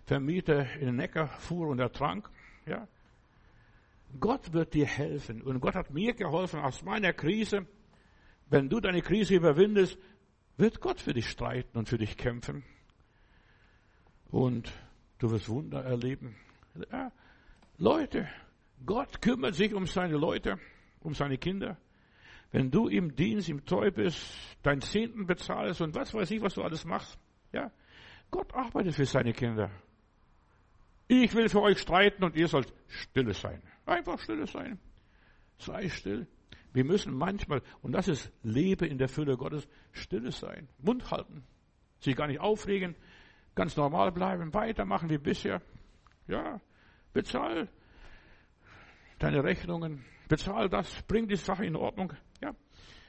Vermieter 0.06 0.72
in 0.76 0.88
den 0.88 0.96
Neckar 0.98 1.28
fuhr 1.28 1.68
und 1.68 1.80
ertrank. 1.80 2.30
Ja. 2.66 2.88
Gott 4.20 4.54
wird 4.54 4.74
dir 4.74 4.86
helfen. 4.86 5.42
Und 5.42 5.60
Gott 5.60 5.76
hat 5.76 5.92
mir 5.92 6.14
geholfen 6.14 6.60
aus 6.60 6.84
meiner 6.84 7.14
Krise. 7.14 7.66
Wenn 8.50 8.70
du 8.70 8.80
deine 8.80 9.02
Krise 9.02 9.36
überwindest, 9.36 9.98
wird 10.58 10.80
Gott 10.82 11.02
für 11.02 11.14
dich 11.14 11.30
streiten 11.30 11.78
und 11.78 11.90
für 11.90 11.98
dich 11.98 12.18
kämpfen. 12.18 12.64
Und 14.30 14.72
du 15.20 15.32
wirst 15.32 15.50
Wunder 15.50 15.84
erleben. 15.84 16.36
Ja. 16.92 17.12
Leute, 17.78 18.28
Gott 18.86 19.22
kümmert 19.22 19.56
sich 19.56 19.74
um 19.74 19.86
seine 19.86 20.18
Leute, 20.18 20.60
um 21.02 21.14
seine 21.14 21.38
Kinder. 21.38 21.78
Wenn 22.52 22.72
du 22.72 22.88
im 22.88 23.16
Dienst, 23.16 23.50
im 23.50 23.66
Treu 23.66 23.92
bist, 23.92 24.18
dein 24.64 24.82
Zehnten 24.82 25.26
bezahlst 25.26 25.82
und 25.82 25.96
was 25.96 26.14
weiß 26.14 26.32
ich, 26.32 26.42
was 26.42 26.54
du 26.54 26.64
alles 26.64 26.86
machst, 26.86 27.18
ja, 27.52 27.72
Gott 28.32 28.54
arbeitet 28.54 28.96
für 28.96 29.06
seine 29.06 29.34
Kinder. 29.34 29.72
Ich 31.08 31.34
will 31.36 31.50
für 31.50 31.62
euch 31.62 31.80
streiten 31.80 32.24
und 32.24 32.36
ihr 32.36 32.48
sollt 32.48 32.74
stille 32.88 33.34
sein. 33.34 33.62
Einfach 33.86 34.20
stille 34.20 34.48
sein. 34.48 34.80
Sei 35.58 35.90
still. 35.90 36.28
Wir 36.76 36.84
müssen 36.84 37.16
manchmal, 37.16 37.62
und 37.82 37.94
das 37.94 38.10
ist 38.10 38.34
Lebe 38.44 38.86
in 38.86 38.98
der 38.98 39.08
Fülle 39.08 39.38
Gottes, 39.38 39.66
stille 39.94 40.34
sein. 40.34 40.68
Mund 40.78 41.10
halten. 41.10 41.46
Sich 42.02 42.18
gar 42.18 42.28
nicht 42.28 42.42
aufregen. 42.42 42.98
Ganz 43.56 43.78
normal 43.78 44.12
bleiben. 44.12 44.54
Weitermachen 44.54 45.10
wie 45.10 45.18
bisher. 45.18 45.62
Ja. 46.28 46.60
Bezahl 47.14 47.70
deine 49.20 49.42
Rechnungen. 49.42 50.04
Bezahl 50.28 50.68
das. 50.68 51.02
Bring 51.04 51.30
die 51.30 51.38
Sache 51.38 51.64
in 51.64 51.78
Ordnung. 51.78 52.12
Ja. 52.42 52.54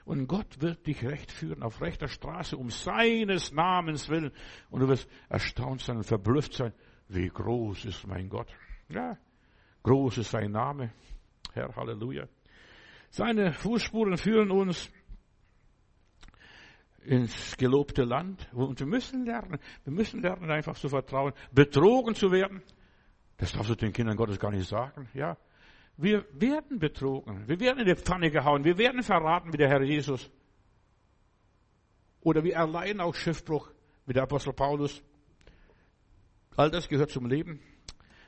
Und 0.04 0.28
Gott 0.28 0.62
wird 0.62 0.86
dich 0.86 1.02
recht 1.04 1.32
führen 1.32 1.64
auf 1.64 1.80
rechter 1.80 2.06
Straße 2.06 2.56
um 2.56 2.70
seines 2.70 3.50
Namens 3.50 4.08
willen. 4.08 4.30
Und 4.70 4.78
du 4.78 4.86
wirst 4.86 5.08
erstaunt 5.28 5.80
sein 5.80 5.96
und 5.96 6.04
verblüfft 6.04 6.52
sein. 6.52 6.72
Wie 7.08 7.26
groß 7.26 7.84
ist 7.86 8.06
mein 8.06 8.28
Gott. 8.28 8.54
Ja. 8.88 9.18
Groß 9.82 10.18
ist 10.18 10.30
sein 10.30 10.52
Name. 10.52 10.92
Herr, 11.52 11.74
Halleluja. 11.74 12.28
Seine 13.10 13.52
Fußspuren 13.52 14.16
führen 14.16 14.50
uns 14.50 14.90
ins 17.06 17.56
gelobte 17.56 18.04
Land. 18.04 18.48
Und 18.52 18.78
wir 18.80 18.86
müssen 18.86 19.24
lernen, 19.24 19.58
wir 19.84 19.92
müssen 19.92 20.20
lernen, 20.20 20.50
einfach 20.50 20.76
zu 20.76 20.88
vertrauen, 20.88 21.32
betrogen 21.52 22.14
zu 22.14 22.30
werden. 22.30 22.62
Das 23.36 23.52
darfst 23.52 23.70
du 23.70 23.74
den 23.74 23.92
Kindern 23.92 24.16
Gottes 24.16 24.38
gar 24.38 24.50
nicht 24.50 24.68
sagen, 24.68 25.08
ja. 25.14 25.36
Wir 25.98 26.26
werden 26.32 26.78
betrogen. 26.78 27.48
Wir 27.48 27.58
werden 27.58 27.78
in 27.78 27.86
die 27.86 27.94
Pfanne 27.94 28.30
gehauen. 28.30 28.64
Wir 28.64 28.76
werden 28.76 29.02
verraten 29.02 29.52
wie 29.52 29.56
der 29.56 29.68
Herr 29.68 29.82
Jesus. 29.82 30.30
Oder 32.20 32.44
wir 32.44 32.54
erleiden 32.54 33.00
auch 33.00 33.14
Schiffbruch 33.14 33.70
wie 34.04 34.12
der 34.12 34.24
Apostel 34.24 34.52
Paulus. 34.52 35.02
All 36.54 36.70
das 36.70 36.88
gehört 36.88 37.10
zum 37.10 37.26
Leben. 37.26 37.60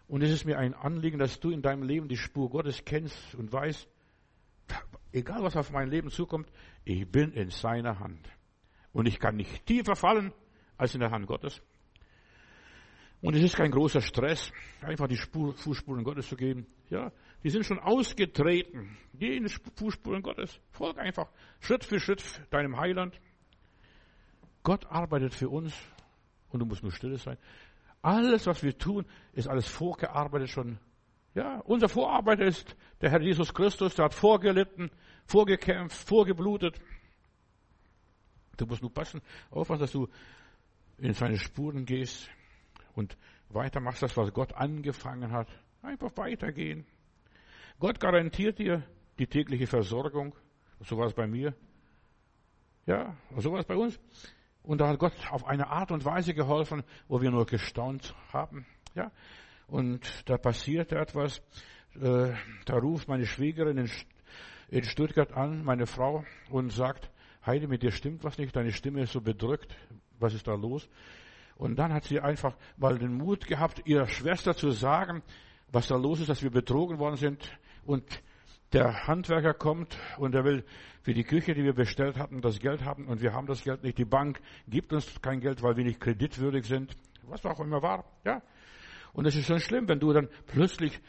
Und 0.07 0.23
es 0.23 0.31
ist 0.31 0.47
mir 0.47 0.59
ein 0.59 0.73
Anliegen, 0.73 1.19
dass 1.19 1.41
du 1.41 1.51
in 1.51 1.61
deinem 1.61 1.83
Leben 1.83 2.09
die 2.09 2.17
Spur 2.17 2.49
Gottes 2.49 2.85
kennst 2.87 3.35
und 3.35 3.53
weißt, 3.53 3.87
egal 5.13 5.43
was 5.43 5.57
auf 5.57 5.71
mein 5.71 5.89
Leben 5.89 6.11
zukommt, 6.11 6.51
ich 6.85 7.11
bin 7.11 7.33
in 7.33 7.51
seiner 7.51 7.99
Hand. 7.99 8.29
Und 8.93 9.07
ich 9.07 9.19
kann 9.19 9.37
nicht 9.37 9.67
tiefer 9.67 9.97
fallen 9.97 10.33
als 10.77 10.95
in 10.95 11.01
der 11.01 11.11
Hand 11.11 11.27
Gottes. 11.27 11.63
Und 13.21 13.35
es 13.35 13.43
ist 13.43 13.57
kein 13.57 13.73
großer 13.73 14.01
Stress, 14.01 14.53
einfach 14.81 15.09
die 15.09 15.17
Spur, 15.17 15.53
Fußspuren 15.53 16.05
Gottes 16.05 16.29
zu 16.29 16.37
gehen. 16.37 16.67
Ja, 16.89 17.11
die 17.43 17.51
sind 17.51 17.67
schon 17.67 17.81
ausgetreten. 17.81 18.97
Geh 19.13 19.37
in 19.37 19.45
die 19.45 19.55
Fußspuren 19.77 20.23
Gottes. 20.23 20.61
Folg 20.71 20.99
einfach 20.99 21.29
Schritt 21.61 21.85
für 21.85 21.99
Schritt 21.99 22.23
deinem 22.51 22.77
Heiland. 22.77 23.21
Gott 24.63 24.87
arbeitet 24.87 25.35
für 25.35 25.49
uns 25.49 25.75
und 26.51 26.61
du 26.61 26.67
musst 26.67 26.83
nur 26.83 26.93
still 26.93 27.17
sein. 27.19 27.39
Alles, 28.03 28.47
was 28.47 28.63
wir 28.63 28.79
tun, 28.79 29.05
ist 29.33 29.49
alles 29.49 29.67
vorgearbeitet 29.67 30.51
schon. 30.51 30.79
Ja, 31.35 31.61
unser 31.61 31.89
Vorarbeiter 31.89 32.45
ist 32.45 32.77
der 33.01 33.11
Herr 33.11 33.21
Jesus 33.21 33.55
Christus, 33.55 33.95
der 33.95 34.07
hat 34.07 34.15
vorgelitten, 34.15 34.91
vorgekämpft, 35.27 36.09
vorgeblutet. 36.09 36.81
Du 38.57 38.67
musst 38.67 38.83
nur 38.83 38.93
passen, 38.93 39.21
aufpassen, 39.51 39.81
dass 39.81 39.93
du 39.93 40.09
in 40.99 41.13
seine 41.13 41.39
Spuren 41.39 41.85
gehst 41.85 42.29
und 42.95 43.17
weitermachst 43.51 44.03
das, 44.03 44.17
was 44.17 44.33
Gott 44.33 44.55
angefangen 44.55 45.31
hat. 45.31 45.49
Einfach 45.83 46.11
weitergehen. 46.17 46.87
Gott 47.79 48.01
garantiert 48.01 48.59
dir 48.59 48.83
die 49.19 49.27
tägliche 49.27 49.67
Versorgung. 49.69 50.35
So 50.81 50.99
war 50.99 51.07
es 51.07 51.15
bei 51.15 51.27
mir. 51.27 51.55
Ja, 52.87 53.17
so 53.37 53.53
war 53.53 53.61
es 53.61 53.67
bei 53.67 53.77
uns. 53.77 54.01
Und 54.63 54.81
da 54.81 54.89
hat 54.89 54.99
Gott 54.99 55.13
auf 55.31 55.47
eine 55.47 55.69
Art 55.69 55.93
und 55.93 56.05
Weise 56.05 56.35
geholfen, 56.35 56.83
wo 57.07 57.21
wir 57.21 57.31
nur 57.31 57.47
gestaunt 57.47 58.15
haben. 58.33 58.67
Ja, 58.95 59.13
und 59.69 60.29
da 60.29 60.37
passierte 60.39 60.97
etwas. 60.97 61.41
Äh, 61.95 62.33
da 62.65 62.77
ruft 62.77 63.09
meine 63.09 63.27
Schwägerin 63.27 63.89
in, 64.71 64.85
Stuttgart 64.85 65.33
an, 65.33 65.65
meine 65.65 65.87
Frau, 65.87 66.25
und 66.51 66.73
sagt, 66.73 67.11
Heidi, 67.47 67.67
mit 67.67 67.83
dir 67.83 67.93
stimmt 67.93 68.25
was 68.25 68.37
nicht, 68.39 68.55
deine 68.57 68.73
Stimme 68.73 69.03
ist 69.03 69.13
so 69.13 69.21
bedrückt. 69.21 69.75
Was 70.19 70.35
ist 70.35 70.47
da 70.49 70.55
los? 70.55 70.89
Und 71.57 71.77
dann 71.79 71.93
hat 71.93 72.05
sie 72.05 72.21
einfach 72.21 72.57
mal 72.77 72.99
den 72.99 73.15
Mut 73.15 73.47
gehabt, 73.47 73.83
ihrer 73.87 74.07
Schwester 74.07 74.57
zu 74.57 74.71
sagen, 74.71 75.23
was 75.71 75.89
da 75.89 75.97
los 75.97 76.21
ist, 76.21 76.29
dass 76.29 76.43
wir 76.43 76.51
betrogen 76.51 76.99
worden 76.99 77.17
sind. 77.17 77.59
Und 77.85 78.05
der 78.73 79.07
Handwerker 79.07 79.55
kommt 79.55 79.97
und 80.19 80.35
er 80.35 80.45
will 80.45 80.65
für 81.03 81.15
die 81.15 81.25
Küche, 81.25 81.55
die 81.55 81.65
wir 81.65 81.75
bestellt 81.75 82.19
hatten, 82.19 82.41
das 82.41 82.59
Geld 82.59 82.85
haben 82.85 83.07
und 83.07 83.23
wir 83.23 83.33
haben 83.33 83.47
das 83.47 83.63
Geld 83.63 83.83
nicht. 83.83 83.99
Die 83.99 84.05
Bank 84.05 84.41
gibt 84.69 84.93
uns 84.93 85.21
kein 85.23 85.41
Geld, 85.41 85.63
weil 85.63 85.77
wir 85.77 85.85
nicht 85.85 86.01
kreditwürdig 86.01 86.67
sind. 86.67 86.97
Was 87.23 87.45
auch 87.47 87.61
immer 87.61 87.83
war, 87.83 88.05
ja. 88.25 88.43
Und 89.13 89.27
es 89.27 89.37
ist 89.37 89.47
schon 89.47 89.61
schlimm, 89.61 89.89
wenn 89.89 90.01
du 90.01 90.13
dann 90.13 90.29
plötzlich 90.47 91.01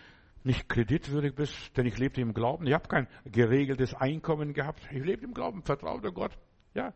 nicht 0.44 0.70
kreditwürdig 0.70 1.36
bist, 1.36 1.78
denn 1.78 1.86
ich 1.86 1.98
lebte 1.98 2.22
im 2.22 2.34
Glauben. 2.34 2.66
Ich 2.66 2.74
habe 2.74 2.88
kein 2.88 3.08
geregeltes 3.26 3.94
Einkommen 3.94 4.54
gehabt. 4.54 4.82
Ich 4.92 5.04
lebte 5.04 5.26
im 5.26 5.34
Glauben, 5.34 5.64
vertraute 5.64 6.12
Gott, 6.12 6.38
ja. 6.74 6.94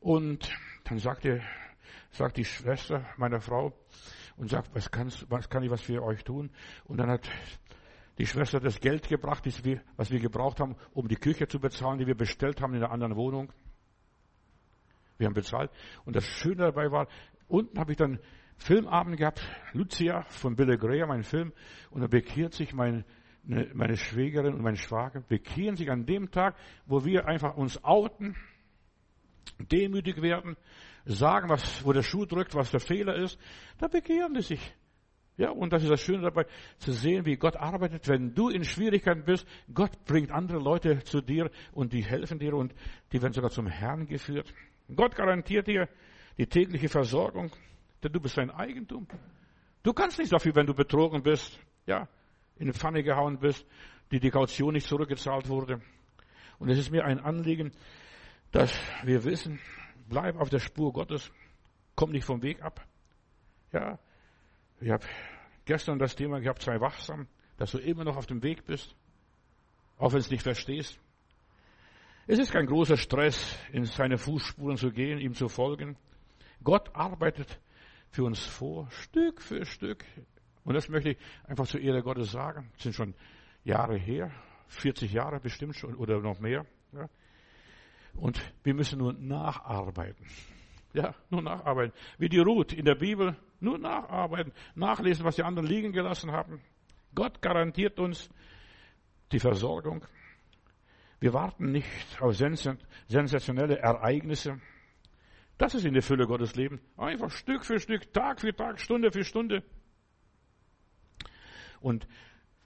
Und 0.00 0.50
dann 0.84 0.98
sagte 0.98 1.42
sagt 2.10 2.36
die 2.36 2.44
Schwester 2.44 3.06
meiner 3.16 3.40
Frau 3.40 3.72
und 4.36 4.50
sagt, 4.50 4.74
was, 4.74 4.90
kannst, 4.90 5.30
was 5.30 5.48
kann 5.48 5.62
ich 5.62 5.70
was 5.70 5.82
für 5.82 6.02
euch 6.02 6.24
tun? 6.24 6.50
Und 6.84 6.98
dann 6.98 7.10
hat 7.10 7.28
die 8.18 8.26
Schwester 8.26 8.60
das 8.60 8.80
Geld 8.80 9.08
gebracht, 9.08 9.44
was 9.96 10.10
wir 10.10 10.20
gebraucht 10.20 10.60
haben, 10.60 10.76
um 10.92 11.08
die 11.08 11.16
Küche 11.16 11.46
zu 11.48 11.60
bezahlen, 11.60 11.98
die 11.98 12.06
wir 12.06 12.16
bestellt 12.16 12.60
haben 12.60 12.74
in 12.74 12.80
der 12.80 12.90
anderen 12.90 13.16
Wohnung. 13.16 13.52
Wir 15.18 15.26
haben 15.26 15.34
bezahlt. 15.34 15.70
Und 16.04 16.16
das 16.16 16.24
Schöne 16.24 16.64
dabei 16.64 16.90
war, 16.90 17.06
unten 17.48 17.78
habe 17.78 17.92
ich 17.92 17.98
dann 17.98 18.18
Filmabend 18.60 19.16
gehabt, 19.16 19.40
Lucia 19.72 20.22
von 20.28 20.54
Billy 20.54 20.76
Graham, 20.76 21.10
ein 21.10 21.22
Film, 21.22 21.52
und 21.90 22.02
da 22.02 22.06
bekehrt 22.06 22.52
sich 22.52 22.74
mein, 22.74 23.04
ne, 23.42 23.70
meine 23.72 23.96
Schwägerin 23.96 24.54
und 24.54 24.62
mein 24.62 24.76
Schwager, 24.76 25.22
bekehren 25.22 25.76
sich 25.76 25.90
an 25.90 26.04
dem 26.04 26.30
Tag, 26.30 26.56
wo 26.84 27.04
wir 27.04 27.26
einfach 27.26 27.56
uns 27.56 27.82
outen, 27.82 28.36
demütig 29.58 30.20
werden, 30.20 30.56
sagen, 31.06 31.48
was, 31.48 31.84
wo 31.84 31.92
der 31.94 32.02
Schuh 32.02 32.26
drückt, 32.26 32.54
was 32.54 32.70
der 32.70 32.80
Fehler 32.80 33.16
ist, 33.16 33.38
da 33.78 33.88
bekehren 33.88 34.34
die 34.34 34.42
sich. 34.42 34.74
Ja, 35.38 35.50
und 35.50 35.72
das 35.72 35.82
ist 35.82 35.90
das 35.90 36.02
Schöne 36.02 36.20
dabei, 36.20 36.44
zu 36.76 36.92
sehen, 36.92 37.24
wie 37.24 37.36
Gott 37.36 37.56
arbeitet. 37.56 38.06
Wenn 38.08 38.34
du 38.34 38.50
in 38.50 38.62
Schwierigkeiten 38.62 39.24
bist, 39.24 39.46
Gott 39.72 40.04
bringt 40.04 40.30
andere 40.30 40.58
Leute 40.58 41.02
zu 41.04 41.22
dir 41.22 41.50
und 41.72 41.94
die 41.94 42.04
helfen 42.04 42.38
dir 42.38 42.52
und 42.52 42.74
die 43.10 43.22
werden 43.22 43.32
sogar 43.32 43.50
zum 43.50 43.66
Herrn 43.66 44.06
geführt. 44.06 44.52
Gott 44.94 45.16
garantiert 45.16 45.66
dir 45.66 45.88
die 46.36 46.46
tägliche 46.46 46.90
Versorgung, 46.90 47.50
denn 48.02 48.12
du 48.12 48.20
bist 48.20 48.34
sein 48.34 48.50
Eigentum. 48.50 49.06
Du 49.82 49.92
kannst 49.92 50.18
nicht 50.18 50.32
dafür, 50.32 50.54
wenn 50.54 50.66
du 50.66 50.74
betrogen 50.74 51.22
bist, 51.22 51.58
ja, 51.86 52.08
in 52.56 52.62
eine 52.62 52.74
Pfanne 52.74 53.02
gehauen 53.02 53.38
bist, 53.38 53.66
die 54.10 54.20
die 54.20 54.30
Kaution 54.30 54.74
nicht 54.74 54.86
zurückgezahlt 54.86 55.48
wurde. 55.48 55.80
Und 56.58 56.68
es 56.68 56.78
ist 56.78 56.90
mir 56.90 57.04
ein 57.04 57.20
Anliegen, 57.20 57.72
dass 58.52 58.78
wir 59.04 59.24
wissen, 59.24 59.58
bleib 60.08 60.36
auf 60.36 60.50
der 60.50 60.58
Spur 60.58 60.92
Gottes, 60.92 61.30
komm 61.94 62.10
nicht 62.10 62.24
vom 62.24 62.42
Weg 62.42 62.62
ab. 62.62 62.86
Ja, 63.72 63.98
ich 64.80 64.90
habe 64.90 65.06
gestern 65.64 65.98
das 65.98 66.16
Thema 66.16 66.40
gehabt, 66.40 66.62
sei 66.62 66.80
wachsam, 66.80 67.28
dass 67.56 67.70
du 67.70 67.78
immer 67.78 68.04
noch 68.04 68.16
auf 68.16 68.26
dem 68.26 68.42
Weg 68.42 68.64
bist, 68.64 68.94
auch 69.96 70.12
wenn 70.12 70.18
du 70.18 70.24
es 70.24 70.30
nicht 70.30 70.42
verstehst. 70.42 70.98
Es 72.26 72.38
ist 72.38 72.52
kein 72.52 72.66
großer 72.66 72.96
Stress, 72.96 73.56
in 73.72 73.84
seine 73.84 74.18
Fußspuren 74.18 74.76
zu 74.76 74.90
gehen, 74.90 75.18
ihm 75.18 75.34
zu 75.34 75.48
folgen. 75.48 75.96
Gott 76.62 76.94
arbeitet 76.94 77.58
für 78.10 78.24
uns 78.24 78.44
vor, 78.44 78.90
Stück 78.90 79.40
für 79.40 79.64
Stück. 79.64 80.04
Und 80.64 80.74
das 80.74 80.88
möchte 80.88 81.10
ich 81.10 81.18
einfach 81.44 81.66
zur 81.66 81.80
Ehre 81.80 82.02
Gottes 82.02 82.32
sagen. 82.32 82.70
Das 82.74 82.82
sind 82.82 82.94
schon 82.94 83.14
Jahre 83.64 83.96
her, 83.96 84.30
40 84.68 85.12
Jahre 85.12 85.40
bestimmt 85.40 85.76
schon 85.76 85.94
oder 85.94 86.20
noch 86.20 86.40
mehr. 86.40 86.66
Ja. 86.92 87.08
Und 88.14 88.40
wir 88.62 88.74
müssen 88.74 88.98
nur 88.98 89.12
nacharbeiten. 89.12 90.26
Ja, 90.92 91.14
nur 91.30 91.42
nacharbeiten. 91.42 91.92
Wie 92.18 92.28
die 92.28 92.40
Ruth 92.40 92.72
in 92.72 92.84
der 92.84 92.96
Bibel, 92.96 93.36
nur 93.60 93.78
nacharbeiten, 93.78 94.52
nachlesen, 94.74 95.24
was 95.24 95.36
die 95.36 95.44
anderen 95.44 95.68
liegen 95.68 95.92
gelassen 95.92 96.32
haben. 96.32 96.60
Gott 97.14 97.40
garantiert 97.40 97.98
uns 98.00 98.28
die 99.30 99.38
Versorgung. 99.38 100.04
Wir 101.20 101.32
warten 101.32 101.70
nicht 101.70 102.20
auf 102.20 102.34
sensationelle 102.34 103.78
Ereignisse. 103.78 104.60
Das 105.60 105.74
ist 105.74 105.84
in 105.84 105.92
der 105.92 106.02
Fülle 106.02 106.26
Gottes 106.26 106.56
Leben. 106.56 106.80
Einfach 106.96 107.30
Stück 107.30 107.66
für 107.66 107.78
Stück, 107.78 108.14
Tag 108.14 108.40
für 108.40 108.56
Tag, 108.56 108.80
Stunde 108.80 109.12
für 109.12 109.22
Stunde. 109.22 109.62
Und 111.82 112.08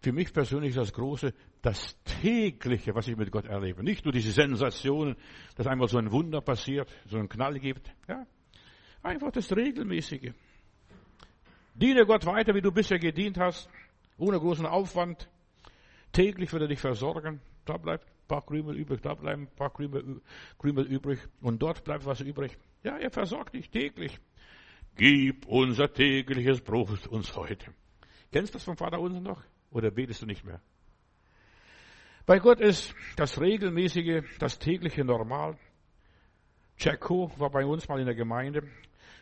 für 0.01 0.13
mich 0.13 0.33
persönlich 0.33 0.71
ist 0.71 0.79
das 0.79 0.93
Große, 0.93 1.35
das 1.61 2.01
tägliche, 2.05 2.95
was 2.95 3.09
ich 3.09 3.17
mit 3.17 3.33
Gott 3.33 3.47
erlebe. 3.47 3.83
Nicht 3.83 4.05
nur 4.05 4.13
diese 4.13 4.31
Sensationen, 4.31 5.17
dass 5.57 5.67
einmal 5.67 5.89
so 5.89 5.99
ein 5.99 6.13
Wunder 6.13 6.41
passiert, 6.41 6.89
so 7.07 7.19
einen 7.19 7.29
Knall 7.29 7.59
gibt. 7.59 7.93
Ja, 8.07 8.25
einfach 9.03 9.33
das 9.33 9.51
Regelmäßige. 9.51 10.33
Diene 11.75 12.07
Gott 12.07 12.25
weiter, 12.27 12.55
wie 12.55 12.63
du 12.63 12.71
bisher 12.71 13.01
gedient 13.01 13.41
hast, 13.41 13.69
ohne 14.19 14.39
großen 14.39 14.67
Aufwand. 14.67 15.29
Täglich 16.13 16.53
wird 16.53 16.63
er 16.63 16.69
dich 16.69 16.79
versorgen. 16.81 17.41
Da 17.65 17.77
bleibt 17.77 18.07
ein 18.07 18.29
paar 18.29 18.47
Krümel 18.47 18.77
übrig, 18.77 19.01
da 19.03 19.15
bleiben 19.15 19.49
ein 19.49 19.57
paar 19.57 19.73
Krümel, 19.73 20.21
Krümel 20.61 20.87
übrig 20.87 21.19
und 21.41 21.61
dort 21.61 21.83
bleibt 21.83 22.07
was 22.07 22.21
übrig. 22.21 22.57
Ja, 22.85 22.99
er 22.99 23.11
versorgt 23.11 23.55
dich 23.55 23.71
täglich. 23.71 24.19
Gib 24.95 25.47
unser 25.47 25.91
tägliches 25.91 26.61
Brot 26.61 27.07
uns 27.07 27.35
heute. 27.35 27.73
Kennst 28.31 28.53
du 28.53 28.59
das 28.59 28.65
vom 28.65 28.77
Vater 28.77 29.01
unser 29.01 29.21
noch? 29.21 29.43
Oder 29.71 29.91
betest 29.91 30.21
du 30.21 30.27
nicht 30.27 30.45
mehr? 30.45 30.61
Bei 32.27 32.39
Gott 32.39 32.61
ist 32.61 32.95
das 33.17 33.41
regelmäßige, 33.41 34.23
das 34.39 34.59
tägliche 34.59 35.03
normal. 35.03 35.57
Jacko 36.79 37.33
war 37.39 37.51
bei 37.51 37.65
uns 37.65 37.89
mal 37.89 38.01
in 38.01 38.07
der 38.07 38.15
Gemeinde. 38.15 38.63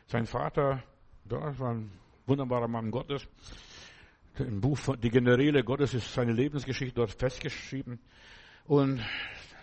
Sein 0.06 0.26
Vater, 0.26 0.82
da 1.24 1.56
war 1.58 1.74
ein 1.74 1.92
wunderbarer 2.26 2.68
Mann 2.68 2.90
Gottes. 2.90 3.28
Im 4.38 4.60
Buch 4.60 4.96
Die 4.96 5.10
Generäle 5.10 5.62
Gottes 5.62 5.94
ist 5.94 6.12
seine 6.12 6.32
Lebensgeschichte 6.32 6.96
dort 6.96 7.12
festgeschrieben. 7.12 8.00
Und 8.64 9.00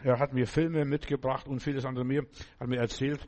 er 0.04 0.20
hat 0.20 0.32
mir 0.32 0.47
Filme 0.47 0.86
mitgebracht 0.86 1.47
und 1.47 1.60
vieles 1.60 1.84
andere 1.84 2.06
mehr, 2.06 2.24
hat 2.60 2.68
mir 2.70 2.80
erzählt, 2.80 3.28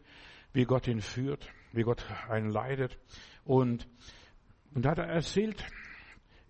wie 0.53 0.65
Gott 0.65 0.87
ihn 0.87 1.01
führt, 1.01 1.49
wie 1.71 1.83
Gott 1.83 2.05
einen 2.29 2.49
leidet. 2.49 2.97
Und, 3.45 3.87
und 4.73 4.85
da 4.85 4.91
hat 4.91 4.99
er 4.99 5.07
erzählt, 5.07 5.63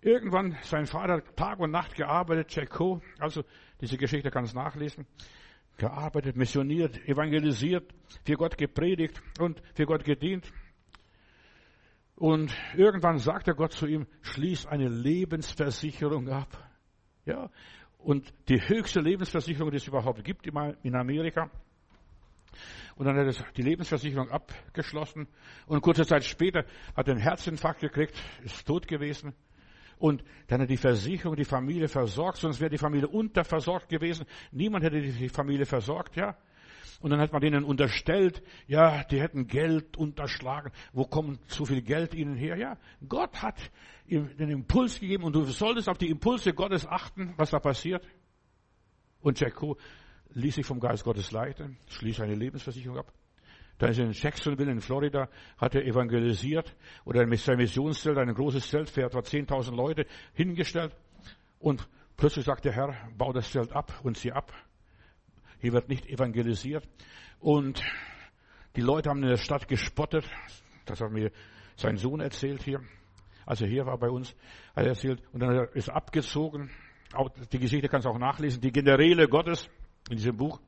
irgendwann 0.00 0.56
sein 0.62 0.86
Vater 0.86 1.22
Tag 1.36 1.60
und 1.60 1.70
Nacht 1.70 1.94
gearbeitet, 1.94 2.70
Coe, 2.70 3.00
also 3.18 3.44
diese 3.80 3.96
Geschichte 3.96 4.30
kann 4.30 4.44
es 4.44 4.54
nachlesen, 4.54 5.06
gearbeitet, 5.76 6.36
missioniert, 6.36 6.98
evangelisiert, 7.08 7.92
für 8.24 8.34
Gott 8.34 8.58
gepredigt 8.58 9.22
und 9.40 9.62
für 9.74 9.86
Gott 9.86 10.04
gedient. 10.04 10.52
Und 12.16 12.54
irgendwann 12.76 13.18
sagte 13.18 13.54
Gott 13.54 13.72
zu 13.72 13.86
ihm, 13.86 14.06
schließ 14.20 14.66
eine 14.66 14.88
Lebensversicherung 14.88 16.28
ab. 16.28 16.70
Ja, 17.24 17.50
und 17.98 18.32
die 18.48 18.60
höchste 18.60 19.00
Lebensversicherung, 19.00 19.70
die 19.70 19.76
es 19.76 19.86
überhaupt 19.86 20.24
gibt 20.24 20.46
in 20.46 20.94
Amerika. 20.94 21.50
Und 22.96 23.06
dann 23.06 23.16
hat 23.16 23.26
er 23.26 23.44
die 23.56 23.62
Lebensversicherung 23.62 24.30
abgeschlossen. 24.30 25.28
Und 25.66 25.80
kurze 25.80 26.06
Zeit 26.06 26.24
später 26.24 26.64
hat 26.96 27.08
er 27.08 27.14
einen 27.14 27.22
Herzinfarkt 27.22 27.80
gekriegt, 27.80 28.14
ist 28.42 28.66
tot 28.66 28.86
gewesen. 28.86 29.34
Und 29.98 30.24
dann 30.48 30.60
hat 30.60 30.70
die 30.70 30.76
Versicherung 30.76 31.36
die 31.36 31.44
Familie 31.44 31.88
versorgt, 31.88 32.38
sonst 32.38 32.60
wäre 32.60 32.70
die 32.70 32.78
Familie 32.78 33.08
unterversorgt 33.08 33.88
gewesen. 33.88 34.26
Niemand 34.50 34.84
hätte 34.84 35.00
die 35.00 35.28
Familie 35.28 35.64
versorgt, 35.64 36.16
ja. 36.16 36.36
Und 37.02 37.10
dann 37.10 37.20
hat 37.20 37.32
man 37.32 37.40
denen 37.40 37.64
unterstellt, 37.64 38.42
ja, 38.68 39.02
die 39.04 39.20
hätten 39.20 39.48
Geld 39.48 39.96
unterschlagen. 39.96 40.70
Wo 40.92 41.04
kommt 41.04 41.40
so 41.50 41.64
viel 41.64 41.82
Geld 41.82 42.14
ihnen 42.14 42.36
her? 42.36 42.56
Ja, 42.56 42.78
Gott 43.08 43.42
hat 43.42 43.58
ihm 44.06 44.36
den 44.36 44.50
Impuls 44.50 45.00
gegeben 45.00 45.24
und 45.24 45.34
du 45.34 45.44
solltest 45.44 45.88
auf 45.88 45.98
die 45.98 46.10
Impulse 46.10 46.54
Gottes 46.54 46.86
achten, 46.86 47.34
was 47.36 47.50
da 47.50 47.58
passiert. 47.58 48.06
Und 49.20 49.40
Jacko 49.40 49.76
ließ 50.34 50.56
sich 50.56 50.66
vom 50.66 50.80
Geist 50.80 51.04
Gottes 51.04 51.30
leiten, 51.30 51.76
schließt 51.88 52.20
eine 52.20 52.34
Lebensversicherung 52.34 52.98
ab. 52.98 53.12
Da 53.78 53.88
ist 53.88 53.98
er 53.98 54.06
in 54.06 54.12
Jacksonville 54.12 54.70
in 54.70 54.80
Florida, 54.80 55.28
hat 55.58 55.74
er 55.74 55.84
evangelisiert 55.84 56.76
oder 57.04 57.26
mit 57.26 57.40
seinem 57.40 57.58
Missionszelt, 57.58 58.16
ein 58.18 58.32
großes 58.32 58.68
Zelt 58.68 58.90
für 58.90 59.02
etwa 59.02 59.20
10.000 59.20 59.74
Leute 59.74 60.06
hingestellt. 60.34 60.94
Und 61.58 61.88
plötzlich 62.16 62.44
sagt 62.44 62.64
der 62.64 62.72
Herr, 62.72 62.94
bau 63.16 63.32
das 63.32 63.50
Zelt 63.50 63.72
ab 63.72 63.92
und 64.04 64.16
zieh 64.16 64.32
ab. 64.32 64.52
Hier 65.58 65.72
wird 65.72 65.88
nicht 65.88 66.06
evangelisiert. 66.06 66.88
Und 67.40 67.82
die 68.76 68.80
Leute 68.82 69.10
haben 69.10 69.22
in 69.22 69.30
der 69.30 69.36
Stadt 69.36 69.66
gespottet. 69.68 70.28
Das 70.84 71.00
hat 71.00 71.10
mir 71.10 71.32
sein 71.76 71.96
Sohn 71.96 72.20
erzählt 72.20 72.62
hier. 72.62 72.80
Als 73.46 73.60
er 73.60 73.68
hier 73.68 73.86
war 73.86 73.98
bei 73.98 74.10
uns, 74.10 74.30
hat 74.76 74.84
er 74.84 74.90
erzählt. 74.90 75.22
Und 75.32 75.40
dann 75.40 75.68
ist 75.74 75.88
er 75.88 75.96
abgezogen. 75.96 76.70
Die 77.52 77.58
Geschichte 77.58 77.88
kannst 77.88 78.06
du 78.06 78.10
auch 78.10 78.18
nachlesen. 78.18 78.60
Die 78.60 78.72
Generäle 78.72 79.28
Gottes 79.28 79.68
in 80.10 80.16
diesem 80.16 80.36
Buch. 80.36 80.60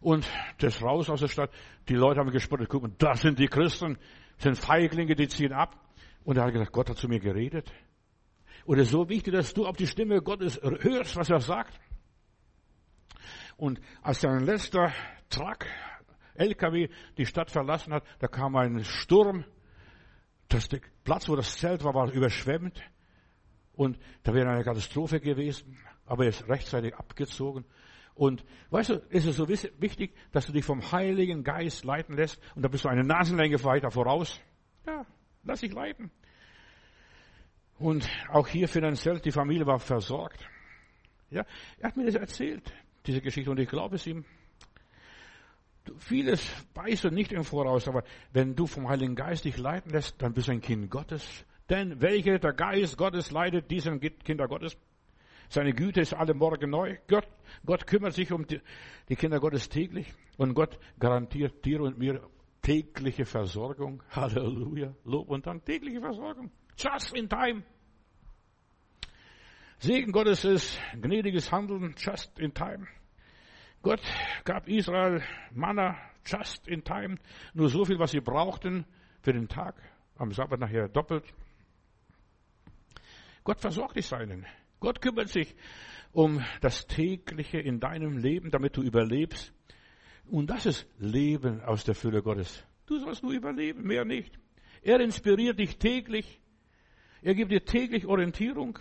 Und 0.00 0.28
das 0.58 0.80
raus 0.82 1.10
aus 1.10 1.20
der 1.20 1.28
Stadt. 1.28 1.50
Die 1.88 1.94
Leute 1.94 2.20
haben 2.20 2.30
gespottet. 2.30 2.68
Guck 2.68 2.82
mal, 2.82 2.92
das 2.98 3.22
sind 3.22 3.38
die 3.38 3.48
Christen. 3.48 3.98
Das 4.36 4.44
sind 4.44 4.58
Feiglinge, 4.58 5.14
die 5.16 5.28
ziehen 5.28 5.52
ab. 5.52 5.76
Und 6.24 6.36
er 6.36 6.44
hat 6.44 6.52
gesagt, 6.52 6.72
Gott 6.72 6.90
hat 6.90 6.98
zu 6.98 7.08
mir 7.08 7.20
geredet. 7.20 7.72
Und 8.64 8.78
es 8.78 8.88
ist 8.88 8.92
so 8.92 9.08
wichtig, 9.08 9.32
dass 9.32 9.54
du 9.54 9.66
auf 9.66 9.76
die 9.76 9.86
Stimme 9.86 10.20
Gottes 10.20 10.60
hörst, 10.62 11.16
was 11.16 11.30
er 11.30 11.40
sagt. 11.40 11.80
Und 13.56 13.80
als 14.02 14.20
sein 14.20 14.44
letzter 14.44 14.92
Truck, 15.30 15.66
LKW, 16.34 16.88
die 17.16 17.26
Stadt 17.26 17.50
verlassen 17.50 17.92
hat, 17.92 18.04
da 18.20 18.28
kam 18.28 18.54
ein 18.56 18.84
Sturm. 18.84 19.44
Das, 20.48 20.68
der 20.68 20.80
Platz, 21.02 21.28
wo 21.28 21.34
das 21.34 21.56
Zelt 21.56 21.82
war, 21.82 21.94
war 21.94 22.12
überschwemmt. 22.12 22.80
Und 23.72 23.98
da 24.22 24.32
wäre 24.34 24.48
eine 24.48 24.64
Katastrophe 24.64 25.20
gewesen. 25.20 25.78
Aber 26.06 26.24
er 26.24 26.30
ist 26.30 26.48
rechtzeitig 26.48 26.94
abgezogen. 26.94 27.64
Und 28.18 28.44
weißt 28.70 28.90
du, 28.90 28.94
ist 29.08 29.24
es 29.24 29.36
so 29.36 29.48
wichtig, 29.48 30.12
dass 30.32 30.46
du 30.46 30.52
dich 30.52 30.64
vom 30.64 30.92
Heiligen 30.92 31.44
Geist 31.44 31.84
leiten 31.84 32.16
lässt. 32.16 32.38
Und 32.54 32.62
da 32.62 32.68
bist 32.68 32.84
du 32.84 32.88
eine 32.88 33.04
Nasenlänge 33.04 33.62
weiter 33.64 33.90
voraus. 33.90 34.40
Ja, 34.86 35.06
lass 35.44 35.60
dich 35.60 35.72
leiten. 35.72 36.10
Und 37.78 38.06
auch 38.28 38.48
hier 38.48 38.68
finanziell, 38.68 39.20
die 39.20 39.30
Familie 39.30 39.66
war 39.66 39.78
versorgt. 39.78 40.46
Ja, 41.30 41.46
er 41.78 41.88
hat 41.88 41.96
mir 41.96 42.06
das 42.06 42.16
erzählt 42.16 42.72
diese 43.08 43.20
Geschichte 43.22 43.50
und 43.50 43.58
ich 43.58 43.68
glaube 43.68 43.96
es 43.96 44.06
ihm. 44.06 44.24
Vieles 45.98 46.46
weißt 46.74 47.04
du 47.04 47.10
nicht 47.10 47.32
im 47.32 47.44
Voraus, 47.44 47.88
aber 47.88 48.04
wenn 48.32 48.54
du 48.54 48.66
vom 48.66 48.88
Heiligen 48.88 49.14
Geist 49.14 49.46
dich 49.46 49.56
leiten 49.56 49.90
lässt, 49.90 50.20
dann 50.20 50.34
bist 50.34 50.48
du 50.48 50.52
ein 50.52 50.60
Kind 50.60 50.90
Gottes. 50.90 51.46
Denn 51.70 52.00
welcher 52.02 52.38
der 52.38 52.52
Geist 52.52 52.98
Gottes 52.98 53.30
leitet, 53.30 53.70
die 53.70 53.80
sind 53.80 54.00
Kinder 54.24 54.46
Gottes. 54.48 54.76
Seine 55.48 55.72
Güte 55.72 56.00
ist 56.00 56.14
alle 56.14 56.34
Morgen 56.34 56.70
neu. 56.70 56.96
Gott, 57.06 57.26
Gott 57.64 57.86
kümmert 57.86 58.14
sich 58.14 58.30
um 58.32 58.46
die, 58.46 58.60
die 59.08 59.16
Kinder 59.16 59.40
Gottes 59.40 59.68
täglich. 59.68 60.12
Und 60.36 60.54
Gott 60.54 60.78
garantiert 60.98 61.64
dir 61.64 61.80
und 61.80 61.98
mir 61.98 62.20
tägliche 62.62 63.24
Versorgung. 63.24 64.02
Halleluja. 64.10 64.94
Lob 65.04 65.30
und 65.30 65.46
Dank. 65.46 65.64
Tägliche 65.64 66.00
Versorgung. 66.00 66.50
Just 66.76 67.14
in 67.16 67.28
time. 67.28 67.62
Segen 69.78 70.12
Gottes 70.12 70.44
ist 70.44 70.78
gnädiges 71.00 71.50
Handeln. 71.50 71.94
Just 71.96 72.38
in 72.38 72.52
time. 72.52 72.86
Gott 73.80 74.02
gab 74.44 74.68
Israel 74.68 75.22
Manna 75.52 75.96
just 76.26 76.68
in 76.68 76.84
time. 76.84 77.16
Nur 77.54 77.70
so 77.70 77.84
viel, 77.84 77.98
was 77.98 78.10
sie 78.10 78.20
brauchten 78.20 78.84
für 79.22 79.32
den 79.32 79.48
Tag. 79.48 79.80
Am 80.16 80.32
Sabbat 80.32 80.60
nachher 80.60 80.88
doppelt. 80.88 81.24
Gott 83.44 83.60
versorgt 83.60 83.96
die 83.96 84.02
Seinen. 84.02 84.44
Gott 84.80 85.00
kümmert 85.00 85.28
sich 85.28 85.54
um 86.12 86.42
das 86.60 86.86
tägliche 86.86 87.58
in 87.58 87.80
deinem 87.80 88.16
Leben, 88.16 88.50
damit 88.50 88.76
du 88.76 88.82
überlebst. 88.82 89.52
Und 90.26 90.50
das 90.50 90.66
ist 90.66 90.86
Leben 90.98 91.60
aus 91.62 91.84
der 91.84 91.94
Fülle 91.94 92.22
Gottes. 92.22 92.64
Du 92.86 92.98
sollst 92.98 93.22
nur 93.22 93.32
überleben, 93.32 93.82
mehr 93.82 94.04
nicht. 94.04 94.38
Er 94.82 95.00
inspiriert 95.00 95.58
dich 95.58 95.78
täglich. 95.78 96.40
Er 97.22 97.34
gibt 97.34 97.50
dir 97.50 97.64
täglich 97.64 98.06
Orientierung. 98.06 98.78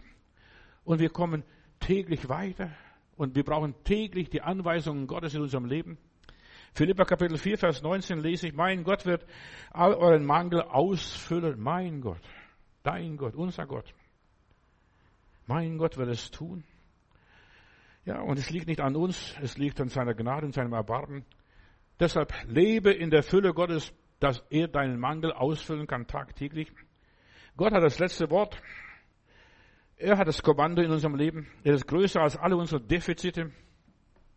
Und 0.84 1.00
wir 1.00 1.10
kommen 1.10 1.44
täglich 1.80 2.30
weiter. 2.30 2.72
Und 3.16 3.36
wir 3.36 3.44
brauchen 3.44 3.76
täglich 3.84 4.30
die 4.30 4.42
Anweisungen 4.42 5.08
Gottes 5.08 5.34
in 5.34 5.42
unserem 5.42 5.66
Leben. 5.66 5.98
Philippa 6.74 7.06
Kapitel 7.06 7.38
4, 7.38 7.58
Vers 7.58 7.82
19 7.82 8.20
lese 8.20 8.48
ich, 8.48 8.54
mein 8.54 8.84
Gott 8.84 9.06
wird 9.06 9.26
all 9.72 9.96
euren 9.96 10.26
Mangel 10.26 10.62
ausfüllen. 10.62 11.60
Mein 11.60 12.02
Gott, 12.02 12.22
dein 12.84 13.18
Gott, 13.18 13.36
unser 13.36 13.66
Gott. 13.66 13.94
Mein 15.48 15.78
Gott 15.78 15.98
wird 15.98 16.10
es 16.10 16.30
tun. 16.30 16.64
Ja, 18.06 18.22
und 18.22 18.38
es 18.38 18.50
liegt 18.50 18.68
nicht 18.68 18.82
an 18.82 18.96
uns, 18.96 19.36
es 19.42 19.58
liegt 19.58 19.82
an 19.82 19.90
seiner 19.90 20.14
Gnade 20.14 20.46
und 20.46 20.54
seinem 20.54 20.74
Erbarmen. 20.74 21.26
Deshalb 22.00 22.34
lebe 22.48 22.92
in 22.92 23.10
der 23.10 23.24
Fülle 23.24 23.54
Gottes, 23.54 23.94
dass 24.20 24.44
er 24.50 24.68
deinen 24.68 25.00
Mangel 25.00 25.32
ausfüllen 25.32 25.88
kann 25.88 26.06
tagtäglich. 26.06 26.72
Gott 27.56 27.74
hat 27.74 27.84
das 27.84 28.00
letzte 28.00 28.30
Wort. 28.30 28.62
Er 29.96 30.18
hat 30.18 30.28
das 30.28 30.44
Kommando 30.44 30.82
in 30.82 30.92
unserem 30.92 31.16
Leben. 31.16 31.48
Er 31.64 31.74
ist 31.74 31.88
größer 31.88 32.22
als 32.22 32.38
alle 32.38 32.56
unsere 32.56 32.82
Defizite. 32.82 33.52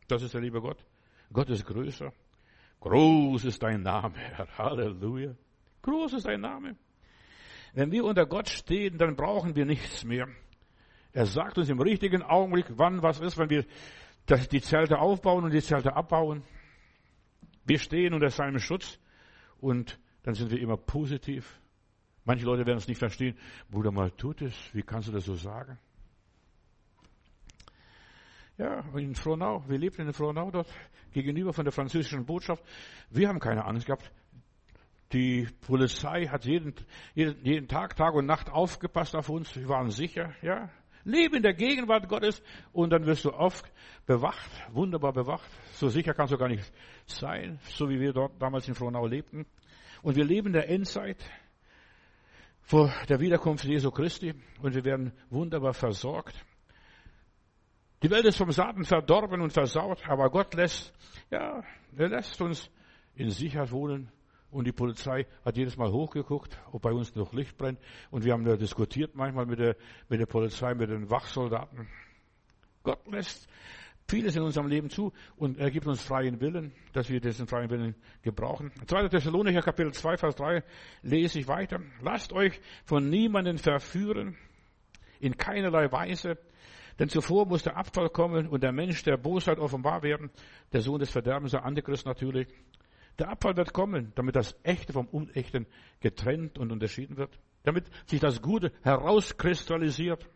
Das 0.08 0.22
ist 0.22 0.32
der 0.32 0.40
liebe 0.40 0.60
Gott. 0.60 0.84
Gott 1.32 1.50
ist 1.50 1.66
größer. 1.66 2.12
Groß 2.80 3.44
ist 3.44 3.62
dein 3.62 3.82
Name, 3.82 4.16
Herr. 4.16 4.48
Halleluja. 4.56 5.34
Groß 5.82 6.14
ist 6.14 6.26
dein 6.26 6.40
Name. 6.40 6.76
Wenn 7.74 7.92
wir 7.92 8.04
unter 8.04 8.26
Gott 8.26 8.48
stehen, 8.48 8.96
dann 8.96 9.16
brauchen 9.16 9.54
wir 9.54 9.66
nichts 9.66 10.04
mehr. 10.04 10.26
Er 11.12 11.26
sagt 11.26 11.58
uns 11.58 11.68
im 11.68 11.80
richtigen 11.80 12.22
Augenblick, 12.22 12.66
wann 12.70 13.02
was 13.02 13.20
ist, 13.20 13.36
wenn 13.38 13.50
wir 13.50 13.64
die 14.28 14.60
Zelte 14.60 14.98
aufbauen 14.98 15.44
und 15.44 15.50
die 15.52 15.62
Zelte 15.62 15.94
abbauen. 15.96 16.42
Wir 17.64 17.78
stehen 17.78 18.14
unter 18.14 18.30
seinem 18.30 18.58
Schutz 18.58 18.98
und 19.58 19.98
dann 20.22 20.34
sind 20.34 20.50
wir 20.50 20.60
immer 20.60 20.76
positiv. 20.76 21.60
Manche 22.24 22.44
Leute 22.44 22.66
werden 22.66 22.78
es 22.78 22.86
nicht 22.86 22.98
verstehen. 22.98 23.36
Bruder, 23.70 23.90
mal 23.90 24.10
tut 24.12 24.42
es. 24.42 24.54
Wie 24.72 24.82
kannst 24.82 25.08
du 25.08 25.12
das 25.12 25.24
so 25.24 25.34
sagen? 25.34 25.78
Ja, 28.58 28.84
in 28.94 29.14
Frohnau, 29.14 29.64
wir 29.68 29.78
lebten 29.78 30.02
in 30.02 30.12
Frohnau 30.12 30.50
dort, 30.50 30.68
gegenüber 31.12 31.52
von 31.52 31.64
der 31.64 31.72
französischen 31.72 32.26
Botschaft. 32.26 32.62
Wir 33.08 33.28
haben 33.28 33.40
keine 33.40 33.64
Angst 33.64 33.86
gehabt. 33.86 34.12
Die 35.12 35.48
Polizei 35.62 36.26
hat 36.26 36.44
jeden, 36.44 36.74
jeden, 37.14 37.42
jeden 37.44 37.68
Tag, 37.68 37.96
Tag 37.96 38.14
und 38.14 38.26
Nacht 38.26 38.50
aufgepasst 38.50 39.16
auf 39.16 39.28
uns. 39.28 39.56
Wir 39.56 39.68
waren 39.68 39.90
sicher, 39.90 40.34
ja. 40.42 40.68
Lebe 41.04 41.36
in 41.36 41.42
der 41.42 41.54
Gegenwart 41.54 42.08
Gottes 42.08 42.42
und 42.72 42.90
dann 42.90 43.06
wirst 43.06 43.24
du 43.24 43.32
oft 43.32 43.64
bewacht, 44.06 44.50
wunderbar 44.72 45.12
bewacht. 45.12 45.48
So 45.72 45.88
sicher 45.88 46.14
kannst 46.14 46.32
du 46.32 46.38
gar 46.38 46.48
nicht 46.48 46.70
sein, 47.06 47.58
so 47.68 47.88
wie 47.88 48.00
wir 48.00 48.12
dort 48.12 48.40
damals 48.40 48.68
in 48.68 48.74
Frohnau 48.74 49.06
lebten. 49.06 49.46
Und 50.02 50.16
wir 50.16 50.24
leben 50.24 50.48
in 50.48 50.52
der 50.54 50.68
Endzeit 50.68 51.18
vor 52.62 52.92
der 53.08 53.20
Wiederkunft 53.20 53.64
Jesu 53.64 53.90
Christi 53.90 54.34
und 54.62 54.74
wir 54.74 54.84
werden 54.84 55.12
wunderbar 55.28 55.74
versorgt. 55.74 56.34
Die 58.02 58.10
Welt 58.10 58.24
ist 58.24 58.38
vom 58.38 58.50
Satan 58.50 58.84
verdorben 58.84 59.42
und 59.42 59.52
versaut, 59.52 60.06
aber 60.08 60.30
Gott 60.30 60.54
lässt, 60.54 60.92
ja, 61.30 61.62
er 61.96 62.08
lässt 62.08 62.40
uns 62.40 62.70
in 63.14 63.30
Sicherheit 63.30 63.72
wohnen 63.72 64.10
und 64.50 64.66
die 64.66 64.72
Polizei 64.72 65.26
hat 65.44 65.56
jedes 65.56 65.76
Mal 65.76 65.90
hochgeguckt, 65.92 66.58
ob 66.72 66.82
bei 66.82 66.92
uns 66.92 67.14
noch 67.14 67.32
Licht 67.32 67.56
brennt. 67.56 67.78
Und 68.10 68.24
wir 68.24 68.32
haben 68.32 68.44
da 68.44 68.56
diskutiert 68.56 69.14
manchmal 69.14 69.46
mit 69.46 69.58
der, 69.58 69.76
mit 70.08 70.20
der 70.20 70.26
Polizei, 70.26 70.74
mit 70.74 70.90
den 70.90 71.10
Wachsoldaten. 71.10 71.88
Gott 72.82 73.06
lässt 73.10 73.48
vieles 74.08 74.34
in 74.34 74.42
unserem 74.42 74.66
Leben 74.66 74.90
zu 74.90 75.12
und 75.36 75.58
er 75.58 75.70
gibt 75.70 75.86
uns 75.86 76.02
freien 76.02 76.40
Willen, 76.40 76.72
dass 76.92 77.08
wir 77.08 77.20
diesen 77.20 77.46
freien 77.46 77.70
Willen 77.70 77.94
gebrauchen. 78.22 78.72
2. 78.86 79.08
Thessalonicher 79.08 79.62
Kapitel 79.62 79.92
2, 79.92 80.16
Vers 80.16 80.34
3 80.34 80.64
lese 81.02 81.38
ich 81.38 81.46
weiter. 81.46 81.80
Lasst 82.02 82.32
euch 82.32 82.60
von 82.84 83.08
niemanden 83.08 83.58
verführen, 83.58 84.36
in 85.20 85.36
keinerlei 85.36 85.92
Weise, 85.92 86.38
denn 86.98 87.08
zuvor 87.08 87.46
muss 87.46 87.62
der 87.62 87.76
Abfall 87.76 88.08
kommen 88.08 88.48
und 88.48 88.62
der 88.62 88.72
Mensch 88.72 89.02
der 89.04 89.16
Bosheit 89.16 89.58
offenbar 89.58 90.02
werden, 90.02 90.30
der 90.72 90.80
Sohn 90.80 90.98
des 90.98 91.10
Verderbens, 91.10 91.52
der 91.52 91.64
Antichrist 91.64 92.06
natürlich. 92.06 92.48
Der 93.18 93.28
Abfall 93.28 93.56
wird 93.56 93.72
kommen, 93.72 94.12
damit 94.14 94.36
das 94.36 94.54
Echte 94.62 94.92
vom 94.92 95.06
Unechten 95.06 95.66
getrennt 96.00 96.58
und 96.58 96.72
unterschieden 96.72 97.16
wird, 97.16 97.38
damit 97.62 97.84
sich 98.06 98.20
das 98.20 98.40
Gute 98.40 98.72
herauskristallisiert. 98.82 100.26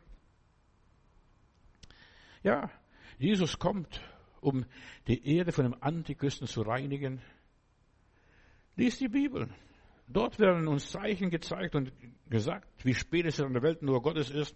Ja, 2.43 2.71
Jesus 3.19 3.59
kommt, 3.59 4.03
um 4.41 4.67
die 5.07 5.37
Erde 5.37 5.53
von 5.53 5.65
dem 5.65 5.77
Antichristen 5.81 6.47
zu 6.47 6.63
reinigen. 6.63 7.23
Lies 8.77 8.99
die 8.99 9.09
Bibel. 9.09 9.49
Dort 10.07 10.39
werden 10.39 10.69
uns 10.69 10.91
Zeichen 10.91 11.31
gezeigt 11.31 11.75
und 11.75 11.91
gesagt, 12.29 12.69
wie 12.85 12.95
spät 12.95 13.25
es 13.25 13.39
in 13.39 13.53
der 13.55 13.63
Welt 13.63 13.81
nur 13.83 14.03
Gottes 14.03 14.31
ist. 14.31 14.55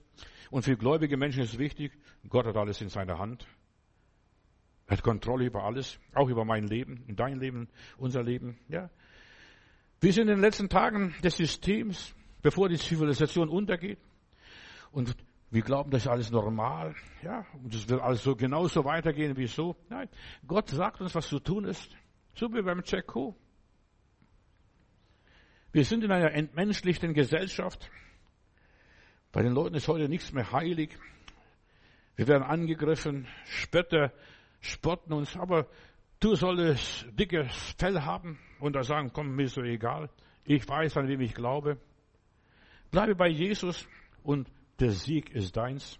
Und 0.51 0.63
für 0.63 0.77
gläubige 0.77 1.17
Menschen 1.17 1.43
ist 1.43 1.59
wichtig, 1.59 1.93
Gott 2.29 2.47
hat 2.47 2.57
alles 2.57 2.81
in 2.83 2.91
seiner 2.91 3.19
Hand. 3.19 3.47
Er 4.89 4.97
hat 4.97 5.03
Kontrolle 5.03 5.45
über 5.45 5.65
alles, 5.65 6.01
auch 6.15 6.29
über 6.29 6.47
mein 6.47 6.67
Leben, 6.67 7.05
dein 7.09 7.39
Leben, 7.39 7.69
unser 7.99 8.23
Leben, 8.23 8.59
ja. 8.69 8.89
Wir 10.01 10.13
sind 10.13 10.23
in 10.23 10.37
den 10.37 10.41
letzten 10.41 10.71
Tagen 10.71 11.15
des 11.23 11.37
Systems, 11.37 12.15
bevor 12.41 12.71
die 12.71 12.79
Zivilisation 12.79 13.51
untergeht. 13.51 13.99
Und 14.91 15.15
wir 15.51 15.61
glauben, 15.61 15.91
das 15.91 16.03
ist 16.03 16.09
alles 16.09 16.31
normal, 16.31 16.95
ja. 17.23 17.45
Und 17.63 17.75
es 17.75 17.87
wird 17.89 18.01
alles 18.01 18.23
so 18.23 18.35
genauso 18.35 18.83
weitergehen 18.87 19.37
wie 19.37 19.47
so. 19.47 19.77
Nein. 19.91 20.09
Gott 20.47 20.71
sagt 20.71 21.03
uns, 21.03 21.15
was 21.15 21.29
zu 21.29 21.39
tun 21.39 21.65
ist. 21.65 21.95
So 22.35 22.51
wie 22.55 22.63
beim 22.63 22.83
Tscheko. 22.83 23.37
Wir 25.71 25.85
sind 25.85 26.03
in 26.03 26.13
einer 26.13 26.33
entmenschlichten 26.33 27.13
Gesellschaft. 27.13 27.91
Bei 29.33 29.43
den 29.43 29.53
Leuten 29.53 29.75
ist 29.75 29.89
heute 29.89 30.09
nichts 30.09 30.33
mehr 30.33 30.51
heilig. 30.51 30.97
Wir 32.17 32.27
werden 32.27 32.45
angegriffen, 32.45 33.29
Spötter 33.45 34.15
spotten 34.61 35.13
uns, 35.13 35.37
aber 35.37 35.67
du 36.21 36.35
solltest 36.35 37.07
dickes 37.19 37.75
Fell 37.79 38.01
haben 38.03 38.39
und 38.61 38.75
da 38.75 38.83
sagen, 38.83 39.11
komm, 39.13 39.35
mir 39.35 39.45
ist 39.45 39.55
so 39.55 39.63
egal. 39.63 40.11
Ich 40.45 40.67
weiß, 40.69 40.97
an 40.97 41.09
wem 41.09 41.21
ich 41.21 41.35
glaube. 41.35 41.79
Bleibe 42.91 43.15
bei 43.15 43.29
Jesus 43.29 43.87
und 44.23 44.51
der 44.81 44.91
Sieg 44.91 45.31
ist 45.31 45.57
deins. 45.57 45.99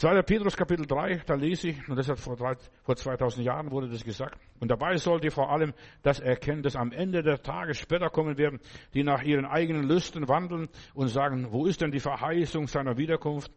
2. 0.00 0.22
Petrus 0.22 0.56
Kapitel 0.56 0.86
3, 0.86 1.24
da 1.26 1.34
lese 1.34 1.68
ich, 1.68 1.88
und 1.88 1.94
das 1.94 2.08
hat 2.08 2.18
vor, 2.18 2.34
drei, 2.34 2.56
vor 2.84 2.96
2000 2.96 3.44
Jahren 3.44 3.70
wurde 3.70 3.86
das 3.86 4.02
gesagt, 4.02 4.40
und 4.58 4.70
dabei 4.70 4.96
sollt 4.96 5.24
ihr 5.24 5.30
vor 5.30 5.50
allem 5.50 5.74
das 6.02 6.20
erkennen, 6.20 6.62
dass 6.62 6.74
am 6.74 6.90
Ende 6.90 7.22
der 7.22 7.42
Tage 7.42 7.74
später 7.74 8.08
kommen 8.08 8.38
werden, 8.38 8.60
die 8.94 9.02
nach 9.02 9.22
ihren 9.22 9.44
eigenen 9.44 9.86
Lüsten 9.86 10.26
wandeln 10.26 10.70
und 10.94 11.08
sagen, 11.08 11.48
wo 11.52 11.66
ist 11.66 11.82
denn 11.82 11.90
die 11.90 12.00
Verheißung 12.00 12.66
seiner 12.66 12.96
Wiederkunft? 12.96 13.52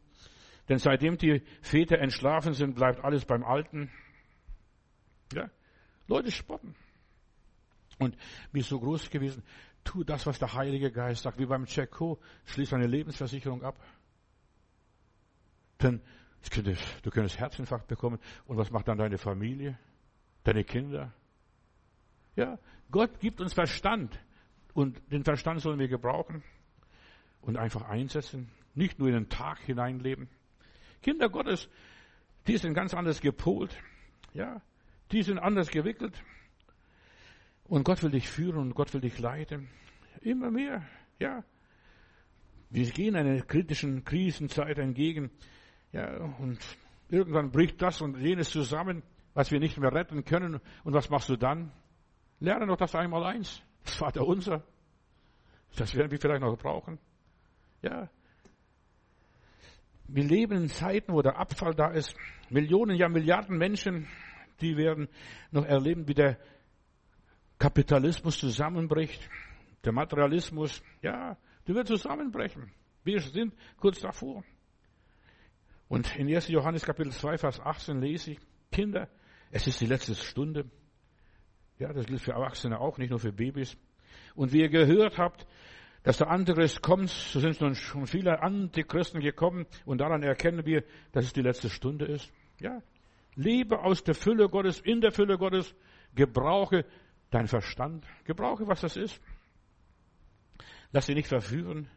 Denn 0.69 0.77
seitdem 0.77 1.17
die 1.17 1.41
Väter 1.61 1.99
entschlafen 1.99 2.53
sind, 2.53 2.75
bleibt 2.75 3.03
alles 3.03 3.25
beim 3.25 3.43
Alten. 3.43 3.91
Ja? 5.33 5.49
Leute 6.07 6.31
spotten. 6.31 6.75
Und 7.99 8.17
mir 8.51 8.59
ist 8.59 8.69
so 8.69 8.79
groß 8.79 9.09
gewesen, 9.09 9.43
tu 9.83 10.03
das, 10.03 10.25
was 10.25 10.39
der 10.39 10.53
Heilige 10.53 10.91
Geist 10.91 11.23
sagt, 11.23 11.37
wie 11.39 11.45
beim 11.45 11.65
Checo, 11.65 12.19
schließ 12.45 12.69
deine 12.69 12.87
Lebensversicherung 12.87 13.63
ab. 13.63 13.79
Denn 15.81 16.01
du 17.03 17.09
könntest 17.09 17.39
Herzinfarkt 17.39 17.87
bekommen. 17.87 18.19
Und 18.45 18.57
was 18.57 18.71
macht 18.71 18.87
dann 18.87 18.97
deine 18.97 19.17
Familie? 19.17 19.77
Deine 20.43 20.63
Kinder? 20.63 21.13
Ja, 22.35 22.57
Gott 22.89 23.19
gibt 23.19 23.41
uns 23.41 23.53
Verstand. 23.53 24.19
Und 24.73 25.01
den 25.11 25.23
Verstand 25.23 25.61
sollen 25.61 25.79
wir 25.79 25.87
gebrauchen 25.87 26.43
und 27.41 27.57
einfach 27.57 27.83
einsetzen. 27.83 28.49
Nicht 28.73 28.97
nur 28.97 29.09
in 29.09 29.13
den 29.13 29.29
Tag 29.29 29.59
hineinleben. 29.59 30.29
Kinder 31.03 31.29
Gottes, 31.29 31.69
die 32.47 32.57
sind 32.57 32.73
ganz 32.73 32.93
anders 32.93 33.21
gepolt. 33.21 33.77
Ja, 34.33 34.61
die 35.11 35.21
sind 35.21 35.37
anders 35.37 35.69
gewickelt. 35.69 36.15
Und 37.65 37.83
Gott 37.83 38.01
will 38.03 38.11
dich 38.11 38.27
führen 38.27 38.57
und 38.57 38.73
Gott 38.73 38.93
will 38.93 39.01
dich 39.01 39.19
leiten. 39.19 39.69
Immer 40.21 40.49
mehr, 40.49 40.83
ja. 41.19 41.43
Wir 42.69 42.89
gehen 42.89 43.15
einer 43.15 43.39
kritischen 43.41 44.03
Krisenzeit 44.03 44.79
entgegen. 44.79 45.29
Ja, 45.91 46.17
und 46.39 46.59
irgendwann 47.09 47.51
bricht 47.51 47.81
das 47.81 48.01
und 48.01 48.17
jenes 48.17 48.49
zusammen, 48.49 49.03
was 49.35 49.51
wir 49.51 49.59
nicht 49.59 49.77
mehr 49.77 49.93
retten 49.93 50.25
können. 50.25 50.59
Und 50.83 50.93
was 50.93 51.09
machst 51.09 51.29
du 51.29 51.35
dann? 51.35 51.71
Lerne 52.39 52.65
doch 52.65 52.77
das 52.77 52.95
einmal 52.95 53.23
eins. 53.23 53.61
Das 53.83 53.95
Vater 53.95 54.25
unser. 54.25 54.63
Das 55.75 55.93
werden 55.95 56.11
wir 56.11 56.19
vielleicht 56.19 56.41
noch 56.41 56.57
brauchen. 56.57 56.97
Ja. 57.81 58.09
Wir 60.13 60.25
leben 60.25 60.55
in 60.61 60.69
Zeiten, 60.69 61.11
wo 61.11 61.23
der 61.23 61.39
Abfall 61.39 61.73
da 61.73 61.87
ist. 61.87 62.15
Millionen, 62.51 62.95
ja 62.95 63.09
Milliarden 63.09 63.57
Menschen, 63.57 64.07
die 64.61 64.77
werden 64.77 65.09
noch 65.49 65.65
erleben, 65.65 66.07
wie 66.07 66.13
der 66.13 66.37
Kapitalismus 67.57 68.37
zusammenbricht. 68.37 69.27
Der 69.83 69.91
Materialismus, 69.91 70.83
ja, 71.01 71.35
der 71.67 71.73
wird 71.75 71.87
zusammenbrechen. 71.87 72.71
Wir 73.03 73.21
sind 73.21 73.55
kurz 73.77 74.01
davor. 74.01 74.43
Und 75.87 76.15
in 76.15 76.27
1. 76.27 76.47
Johannes 76.49 76.85
Kapitel 76.85 77.11
2, 77.11 77.39
Vers 77.39 77.59
18 77.59 77.99
lese 77.99 78.33
ich, 78.33 78.39
Kinder, 78.71 79.09
es 79.49 79.65
ist 79.65 79.81
die 79.81 79.87
letzte 79.87 80.13
Stunde. 80.13 80.69
Ja, 81.79 81.91
das 81.91 82.05
gilt 82.05 82.21
für 82.21 82.33
Erwachsene 82.33 82.79
auch, 82.79 82.99
nicht 82.99 83.09
nur 83.09 83.19
für 83.19 83.33
Babys. 83.33 83.75
Und 84.35 84.53
wie 84.53 84.61
ihr 84.61 84.69
gehört 84.69 85.17
habt, 85.17 85.47
dass 86.03 86.17
der 86.17 86.29
Antichrist 86.29 86.81
kommt, 86.81 87.09
so 87.09 87.39
sind 87.39 87.59
nun 87.61 87.75
schon 87.75 88.07
viele 88.07 88.41
Antichristen 88.41 89.21
gekommen 89.21 89.65
und 89.85 89.99
daran 89.99 90.21
erkennen 90.21 90.65
wir, 90.65 90.83
dass 91.13 91.25
es 91.25 91.33
die 91.33 91.41
letzte 91.41 91.69
Stunde 91.69 92.05
ist. 92.05 92.31
Ja, 92.59 92.81
lebe 93.35 93.79
aus 93.79 94.03
der 94.03 94.13
Fülle 94.13 94.49
Gottes, 94.49 94.81
in 94.81 95.01
der 95.01 95.11
Fülle 95.11 95.37
Gottes, 95.37 95.73
gebrauche 96.13 96.85
deinen 97.31 97.47
Verstand, 97.47 98.05
gebrauche, 98.25 98.67
was 98.67 98.81
das 98.81 98.97
ist. 98.97 99.19
Lass 100.91 101.07
dich 101.07 101.15
nicht 101.15 101.29
verführen, 101.29 101.89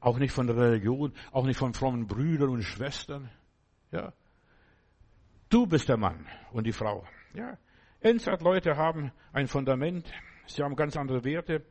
auch 0.00 0.18
nicht 0.18 0.32
von 0.32 0.46
der 0.46 0.56
Religion, 0.56 1.12
auch 1.30 1.44
nicht 1.44 1.58
von 1.58 1.74
frommen 1.74 2.06
Brüdern 2.06 2.48
und 2.48 2.62
Schwestern. 2.62 3.30
Ja, 3.92 4.12
du 5.50 5.66
bist 5.66 5.88
der 5.88 5.98
Mann 5.98 6.26
und 6.52 6.66
die 6.66 6.72
Frau. 6.72 7.06
Ja, 7.34 7.58
Endzeitleute 8.00 8.76
haben 8.76 9.12
ein 9.32 9.46
Fundament, 9.46 10.10
sie 10.46 10.62
haben 10.62 10.74
ganz 10.74 10.96
andere 10.96 11.22
Werte. 11.22 11.64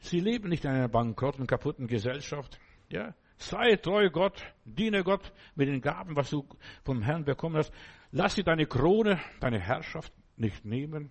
Sie 0.00 0.20
leben 0.20 0.48
nicht 0.48 0.64
in 0.64 0.70
einer 0.70 0.88
bankrotten, 0.88 1.46
kaputten 1.46 1.86
Gesellschaft. 1.86 2.58
Ja, 2.88 3.14
sei 3.36 3.76
treu 3.76 4.10
Gott, 4.10 4.42
diene 4.64 5.02
Gott 5.02 5.32
mit 5.54 5.68
den 5.68 5.80
Gaben, 5.80 6.16
was 6.16 6.30
du 6.30 6.46
vom 6.84 7.02
Herrn 7.02 7.24
bekommen 7.24 7.56
hast. 7.56 7.72
Lass 8.10 8.34
dir 8.34 8.44
deine 8.44 8.66
Krone, 8.66 9.20
deine 9.40 9.58
Herrschaft 9.58 10.12
nicht 10.36 10.64
nehmen. 10.64 11.10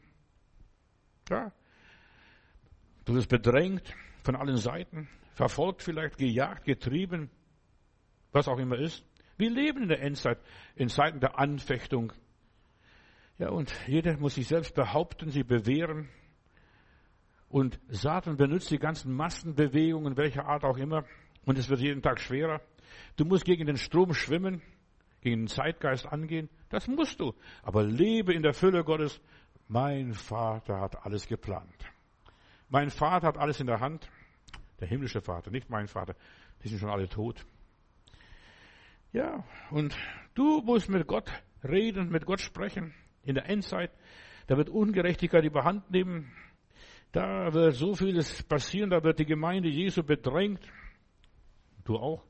Ja, 1.29 1.51
du 3.05 3.15
wirst 3.15 3.29
bedrängt 3.29 3.93
von 4.23 4.35
allen 4.35 4.57
Seiten, 4.57 5.09
verfolgt 5.33 5.83
vielleicht, 5.83 6.17
gejagt, 6.17 6.65
getrieben, 6.65 7.29
was 8.31 8.47
auch 8.47 8.57
immer 8.57 8.77
ist. 8.77 9.05
Wir 9.37 9.49
leben 9.49 9.83
in 9.83 9.89
der 9.89 10.01
Endzeit, 10.01 10.39
in 10.75 10.89
Zeiten 10.89 11.19
der 11.19 11.37
Anfechtung, 11.37 12.13
ja, 13.39 13.49
und 13.49 13.71
jeder 13.85 14.17
muss 14.17 14.35
sich 14.35 14.47
selbst 14.47 14.73
behaupten, 14.73 15.29
sie 15.29 15.43
bewähren. 15.43 16.09
Und 17.49 17.79
Satan 17.87 18.37
benutzt 18.37 18.71
die 18.71 18.79
ganzen 18.79 19.13
Massenbewegungen, 19.13 20.17
welcher 20.17 20.45
Art 20.45 20.63
auch 20.63 20.77
immer. 20.77 21.05
Und 21.45 21.57
es 21.57 21.69
wird 21.69 21.79
jeden 21.79 22.01
Tag 22.01 22.19
schwerer. 22.19 22.61
Du 23.15 23.25
musst 23.25 23.45
gegen 23.45 23.65
den 23.65 23.77
Strom 23.77 24.13
schwimmen, 24.13 24.61
gegen 25.21 25.43
den 25.43 25.47
Zeitgeist 25.47 26.05
angehen. 26.05 26.49
Das 26.69 26.87
musst 26.87 27.19
du. 27.19 27.33
Aber 27.63 27.83
lebe 27.83 28.33
in 28.33 28.43
der 28.43 28.53
Fülle 28.53 28.83
Gottes. 28.83 29.21
Mein 29.69 30.13
Vater 30.13 30.79
hat 30.79 31.05
alles 31.05 31.27
geplant. 31.27 31.85
Mein 32.69 32.89
Vater 32.89 33.27
hat 33.27 33.37
alles 33.37 33.59
in 33.59 33.67
der 33.67 33.79
Hand. 33.79 34.09
Der 34.79 34.87
himmlische 34.87 35.21
Vater, 35.21 35.51
nicht 35.51 35.69
mein 35.69 35.87
Vater. 35.87 36.15
Die 36.63 36.67
sind 36.67 36.79
schon 36.79 36.89
alle 36.89 37.07
tot. 37.07 37.45
Ja, 39.13 39.43
und 39.71 39.97
du 40.35 40.61
musst 40.61 40.89
mit 40.89 41.07
Gott 41.07 41.31
reden, 41.63 42.09
mit 42.09 42.25
Gott 42.25 42.41
sprechen 42.41 42.93
in 43.23 43.35
der 43.35 43.49
Endzeit. 43.49 43.91
Da 44.47 44.57
wird 44.57 44.69
Ungerechtigkeit 44.69 45.43
überhand 45.43 45.89
nehmen. 45.91 46.31
Da 47.17 47.51
wird 47.51 47.73
so 47.73 47.95
vieles 47.95 48.43
passieren. 48.43 48.91
Da 48.91 49.03
wird 49.03 49.17
die 49.17 49.25
Gemeinde 49.25 49.69
Jesu 49.69 50.03
bedrängt. 50.03 50.61
Du 51.83 51.97
auch, 51.97 52.23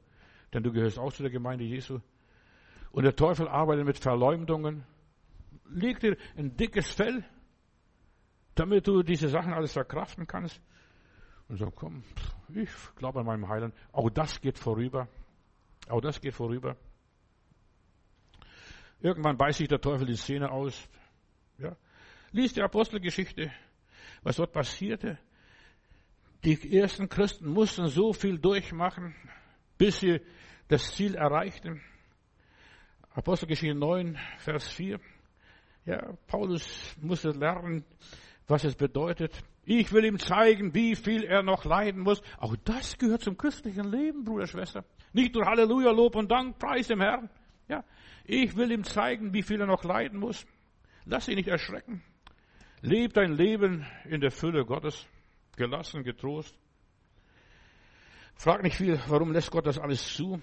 denn 0.53 0.63
du 0.63 0.71
gehörst 0.71 0.97
auch 0.97 1.11
zu 1.11 1.23
der 1.23 1.31
Gemeinde 1.31 1.65
Jesu. 1.65 1.99
Und 2.91 3.03
der 3.03 3.13
Teufel 3.13 3.49
arbeitet 3.49 3.85
mit 3.85 3.97
Verleumdungen. 3.97 4.85
Leg 5.69 5.99
dir 5.99 6.15
ein 6.37 6.55
dickes 6.55 6.89
Fell, 6.93 7.25
damit 8.55 8.87
du 8.87 9.03
diese 9.03 9.27
Sachen 9.27 9.51
alles 9.51 9.73
verkraften 9.73 10.25
kannst. 10.25 10.61
Und 11.49 11.57
so, 11.57 11.69
komm, 11.69 12.05
ich 12.55 12.69
glaube 12.95 13.19
an 13.19 13.25
meinem 13.25 13.49
Heiland. 13.49 13.75
Auch 13.91 14.09
das 14.09 14.39
geht 14.39 14.57
vorüber. 14.57 15.09
Auch 15.89 15.99
das 15.99 16.21
geht 16.21 16.33
vorüber. 16.33 16.77
Irgendwann 19.01 19.35
beißt 19.35 19.57
sich 19.57 19.67
der 19.67 19.81
Teufel 19.81 20.07
die 20.07 20.15
Szene 20.15 20.49
aus. 20.49 20.87
Ja. 21.57 21.75
Lies 22.31 22.53
die 22.53 22.61
Apostelgeschichte, 22.61 23.51
was 24.23 24.37
dort 24.37 24.51
passierte. 24.51 25.17
Die 26.43 26.77
ersten 26.77 27.09
Christen 27.09 27.49
mussten 27.49 27.87
so 27.87 28.13
viel 28.13 28.37
durchmachen, 28.37 29.15
bis 29.77 29.99
sie 29.99 30.21
das 30.67 30.95
Ziel 30.95 31.15
erreichten. 31.15 31.81
Apostelgeschichte 33.11 33.75
9, 33.75 34.17
Vers 34.37 34.67
4. 34.69 34.99
Ja, 35.85 36.13
Paulus 36.27 36.95
musste 37.01 37.29
lernen, 37.31 37.83
was 38.47 38.63
es 38.63 38.75
bedeutet. 38.75 39.41
Ich 39.63 39.91
will 39.91 40.05
ihm 40.05 40.19
zeigen, 40.19 40.73
wie 40.73 40.95
viel 40.95 41.23
er 41.23 41.43
noch 41.43 41.65
leiden 41.65 42.01
muss. 42.01 42.21
Auch 42.37 42.55
das 42.63 42.97
gehört 42.97 43.21
zum 43.21 43.37
christlichen 43.37 43.89
Leben, 43.89 44.23
Bruder, 44.23 44.47
Schwester. 44.47 44.85
Nicht 45.13 45.33
nur 45.33 45.45
Halleluja, 45.45 45.91
Lob 45.91 46.15
und 46.15 46.31
Dank, 46.31 46.59
Preis 46.59 46.87
dem 46.87 47.01
Herrn. 47.01 47.29
Ja, 47.67 47.83
ich 48.23 48.55
will 48.55 48.71
ihm 48.71 48.83
zeigen, 48.83 49.33
wie 49.33 49.43
viel 49.43 49.59
er 49.59 49.67
noch 49.67 49.83
leiden 49.83 50.19
muss. 50.19 50.45
Lass 51.05 51.27
ihn 51.27 51.35
nicht 51.35 51.49
erschrecken. 51.49 52.03
Leb 52.81 53.13
dein 53.13 53.33
Leben 53.33 53.85
in 54.05 54.21
der 54.21 54.29
Fülle 54.29 54.63
Gottes, 54.63 55.07
gelassen, 55.55 56.03
getrost. 56.03 56.55
Frag 58.35 58.61
nicht 58.61 58.77
viel, 58.77 58.99
warum 59.07 59.31
lässt 59.31 59.49
Gott 59.49 59.65
das 59.65 59.79
alles 59.79 60.13
zu? 60.13 60.39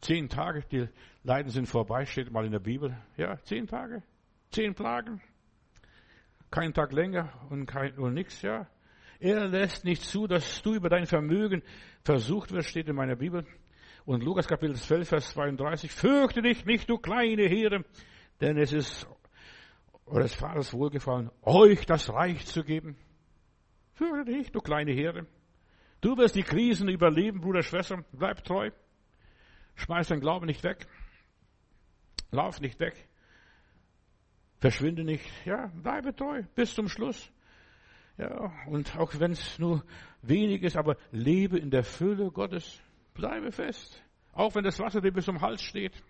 Zehn 0.00 0.28
Tage, 0.28 0.62
die 0.70 0.88
Leiden 1.24 1.50
sind 1.50 1.66
vorbei, 1.66 2.06
steht 2.06 2.30
mal 2.30 2.44
in 2.44 2.52
der 2.52 2.60
Bibel. 2.60 2.96
Ja, 3.16 3.36
zehn 3.42 3.66
Tage, 3.66 4.04
zehn 4.52 4.74
Plagen. 4.74 5.20
Kein 6.52 6.72
Tag 6.72 6.92
länger 6.92 7.32
und 7.50 7.66
kein, 7.66 7.98
und 7.98 8.14
nichts, 8.14 8.42
ja. 8.42 8.68
Er 9.18 9.48
lässt 9.48 9.84
nicht 9.84 10.02
zu, 10.02 10.28
dass 10.28 10.62
du 10.62 10.74
über 10.74 10.88
dein 10.88 11.06
Vermögen 11.06 11.62
versucht 12.04 12.52
wirst, 12.52 12.68
steht 12.68 12.88
in 12.88 12.94
meiner 12.94 13.16
Bibel. 13.16 13.44
Und 14.04 14.22
Lukas 14.22 14.46
Kapitel 14.46 14.76
12, 14.76 15.08
Vers 15.08 15.30
32, 15.30 15.90
fürchte 15.90 16.42
dich 16.42 16.64
nicht, 16.64 16.88
du 16.88 16.98
kleine 16.98 17.48
Herde, 17.48 17.84
denn 18.40 18.56
es 18.56 18.72
ist 18.72 19.08
eures 20.06 20.34
Vaters 20.34 20.72
wohlgefallen, 20.72 21.30
euch 21.42 21.84
das 21.86 22.12
Reich 22.12 22.46
zu 22.46 22.62
geben. 22.64 22.96
Fürchte 23.94 24.32
dich, 24.32 24.52
du 24.52 24.60
kleine 24.60 24.92
Herde. 24.92 25.26
Du 26.00 26.16
wirst 26.16 26.36
die 26.36 26.42
Krisen 26.42 26.88
überleben, 26.88 27.40
Bruder, 27.40 27.62
Schwester. 27.62 28.04
Bleib 28.12 28.44
treu. 28.44 28.70
Schmeiß 29.74 30.08
dein 30.08 30.20
Glauben 30.20 30.46
nicht 30.46 30.62
weg. 30.62 30.86
Lauf 32.30 32.60
nicht 32.60 32.78
weg. 32.80 33.08
Verschwinde 34.58 35.04
nicht. 35.04 35.24
Ja, 35.44 35.66
bleibe 35.74 36.14
treu 36.14 36.42
bis 36.54 36.74
zum 36.74 36.88
Schluss. 36.88 37.30
Ja, 38.18 38.52
und 38.66 38.96
auch 38.96 39.12
wenn 39.18 39.32
es 39.32 39.58
nur 39.58 39.84
wenig 40.22 40.62
ist, 40.62 40.76
aber 40.76 40.96
lebe 41.10 41.58
in 41.58 41.70
der 41.70 41.84
Fülle 41.84 42.30
Gottes. 42.30 42.80
Bleibe 43.14 43.52
fest. 43.52 44.02
Auch 44.32 44.54
wenn 44.54 44.64
das 44.64 44.78
Wasser 44.78 45.00
dir 45.00 45.12
bis 45.12 45.24
zum 45.24 45.40
Hals 45.40 45.62
steht. 45.62 46.02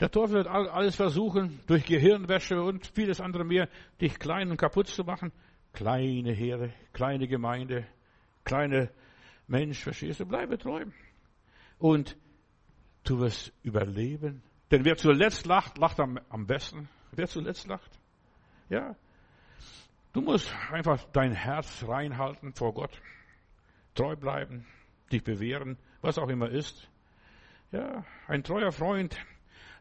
Der 0.00 0.10
Teufel 0.10 0.36
wird 0.36 0.46
alles 0.46 0.96
versuchen, 0.96 1.60
durch 1.66 1.86
Gehirnwäsche 1.86 2.60
und 2.62 2.86
vieles 2.86 3.20
andere 3.20 3.44
mehr, 3.44 3.68
dich 4.00 4.18
klein 4.18 4.50
und 4.50 4.58
kaputt 4.58 4.88
zu 4.88 5.04
machen. 5.04 5.32
Kleine 5.72 6.32
Heere, 6.32 6.72
kleine 6.92 7.26
Gemeinde, 7.26 7.86
kleine 8.44 8.90
Mensch, 9.46 9.82
verstehst 9.82 10.20
du? 10.20 10.26
Bleibe 10.26 10.58
treu. 10.58 10.84
Und 11.78 12.16
du 13.04 13.20
wirst 13.20 13.52
überleben. 13.62 14.42
Denn 14.70 14.84
wer 14.84 14.96
zuletzt 14.96 15.46
lacht, 15.46 15.78
lacht 15.78 16.00
am, 16.00 16.18
am 16.28 16.46
besten. 16.46 16.88
Wer 17.12 17.28
zuletzt 17.28 17.66
lacht? 17.66 17.98
Ja. 18.68 18.96
Du 20.12 20.20
musst 20.20 20.52
einfach 20.70 21.04
dein 21.12 21.32
Herz 21.32 21.84
reinhalten 21.86 22.52
vor 22.52 22.74
Gott. 22.74 23.00
Treu 23.94 24.16
bleiben 24.16 24.66
dich 25.12 25.22
bewähren, 25.22 25.78
was 26.00 26.18
auch 26.18 26.28
immer 26.28 26.50
ist. 26.50 26.88
Ja, 27.72 28.04
ein 28.26 28.42
treuer 28.42 28.72
Freund, 28.72 29.16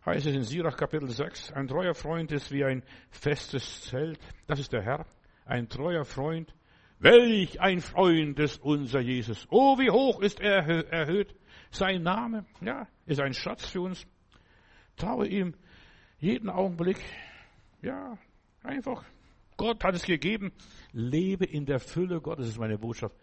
heißt 0.05 0.27
es 0.27 0.35
in 0.35 0.43
Sirach 0.43 0.77
Kapitel 0.77 1.09
6, 1.09 1.53
ein 1.53 1.67
treuer 1.67 1.95
Freund 1.95 2.31
ist 2.31 2.51
wie 2.51 2.63
ein 2.63 2.83
festes 3.09 3.81
Zelt. 3.81 4.19
Das 4.47 4.59
ist 4.59 4.71
der 4.71 4.83
Herr. 4.83 5.05
Ein 5.45 5.67
treuer 5.67 6.05
Freund. 6.05 6.53
Welch 6.99 7.59
ein 7.59 7.81
Freund 7.81 8.39
ist 8.39 8.61
unser 8.61 8.99
Jesus. 9.01 9.47
Oh, 9.49 9.77
wie 9.77 9.89
hoch 9.89 10.21
ist 10.21 10.39
er 10.39 10.65
erhöht. 10.91 11.35
Sein 11.71 12.03
Name, 12.03 12.45
ja, 12.61 12.87
ist 13.05 13.19
ein 13.19 13.33
Schatz 13.33 13.67
für 13.67 13.81
uns. 13.81 14.07
Traue 14.95 15.27
ihm 15.27 15.55
jeden 16.19 16.49
Augenblick. 16.49 16.97
Ja, 17.81 18.17
einfach. 18.63 19.03
Gott 19.57 19.83
hat 19.83 19.95
es 19.95 20.03
gegeben. 20.03 20.53
Lebe 20.91 21.45
in 21.45 21.65
der 21.65 21.79
Fülle 21.79 22.21
Gottes, 22.21 22.47
ist 22.47 22.59
meine 22.59 22.77
Botschaft. 22.77 23.15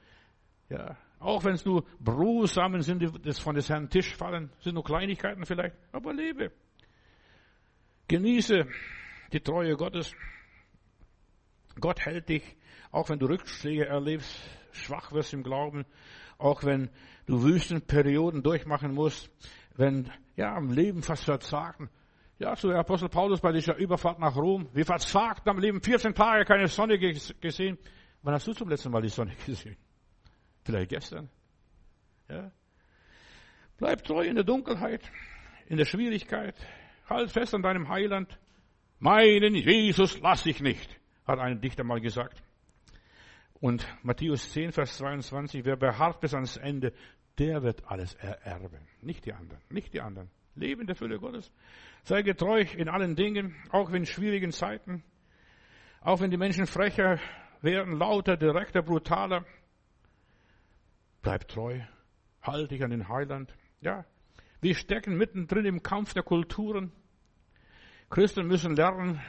Ja, 0.68 0.96
Auch 1.18 1.44
wenn 1.44 1.54
es 1.54 1.64
nur 1.64 1.84
Brosamen 2.00 2.82
sind, 2.82 3.02
die 3.02 3.32
von 3.32 3.54
des 3.54 3.68
Herrn 3.68 3.88
Tisch 3.88 4.14
fallen, 4.16 4.50
sind 4.60 4.74
nur 4.74 4.84
Kleinigkeiten 4.84 5.44
vielleicht, 5.44 5.76
aber 5.92 6.12
lebe. 6.12 6.50
Genieße 8.12 8.66
die 9.32 9.40
Treue 9.40 9.74
Gottes. 9.74 10.14
Gott 11.80 11.98
hält 12.00 12.28
dich, 12.28 12.42
auch 12.90 13.08
wenn 13.08 13.18
du 13.18 13.24
Rückschläge 13.24 13.86
erlebst, 13.86 14.38
schwach 14.72 15.12
wirst 15.12 15.32
im 15.32 15.42
Glauben, 15.42 15.86
auch 16.36 16.62
wenn 16.62 16.90
du 17.24 17.42
Wüstenperioden 17.42 18.42
durchmachen 18.42 18.92
musst, 18.92 19.30
wenn 19.76 20.12
ja 20.36 20.54
am 20.54 20.70
Leben 20.72 21.02
fast 21.02 21.24
verzagen. 21.24 21.88
Ja, 22.38 22.54
so 22.54 22.68
der 22.68 22.80
Apostel 22.80 23.08
Paulus 23.08 23.40
bei 23.40 23.50
dieser 23.50 23.76
Überfahrt 23.76 24.18
nach 24.18 24.36
Rom, 24.36 24.68
wir 24.74 24.84
verzagten 24.84 25.48
am 25.48 25.58
Leben 25.58 25.80
14 25.80 26.12
Tage 26.12 26.44
keine 26.44 26.68
Sonne 26.68 26.98
gesehen. 26.98 27.78
Wann 28.20 28.34
hast 28.34 28.46
du 28.46 28.52
zum 28.52 28.68
letzten 28.68 28.90
Mal 28.90 29.00
die 29.00 29.08
Sonne 29.08 29.34
gesehen? 29.46 29.78
Vielleicht 30.64 30.90
gestern. 30.90 31.30
Ja. 32.28 32.52
Bleib 33.78 34.04
treu 34.04 34.26
in 34.26 34.34
der 34.34 34.44
Dunkelheit, 34.44 35.10
in 35.64 35.78
der 35.78 35.86
Schwierigkeit. 35.86 36.56
Halt 37.12 37.30
fest 37.30 37.54
an 37.54 37.62
deinem 37.62 37.88
Heiland. 37.88 38.38
Meinen 38.98 39.54
Jesus 39.54 40.18
lass 40.20 40.46
ich 40.46 40.60
nicht, 40.60 40.98
hat 41.26 41.38
ein 41.38 41.60
Dichter 41.60 41.84
mal 41.84 42.00
gesagt. 42.00 42.42
Und 43.60 43.86
Matthäus 44.02 44.50
10, 44.52 44.72
Vers 44.72 44.96
22, 44.96 45.64
wer 45.64 45.76
beharrt 45.76 46.20
bis 46.20 46.34
ans 46.34 46.56
Ende, 46.56 46.92
der 47.38 47.62
wird 47.62 47.86
alles 47.86 48.14
ererben. 48.14 48.86
Nicht 49.02 49.26
die 49.26 49.32
anderen, 49.32 49.60
nicht 49.68 49.92
die 49.92 50.00
anderen. 50.00 50.30
Lebe 50.54 50.80
in 50.80 50.86
der 50.86 50.96
Fülle 50.96 51.18
Gottes. 51.18 51.52
Sei 52.02 52.22
getreu 52.22 52.64
in 52.76 52.88
allen 52.88 53.14
Dingen, 53.14 53.56
auch 53.70 53.90
in 53.90 54.06
schwierigen 54.06 54.50
Zeiten. 54.50 55.02
Auch 56.00 56.20
wenn 56.20 56.30
die 56.30 56.36
Menschen 56.36 56.66
frecher 56.66 57.18
werden, 57.60 57.98
lauter, 57.98 58.36
direkter, 58.36 58.82
brutaler. 58.82 59.44
Bleib 61.20 61.46
treu. 61.48 61.80
Halt 62.42 62.70
dich 62.70 62.82
an 62.82 62.90
den 62.90 63.08
Heiland. 63.08 63.54
Ja. 63.80 64.04
Wir 64.60 64.74
stecken 64.74 65.16
mittendrin 65.16 65.64
im 65.64 65.82
Kampf 65.82 66.14
der 66.14 66.22
Kulturen. 66.22 66.92
Christen 68.12 68.46
müssen 68.46 68.76
lernen, 68.76 69.22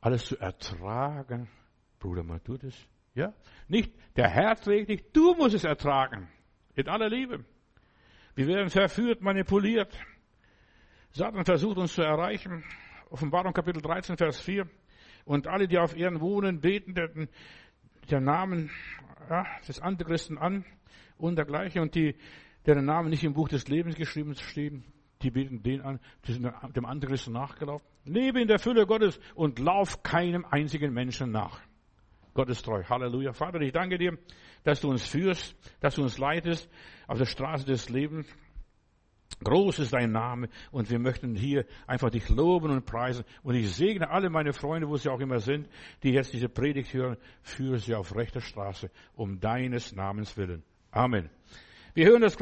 alles 0.00 0.24
zu 0.24 0.36
ertragen. 0.36 1.48
Bruder, 2.00 2.24
mal 2.24 2.40
du 2.42 2.58
das? 2.58 2.74
Ja? 3.14 3.32
Nicht 3.68 3.94
der 4.16 4.28
Herr 4.28 4.56
trägt 4.56 4.88
dich, 4.88 5.12
du 5.12 5.34
musst 5.34 5.54
es 5.54 5.62
ertragen. 5.62 6.28
In 6.74 6.88
aller 6.88 7.08
Liebe. 7.08 7.44
Wir 8.34 8.48
werden 8.48 8.70
verführt, 8.70 9.20
manipuliert. 9.22 9.96
Satan 11.12 11.44
versucht 11.44 11.78
uns 11.78 11.94
zu 11.94 12.02
erreichen. 12.02 12.64
Offenbarung 13.08 13.52
Kapitel 13.52 13.80
13, 13.80 14.16
Vers 14.16 14.40
4. 14.40 14.68
Und 15.24 15.46
alle, 15.46 15.68
die 15.68 15.78
auf 15.78 15.96
Erden 15.96 16.20
wohnen, 16.20 16.60
beten 16.60 16.94
den, 16.94 17.28
den 18.10 18.24
Namen 18.24 18.68
ja, 19.30 19.46
des 19.68 19.78
Antichristen 19.78 20.38
an 20.38 20.64
und 21.18 21.36
dergleichen. 21.36 21.82
Und 21.82 21.94
die, 21.94 22.16
deren 22.66 22.84
Namen 22.84 23.10
nicht 23.10 23.22
im 23.22 23.32
Buch 23.32 23.48
des 23.48 23.68
Lebens 23.68 23.94
geschrieben 23.94 24.34
stehen, 24.34 24.82
die 25.22 25.30
beten 25.30 25.62
den 25.62 25.80
an, 25.80 26.00
die 26.26 26.32
sind 26.32 26.52
dem 26.76 26.84
Antichristen 26.84 27.32
nachgelaufen. 27.32 27.86
Lebe 28.04 28.40
in 28.40 28.48
der 28.48 28.58
Fülle 28.58 28.86
Gottes 28.86 29.18
und 29.34 29.58
lauf 29.58 30.02
keinem 30.02 30.44
einzigen 30.44 30.92
Menschen 30.92 31.30
nach. 31.30 31.60
Gott 32.34 32.50
ist 32.50 32.64
treu. 32.64 32.82
Halleluja. 32.82 33.32
Vater, 33.32 33.60
ich 33.60 33.72
danke 33.72 33.96
dir, 33.96 34.18
dass 34.64 34.80
du 34.80 34.90
uns 34.90 35.06
führst, 35.06 35.56
dass 35.80 35.94
du 35.94 36.02
uns 36.02 36.18
leitest 36.18 36.68
auf 37.06 37.18
der 37.18 37.26
Straße 37.26 37.64
des 37.64 37.88
Lebens. 37.88 38.26
Groß 39.42 39.80
ist 39.80 39.92
dein 39.92 40.12
Name 40.12 40.48
und 40.70 40.90
wir 40.90 40.98
möchten 40.98 41.34
hier 41.34 41.64
einfach 41.86 42.10
dich 42.10 42.28
loben 42.28 42.70
und 42.70 42.86
preisen. 42.86 43.24
Und 43.42 43.54
ich 43.54 43.74
segne 43.74 44.10
alle 44.10 44.30
meine 44.30 44.52
Freunde, 44.52 44.88
wo 44.88 44.96
sie 44.96 45.10
auch 45.10 45.20
immer 45.20 45.38
sind, 45.38 45.68
die 46.02 46.10
jetzt 46.10 46.32
diese 46.32 46.48
Predigt 46.48 46.92
hören, 46.92 47.16
führe 47.42 47.78
sie 47.78 47.94
auf 47.94 48.14
rechter 48.14 48.40
Straße 48.40 48.90
um 49.14 49.40
deines 49.40 49.94
Namens 49.94 50.36
willen. 50.36 50.62
Amen. 50.90 51.30
Wir 51.94 52.06
hören 52.06 52.22
das 52.22 52.36